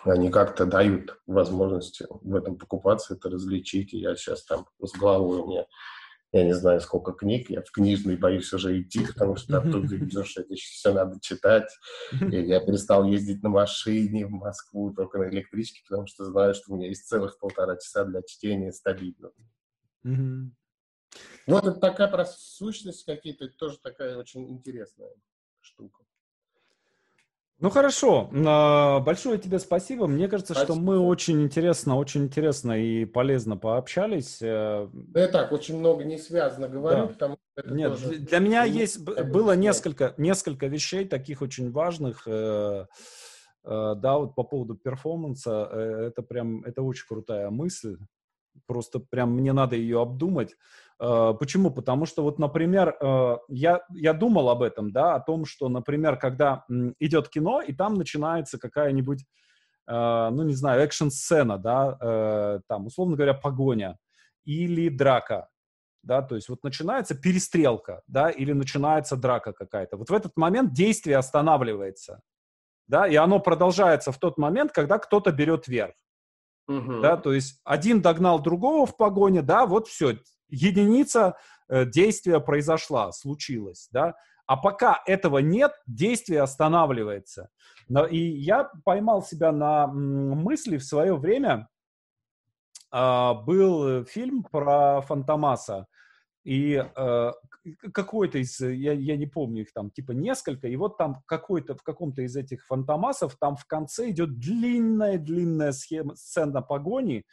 они 0.03 0.29
как-то 0.29 0.65
дают 0.65 1.17
возможности 1.25 2.05
в 2.09 2.35
этом 2.35 2.57
покупаться, 2.57 3.15
это 3.15 3.29
различить. 3.29 3.93
И 3.93 3.99
я 3.99 4.15
сейчас 4.15 4.43
там 4.43 4.65
с 4.83 4.91
головой 4.91 5.39
у 5.39 5.47
меня 5.47 5.65
я 6.31 6.43
не 6.43 6.53
знаю, 6.53 6.79
сколько 6.79 7.13
книг, 7.13 7.49
я 7.49 7.61
в 7.61 7.71
книжный 7.71 8.15
боюсь 8.15 8.53
уже 8.53 8.79
идти, 8.79 9.05
потому 9.05 9.35
что 9.35 9.57
оттуда 9.57 9.97
идешь, 9.97 10.37
это 10.37 10.53
все 10.55 10.93
надо 10.93 11.19
читать. 11.19 11.71
И 12.11 12.41
я 12.41 12.59
перестал 12.59 13.03
ездить 13.05 13.41
на 13.41 13.49
машине 13.49 14.27
в 14.27 14.31
Москву, 14.31 14.93
только 14.93 15.17
на 15.17 15.29
электричке, 15.29 15.81
потому 15.87 16.07
что 16.07 16.25
знаю, 16.25 16.53
что 16.53 16.71
у 16.71 16.77
меня 16.77 16.87
есть 16.87 17.07
целых 17.07 17.39
полтора 17.39 17.75
часа 17.77 18.05
для 18.05 18.21
чтения 18.21 18.71
стабильно. 18.71 19.31
Вот 21.47 21.65
это 21.65 21.79
такая 21.79 22.07
про 22.07 22.25
сущность 22.25 23.05
какие-то, 23.05 23.47
тоже 23.49 23.79
такая 23.79 24.15
очень 24.17 24.47
интересная 24.51 25.11
штука. 25.61 26.03
Ну 27.61 27.69
хорошо, 27.69 28.29
а, 28.33 29.01
большое 29.01 29.37
тебе 29.37 29.59
спасибо. 29.59 30.07
Мне 30.07 30.29
кажется, 30.29 30.53
спасибо. 30.53 30.75
что 30.75 30.81
мы 30.81 30.97
очень 30.97 31.41
интересно, 31.41 31.97
очень 31.97 32.23
интересно 32.23 32.81
и 32.81 33.03
полезно 33.03 33.57
пообщались. 33.57 34.37
Э. 34.41 34.87
Да 34.93 35.19
я 35.19 35.27
так 35.27 35.51
очень 35.51 35.77
много 35.77 36.05
не 36.05 36.17
связано 36.17 36.69
говорю, 36.69 37.01
да. 37.01 37.07
потому 37.07 37.35
что 37.35 37.61
это 37.61 37.73
Нет, 37.73 37.91
тоже... 37.91 38.19
для 38.19 38.39
меня 38.39 38.63
есть 38.63 39.03
было 39.03 39.57
несколько 39.57 40.13
несколько 40.17 40.67
вещей 40.67 41.03
таких 41.03 41.41
очень 41.41 41.69
важных. 41.69 42.23
Э, 42.27 42.85
э, 43.65 43.95
да, 43.97 44.17
вот 44.17 44.35
по 44.35 44.43
поводу 44.43 44.75
перформанса, 44.75 45.65
это 45.65 46.21
прям 46.21 46.63
это 46.63 46.81
очень 46.81 47.07
крутая 47.07 47.49
мысль. 47.49 47.97
просто 48.67 48.99
прям 48.99 49.33
мне 49.33 49.51
надо 49.51 49.75
ее 49.75 50.01
обдумать. 50.01 50.55
Э, 50.99 51.33
почему? 51.39 51.71
Потому 51.71 52.05
что 52.05 52.23
вот, 52.23 52.39
например, 52.39 52.97
э, 52.99 53.37
я, 53.47 53.81
я 53.89 54.13
думал 54.13 54.49
об 54.49 54.61
этом, 54.61 54.91
да, 54.91 55.15
о 55.15 55.19
том, 55.19 55.45
что, 55.45 55.69
например, 55.69 56.17
когда 56.17 56.65
идет 56.99 57.29
кино, 57.29 57.61
и 57.61 57.73
там 57.73 57.93
начинается 57.93 58.59
какая-нибудь, 58.59 59.23
э, 59.87 60.29
ну, 60.31 60.43
не 60.43 60.53
знаю, 60.53 60.81
экшн-сцена, 60.81 61.57
да, 61.57 62.61
там, 62.67 62.87
условно 62.87 63.15
говоря, 63.15 63.33
погоня 63.33 63.97
или 64.45 64.89
драка, 64.89 65.49
да, 66.03 66.21
то 66.21 66.35
есть 66.35 66.49
вот 66.49 66.63
начинается 66.63 67.15
перестрелка, 67.15 68.01
да, 68.07 68.29
или 68.29 68.51
начинается 68.51 69.15
драка 69.15 69.53
какая-то. 69.53 69.97
Вот 69.97 70.09
в 70.09 70.13
этот 70.13 70.35
момент 70.35 70.73
действие 70.73 71.17
останавливается, 71.17 72.21
да, 72.87 73.07
и 73.07 73.15
оно 73.15 73.39
продолжается 73.39 74.11
в 74.11 74.17
тот 74.17 74.37
момент, 74.37 74.71
когда 74.71 74.97
кто-то 74.97 75.31
берет 75.31 75.67
верх. 75.67 75.95
Угу. 76.67 76.99
Да, 77.01 77.17
то 77.17 77.33
есть 77.33 77.59
один 77.63 78.01
догнал 78.01 78.39
другого 78.39 78.85
в 78.85 78.95
погоне, 78.95 79.41
да, 79.41 79.65
вот 79.65 79.87
все, 79.87 80.17
единица 80.49 81.37
э, 81.67 81.85
действия 81.85 82.39
произошла, 82.39 83.11
случилась, 83.11 83.89
да. 83.91 84.15
А 84.45 84.57
пока 84.57 85.01
этого 85.05 85.39
нет, 85.39 85.73
действие 85.85 86.41
останавливается. 86.41 87.49
И 88.09 88.17
я 88.17 88.71
поймал 88.83 89.23
себя 89.23 89.51
на 89.51 89.87
мысли 89.87 90.77
в 90.77 90.83
свое 90.83 91.15
время, 91.15 91.67
э, 92.91 93.33
был 93.45 94.05
фильм 94.05 94.43
про 94.43 95.01
Фантомаса, 95.01 95.87
и 96.43 96.83
э, 96.83 97.31
какой-то 97.93 98.37
из, 98.37 98.59
я, 98.59 98.93
я 98.93 99.17
не 99.17 99.27
помню 99.27 99.63
их 99.63 99.73
там, 99.73 99.91
типа 99.91 100.13
несколько, 100.13 100.67
и 100.67 100.75
вот 100.75 100.97
там 100.97 101.21
какой-то, 101.25 101.75
в 101.75 101.83
каком-то 101.83 102.21
из 102.21 102.35
этих 102.35 102.65
фантомасов, 102.65 103.35
там 103.39 103.55
в 103.55 103.65
конце 103.65 104.09
идет 104.09 104.39
длинная-длинная 104.39 105.73
схема, 105.73 106.15
сцена 106.15 106.61
погони, 106.61 107.25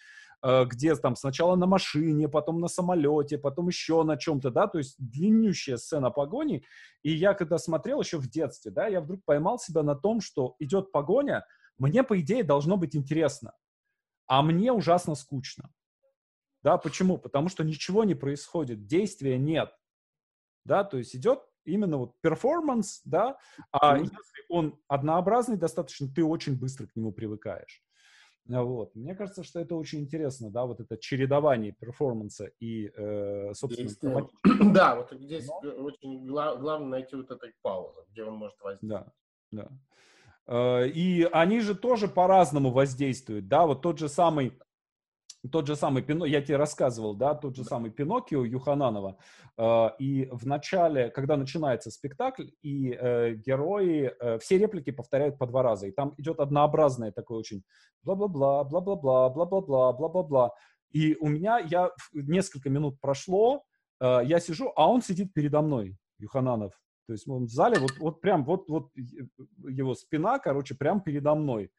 где 0.67 0.95
там 0.95 1.17
сначала 1.17 1.57
на 1.57 1.67
машине, 1.67 2.29
потом 2.29 2.61
на 2.61 2.69
самолете, 2.69 3.39
потом 3.39 3.69
еще 3.69 4.03
на 4.05 4.17
чем-то, 4.17 4.51
да, 4.51 4.67
то 4.67 4.79
есть 4.79 4.95
длиннющая 4.99 5.77
сцена 5.77 6.11
погони, 6.11 6.65
и 7.03 7.11
я 7.11 7.35
когда 7.35 7.59
смотрел 7.59 8.01
еще 8.01 8.19
в 8.19 8.29
детстве, 8.29 8.71
да, 8.71 8.87
я 8.87 9.01
вдруг 9.01 9.25
поймал 9.25 9.59
себя 9.59 9.83
на 9.83 9.97
том, 9.97 10.21
что 10.21 10.55
идет 10.59 10.93
погоня, 10.93 11.45
мне, 11.79 12.03
по 12.05 12.21
идее, 12.21 12.45
должно 12.45 12.77
быть 12.77 12.95
интересно, 12.95 13.53
а 14.27 14.43
мне 14.43 14.73
ужасно 14.73 15.15
скучно. 15.15 15.71
Да, 16.63 16.79
почему? 16.79 17.19
Потому 17.19 17.49
что 17.49 17.65
ничего 17.65 18.05
не 18.05 18.15
происходит, 18.15 18.87
действия 18.87 19.39
нет. 19.39 19.73
Да, 20.65 20.85
то 20.85 20.99
есть 20.99 21.15
идет 21.15 21.41
именно 21.65 21.97
вот 21.97 22.21
перформанс, 22.21 23.01
да, 23.05 23.39
а 23.73 23.97
mm-hmm. 23.97 24.03
если 24.03 24.45
он 24.49 24.79
однообразный 24.89 25.57
достаточно, 25.57 26.09
ты 26.09 26.25
очень 26.25 26.59
быстро 26.59 26.87
к 26.87 26.97
нему 26.97 27.13
привыкаешь. 27.13 27.83
Вот. 28.49 28.95
Мне 28.95 29.15
кажется, 29.15 29.43
что 29.43 29.61
это 29.61 29.75
очень 29.75 30.01
интересно, 30.01 30.51
да, 30.51 30.67
вот 30.67 30.81
это 30.81 30.97
чередование 30.97 31.73
перформанса 31.73 32.51
и, 32.61 32.91
э, 32.95 33.53
собственно, 33.55 34.29
Да, 34.73 34.97
вот 34.97 35.13
здесь 35.21 35.49
Но... 35.49 35.71
очень 35.71 36.27
гла- 36.27 36.57
главное 36.57 36.89
найти 37.01 37.17
вот 37.17 37.31
эту 37.31 37.47
паузу, 37.63 38.05
где 38.11 38.25
он 38.25 38.35
может 38.35 38.57
воздействовать. 38.61 39.13
Да, 39.51 39.69
да. 40.47 40.83
Э, 40.83 40.89
и 40.89 41.25
они 41.25 41.61
же 41.61 41.75
тоже 41.75 42.09
по-разному 42.09 42.71
воздействуют, 42.71 43.49
да, 43.49 43.67
вот 43.67 43.83
тот 43.83 43.99
же 43.99 44.09
самый 44.09 44.53
тот 45.49 45.67
же 45.67 45.77
самый 45.77 46.03
Пино, 46.03 46.25
я 46.25 46.41
тебе 46.41 46.57
рассказывал, 46.57 47.15
да, 47.15 47.35
тот 47.35 47.57
же 47.57 47.65
самый 47.65 47.91
Пиноккио 47.91 48.45
Юхананова. 48.45 49.19
Э, 49.59 49.89
и 49.99 50.29
в 50.31 50.47
начале, 50.47 51.11
когда 51.11 51.37
начинается 51.37 51.91
спектакль, 51.91 52.49
и 52.63 52.93
э, 52.93 53.35
герои 53.35 54.13
э, 54.19 54.39
все 54.39 54.59
реплики 54.59 54.91
повторяют 54.91 55.39
по 55.39 55.47
два 55.47 55.63
раза, 55.63 55.87
и 55.87 55.93
там 55.93 56.15
идет 56.19 56.41
однообразное 56.41 57.13
такое 57.13 57.39
очень 57.39 57.63
бла-бла-бла, 58.03 58.65
бла-бла-бла, 58.65 59.29
бла-бла-бла, 59.31 59.93
бла-бла-бла. 59.93 60.55
И 60.93 61.17
у 61.21 61.29
меня, 61.29 61.59
я 61.59 61.91
несколько 62.13 62.71
минут 62.71 63.01
прошло, 63.01 63.65
я 64.01 64.41
сижу, 64.41 64.73
а 64.77 64.89
он 64.89 65.03
сидит 65.03 65.33
передо 65.35 65.61
мной, 65.63 65.97
Юхананов. 66.19 66.73
То 67.07 67.13
есть 67.13 67.29
он 67.29 67.47
в 67.47 67.51
зале, 67.51 67.79
вот, 67.79 67.99
вот 67.99 68.21
прям, 68.21 68.45
вот, 68.45 68.69
вот 68.69 68.91
его 68.95 69.95
спина, 69.95 70.39
короче, 70.39 70.75
прям 70.75 71.01
передо 71.01 71.35
мной. 71.35 71.71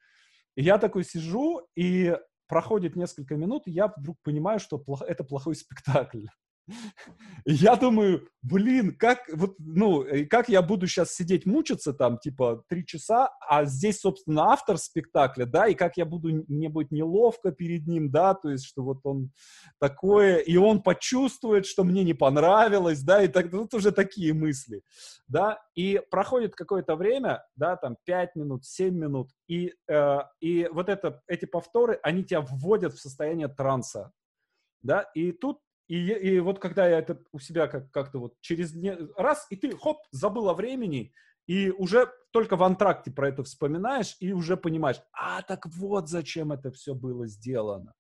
И 0.56 0.64
я 0.64 0.77
такой 0.77 1.03
сижу, 1.03 1.68
и 1.76 2.18
проходит 2.48 2.95
несколько 2.95 3.36
минут, 3.36 3.64
и 3.68 3.72
я 3.72 3.94
вдруг 3.95 4.18
понимаю, 4.24 4.60
что 4.60 4.84
это 5.07 5.24
плохой 5.24 5.56
спектакль. 5.56 6.26
Я 7.45 7.76
думаю, 7.76 8.27
блин, 8.41 8.95
как 8.95 9.19
вот, 9.34 9.56
ну, 9.60 10.06
как 10.30 10.49
я 10.49 10.61
буду 10.61 10.88
сейчас 10.88 11.14
сидеть 11.14 11.45
мучиться 11.45 11.94
там, 11.94 12.18
типа, 12.18 12.64
три 12.68 12.85
часа, 12.85 13.30
а 13.48 13.65
здесь, 13.65 13.99
собственно, 13.99 14.52
автор 14.52 14.77
спектакля, 14.77 15.45
да, 15.45 15.68
и 15.68 15.73
как 15.73 15.98
я 15.98 16.06
буду, 16.06 16.45
мне 16.48 16.69
будет 16.69 16.91
неловко 16.91 17.52
перед 17.52 17.88
ним, 17.88 18.11
да, 18.11 18.34
то 18.34 18.49
есть, 18.49 18.65
что 18.65 18.84
вот 18.84 18.99
он 19.03 19.31
такое, 19.80 20.38
и 20.38 20.57
он 20.57 20.81
почувствует, 20.81 21.65
что 21.65 21.84
мне 21.84 22.03
не 22.03 22.14
понравилось, 22.14 23.02
да, 23.02 23.23
и 23.23 23.27
так, 23.27 23.52
вот 23.52 23.73
уже 23.73 23.91
такие 23.91 24.34
мысли, 24.34 24.81
да, 25.27 25.60
и 25.76 26.02
проходит 26.11 26.56
какое-то 26.56 26.95
время, 26.95 27.44
да, 27.56 27.76
там, 27.77 27.98
пять 28.06 28.35
минут, 28.35 28.65
семь 28.65 28.95
минут, 28.95 29.31
и, 29.48 29.73
э, 29.89 30.18
и 30.41 30.68
вот 30.72 30.89
это, 30.89 31.22
эти 31.27 31.45
повторы, 31.45 31.99
они 32.03 32.23
тебя 32.23 32.41
вводят 32.41 32.94
в 32.94 32.99
состояние 33.02 33.48
транса, 33.48 34.11
да, 34.81 35.02
и 35.14 35.31
тут 35.31 35.60
и, 35.88 36.12
и 36.12 36.40
вот 36.40 36.60
когда 36.60 36.88
я 36.88 37.00
это 37.00 37.22
у 37.32 37.40
себя 37.40 37.68
как- 37.68 37.92
как-то 37.92 38.20
вот 38.20 38.34
через 38.42 38.74
не... 38.74 38.96
раз, 39.16 39.48
и 39.50 39.56
ты, 39.56 39.76
хоп, 39.76 39.98
забыл 40.12 40.50
о 40.50 40.54
времени, 40.54 41.14
и 41.48 41.72
уже 41.72 42.12
только 42.32 42.58
в 42.58 42.64
антракте 42.64 43.10
про 43.10 43.30
это 43.30 43.44
вспоминаешь, 43.44 44.18
и 44.20 44.34
уже 44.34 44.58
понимаешь, 44.58 45.02
а, 45.14 45.42
так 45.42 45.66
вот 45.66 46.10
зачем 46.10 46.52
это 46.52 46.72
все 46.72 46.94
было 46.94 47.26
сделано. 47.28 47.94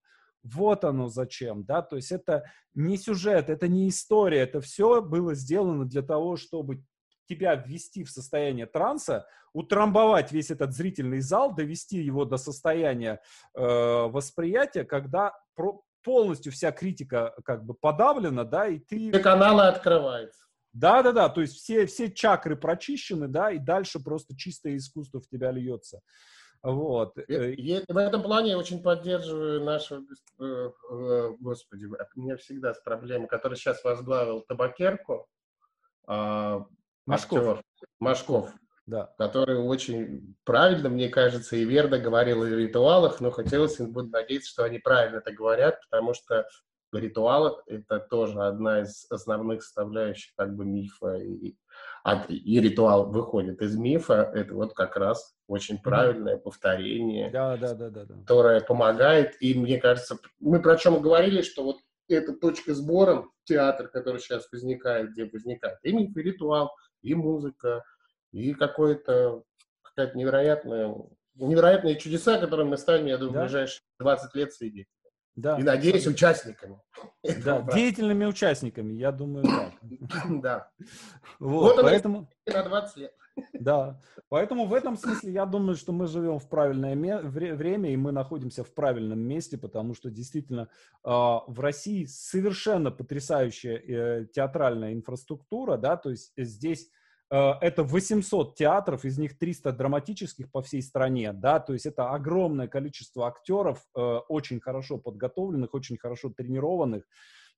Вот 0.43 0.83
оно 0.83 1.07
зачем, 1.07 1.63
да, 1.65 1.81
то 1.81 1.95
есть 1.95 2.11
это 2.11 2.43
не 2.73 2.97
сюжет, 2.97 3.49
это 3.49 3.67
не 3.67 3.89
история, 3.89 4.39
это 4.39 4.61
все 4.61 5.01
было 5.01 5.33
сделано 5.33 5.85
для 5.85 6.01
того, 6.01 6.37
чтобы 6.37 6.83
тебя 7.27 7.55
ввести 7.55 8.03
в 8.03 8.11
состояние 8.11 8.65
транса, 8.65 9.27
утрамбовать 9.53 10.31
весь 10.31 10.51
этот 10.51 10.73
зрительный 10.73 11.19
зал, 11.19 11.55
довести 11.55 11.97
его 11.97 12.25
до 12.25 12.37
состояния 12.37 13.19
э, 13.55 13.61
восприятия, 13.61 14.83
когда 14.83 15.33
про, 15.55 15.81
полностью 16.07 16.53
вся 16.53 16.71
критика 16.71 17.33
как 17.43 17.65
бы 17.65 17.73
подавлена, 17.73 18.45
да, 18.45 18.67
и 18.67 18.79
ты... 18.79 19.11
Все 19.11 19.19
каналы 19.19 19.63
открываются. 19.63 20.39
Да, 20.71 21.03
да, 21.03 21.11
да, 21.11 21.27
то 21.27 21.41
есть 21.41 21.55
все, 21.55 21.85
все 21.85 22.09
чакры 22.09 22.55
прочищены, 22.55 23.27
да, 23.27 23.51
и 23.51 23.59
дальше 23.59 23.99
просто 23.99 24.33
чистое 24.37 24.77
искусство 24.77 25.19
в 25.19 25.27
тебя 25.27 25.51
льется. 25.51 25.99
Вот. 26.63 27.17
И, 27.17 27.83
в 27.85 27.97
этом 27.97 28.23
плане 28.23 28.51
я 28.51 28.57
очень 28.57 28.81
поддерживаю 28.81 29.65
нашего, 29.65 30.05
э, 30.39 30.43
э, 30.91 31.35
господи, 31.41 31.85
у 31.85 32.21
меня 32.21 32.37
всегда 32.37 32.73
с 32.73 32.79
проблемой, 32.79 33.27
который 33.27 33.57
сейчас 33.57 33.83
возглавил 33.83 34.45
табакерку, 34.47 35.27
а, 36.07 36.65
Машков. 37.05 37.59
Актер, 37.59 37.63
Машков 37.99 38.53
да. 38.87 39.13
который 39.17 39.57
очень 39.57 40.35
правильно, 40.43 40.89
мне 40.89 41.09
кажется, 41.09 41.55
и 41.55 41.65
верно 41.65 41.99
говорил 41.99 42.43
о 42.43 42.49
ритуалах, 42.49 43.21
но 43.21 43.29
хотелось, 43.29 43.77
буду 43.77 44.09
надеяться, 44.09 44.49
что 44.49 44.63
они 44.63 44.79
правильно 44.79 45.17
это 45.17 45.31
говорят, 45.31 45.79
потому 45.89 46.13
что 46.13 46.47
ритуал— 46.93 47.61
это 47.67 47.99
тоже 47.99 48.41
одна 48.41 48.81
из 48.81 49.05
основных 49.09 49.61
составляющих 49.61 50.33
как 50.35 50.55
бы 50.55 50.65
мифа, 50.65 51.15
и, 51.15 51.55
и 52.29 52.61
ритуал 52.61 53.11
выходит 53.11 53.61
из 53.61 53.75
мифа, 53.75 54.31
это 54.33 54.53
вот 54.53 54.73
как 54.73 54.95
раз 54.95 55.35
очень 55.47 55.79
правильное 55.79 56.37
повторение, 56.37 57.29
да, 57.29 57.57
да, 57.57 57.73
да, 57.73 57.89
да, 57.89 58.05
да. 58.05 58.15
которое 58.15 58.61
помогает, 58.61 59.35
и 59.41 59.53
мне 59.53 59.79
кажется, 59.79 60.17
мы 60.39 60.61
про 60.61 60.77
чем 60.77 61.01
говорили, 61.01 61.41
что 61.41 61.63
вот 61.63 61.77
эта 62.07 62.33
точка 62.33 62.73
сбора, 62.73 63.25
театр, 63.43 63.89
который 63.89 64.21
сейчас 64.21 64.49
возникает, 64.51 65.11
где 65.11 65.25
возникает 65.25 65.77
и 65.83 65.91
миф, 65.91 66.15
и 66.15 66.21
ритуал, 66.21 66.71
и 67.01 67.13
музыка, 67.13 67.83
и 68.31 68.53
какое-то 68.53 69.43
какая-то 69.83 70.17
невероятная, 70.17 70.93
невероятные 71.35 71.97
чудеса, 71.97 72.37
которые 72.39 72.65
мы 72.65 72.77
станем, 72.77 73.07
я 73.07 73.17
думаю, 73.17 73.33
да? 73.33 73.39
в 73.41 73.43
ближайшие 73.45 73.81
20 73.99 74.35
лет 74.35 74.53
свидетелями. 74.53 74.87
Да. 75.35 75.59
И, 75.59 75.63
надеюсь, 75.63 76.07
участниками. 76.07 76.79
Да, 77.45 77.61
деятельными 77.61 78.25
участниками, 78.25 78.93
я 78.93 79.11
думаю, 79.11 79.45
да. 79.45 79.71
Да. 80.29 80.71
Вот, 81.39 81.75
вот 81.75 81.83
поэтому... 81.83 82.29
на 82.45 82.63
20 82.63 82.97
лет. 82.97 83.13
Да, 83.53 84.01
поэтому 84.29 84.65
в 84.65 84.73
этом 84.73 84.97
смысле 84.97 85.31
я 85.31 85.45
думаю, 85.45 85.75
что 85.75 85.91
мы 85.91 86.07
живем 86.07 86.39
в 86.39 86.49
правильное 86.49 86.95
время, 86.95 87.91
и 87.91 87.97
мы 87.97 88.11
находимся 88.11 88.63
в 88.63 88.73
правильном 88.73 89.19
месте, 89.19 89.59
потому 89.59 89.93
что 89.93 90.09
действительно 90.09 90.69
э, 91.03 91.09
в 91.09 91.59
России 91.59 92.05
совершенно 92.05 92.89
потрясающая 92.89 93.77
э, 93.77 94.25
театральная 94.33 94.93
инфраструктура, 94.93 95.77
да, 95.77 95.97
то 95.97 96.09
есть 96.09 96.33
здесь 96.35 96.89
это 97.35 97.83
800 97.83 98.55
театров, 98.55 99.03
из 99.05 99.17
них 99.17 99.37
300 99.37 99.73
драматических 99.73 100.51
по 100.51 100.61
всей 100.61 100.81
стране, 100.81 101.33
да, 101.33 101.59
то 101.59 101.73
есть 101.73 101.85
это 101.85 102.11
огромное 102.11 102.67
количество 102.67 103.27
актеров, 103.27 103.83
э, 103.95 103.99
очень 103.99 104.59
хорошо 104.61 104.97
подготовленных, 104.97 105.73
очень 105.73 105.97
хорошо 105.97 106.29
тренированных, 106.29 107.03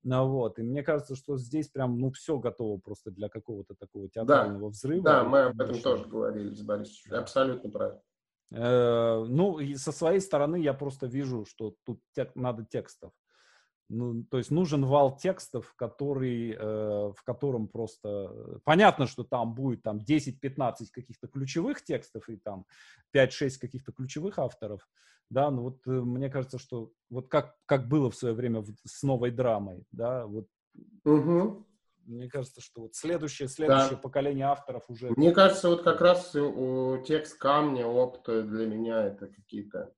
ну, 0.04 0.28
вот, 0.28 0.60
и 0.60 0.64
мне 0.64 0.82
кажется, 0.82 1.16
что 1.16 1.38
здесь 1.38 1.68
прям, 1.68 2.00
ну, 2.00 2.12
все 2.12 2.40
готово 2.40 2.80
просто 2.80 3.12
для 3.12 3.30
какого-то 3.30 3.76
такого 3.76 4.10
театрального 4.10 4.62
да. 4.62 4.68
взрыва. 4.68 5.04
Да, 5.04 5.24
мы 5.24 5.40
об 5.42 5.60
этом 5.60 5.80
тоже 5.82 6.06
говорили 6.06 6.54
с 6.54 6.62
Борисовичем, 6.62 7.16
абсолютно 7.16 7.70
правильно. 7.70 8.02
Э, 8.52 9.26
ну, 9.28 9.60
и 9.60 9.76
со 9.76 9.92
своей 9.92 10.22
стороны 10.22 10.58
я 10.58 10.74
просто 10.74 11.06
вижу, 11.06 11.46
что 11.46 11.76
тут 11.86 12.02
тек, 12.16 12.36
надо 12.36 12.66
текстов. 12.66 13.12
Ну, 13.90 14.24
то 14.24 14.38
есть 14.38 14.52
нужен 14.52 14.86
вал 14.86 15.18
текстов, 15.18 15.74
который, 15.76 16.52
э, 16.52 16.58
в 16.58 17.24
котором 17.26 17.68
просто... 17.68 18.32
Э, 18.32 18.60
понятно, 18.64 19.08
что 19.08 19.24
там 19.24 19.56
будет 19.56 19.82
там 19.82 19.98
10-15 19.98 20.74
каких-то 20.92 21.28
ключевых 21.28 21.84
текстов 21.84 22.30
и 22.30 22.38
там 22.38 22.66
5-6 23.16 23.60
каких-то 23.60 23.92
ключевых 23.92 24.38
авторов, 24.38 24.88
да, 25.32 25.50
но 25.50 25.64
вот 25.64 25.80
э, 25.88 25.90
мне 25.90 26.30
кажется, 26.30 26.60
что 26.60 26.92
вот 27.10 27.30
как, 27.30 27.56
как 27.66 27.88
было 27.88 28.12
в 28.12 28.16
свое 28.16 28.36
время 28.36 28.62
в, 28.62 28.70
с 28.86 29.02
новой 29.02 29.32
драмой, 29.32 29.84
да, 29.92 30.28
вот 30.28 30.48
угу. 31.04 31.66
мне 32.06 32.30
кажется, 32.30 32.62
что 32.62 32.82
вот 32.82 32.96
следующее, 32.96 33.48
следующее 33.48 33.96
да. 33.96 33.98
поколение 33.98 34.46
авторов 34.46 34.84
уже... 34.88 35.10
Мне 35.18 35.32
кажется, 35.32 35.68
вот 35.68 35.82
как 35.82 36.00
раз 36.02 36.36
у, 36.36 37.02
текст 37.08 37.40
камня, 37.40 37.88
опыта 37.88 38.44
для 38.44 38.68
меня 38.68 39.04
это 39.08 39.26
какие-то 39.28 39.92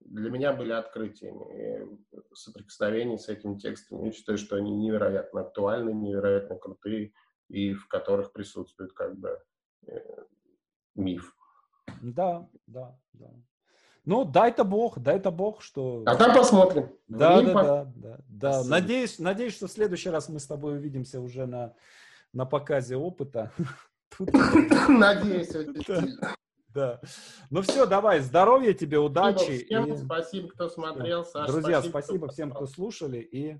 для 0.00 0.30
меня 0.30 0.52
были 0.52 0.72
открытиями 0.72 1.98
соприкосновений 2.32 3.18
с 3.18 3.28
этим 3.28 3.58
текстом. 3.58 4.04
Я 4.04 4.12
считаю, 4.12 4.38
что 4.38 4.56
они 4.56 4.70
невероятно 4.72 5.42
актуальны, 5.42 5.90
невероятно 5.90 6.56
крутые, 6.56 7.12
и 7.48 7.74
в 7.74 7.88
которых 7.88 8.32
присутствует 8.32 8.92
как 8.92 9.16
бы 9.18 9.40
э, 9.86 9.98
миф. 10.94 11.34
Да, 12.02 12.48
да, 12.66 12.98
да. 13.12 13.30
Ну, 14.04 14.24
дай-то 14.24 14.64
бог, 14.64 14.98
дай-то 14.98 15.30
бог, 15.30 15.60
что... 15.60 16.02
А 16.06 16.16
там 16.16 16.34
посмотрим. 16.34 16.90
Да, 17.08 17.42
да, 17.42 17.52
да, 17.52 17.92
да, 17.94 18.18
да. 18.28 18.64
Надеюсь, 18.64 19.18
надеюсь, 19.18 19.54
что 19.54 19.66
в 19.66 19.70
следующий 19.70 20.08
раз 20.08 20.30
мы 20.30 20.40
с 20.40 20.46
тобой 20.46 20.78
увидимся 20.78 21.20
уже 21.20 21.46
на, 21.46 21.74
на 22.32 22.46
показе 22.46 22.96
опыта. 22.96 23.52
Надеюсь, 24.88 25.54
очень 25.54 25.84
сильно. 25.84 26.34
Да. 26.68 27.00
Ну 27.50 27.62
все, 27.62 27.86
давай, 27.86 28.20
здоровья 28.20 28.74
тебе, 28.74 28.98
удачи. 28.98 29.64
Всем 29.64 29.92
и... 29.92 29.96
спасибо, 29.96 30.48
кто 30.48 30.68
смотрел. 30.68 31.24
Саша, 31.24 31.50
Друзья, 31.50 31.80
спасибо, 31.80 32.00
спасибо 32.02 32.28
всем, 32.28 32.50
кто 32.50 32.66
слушали, 32.66 33.18
и 33.18 33.58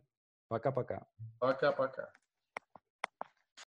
пока-пока. 0.48 1.06
Пока-пока. 1.38 2.10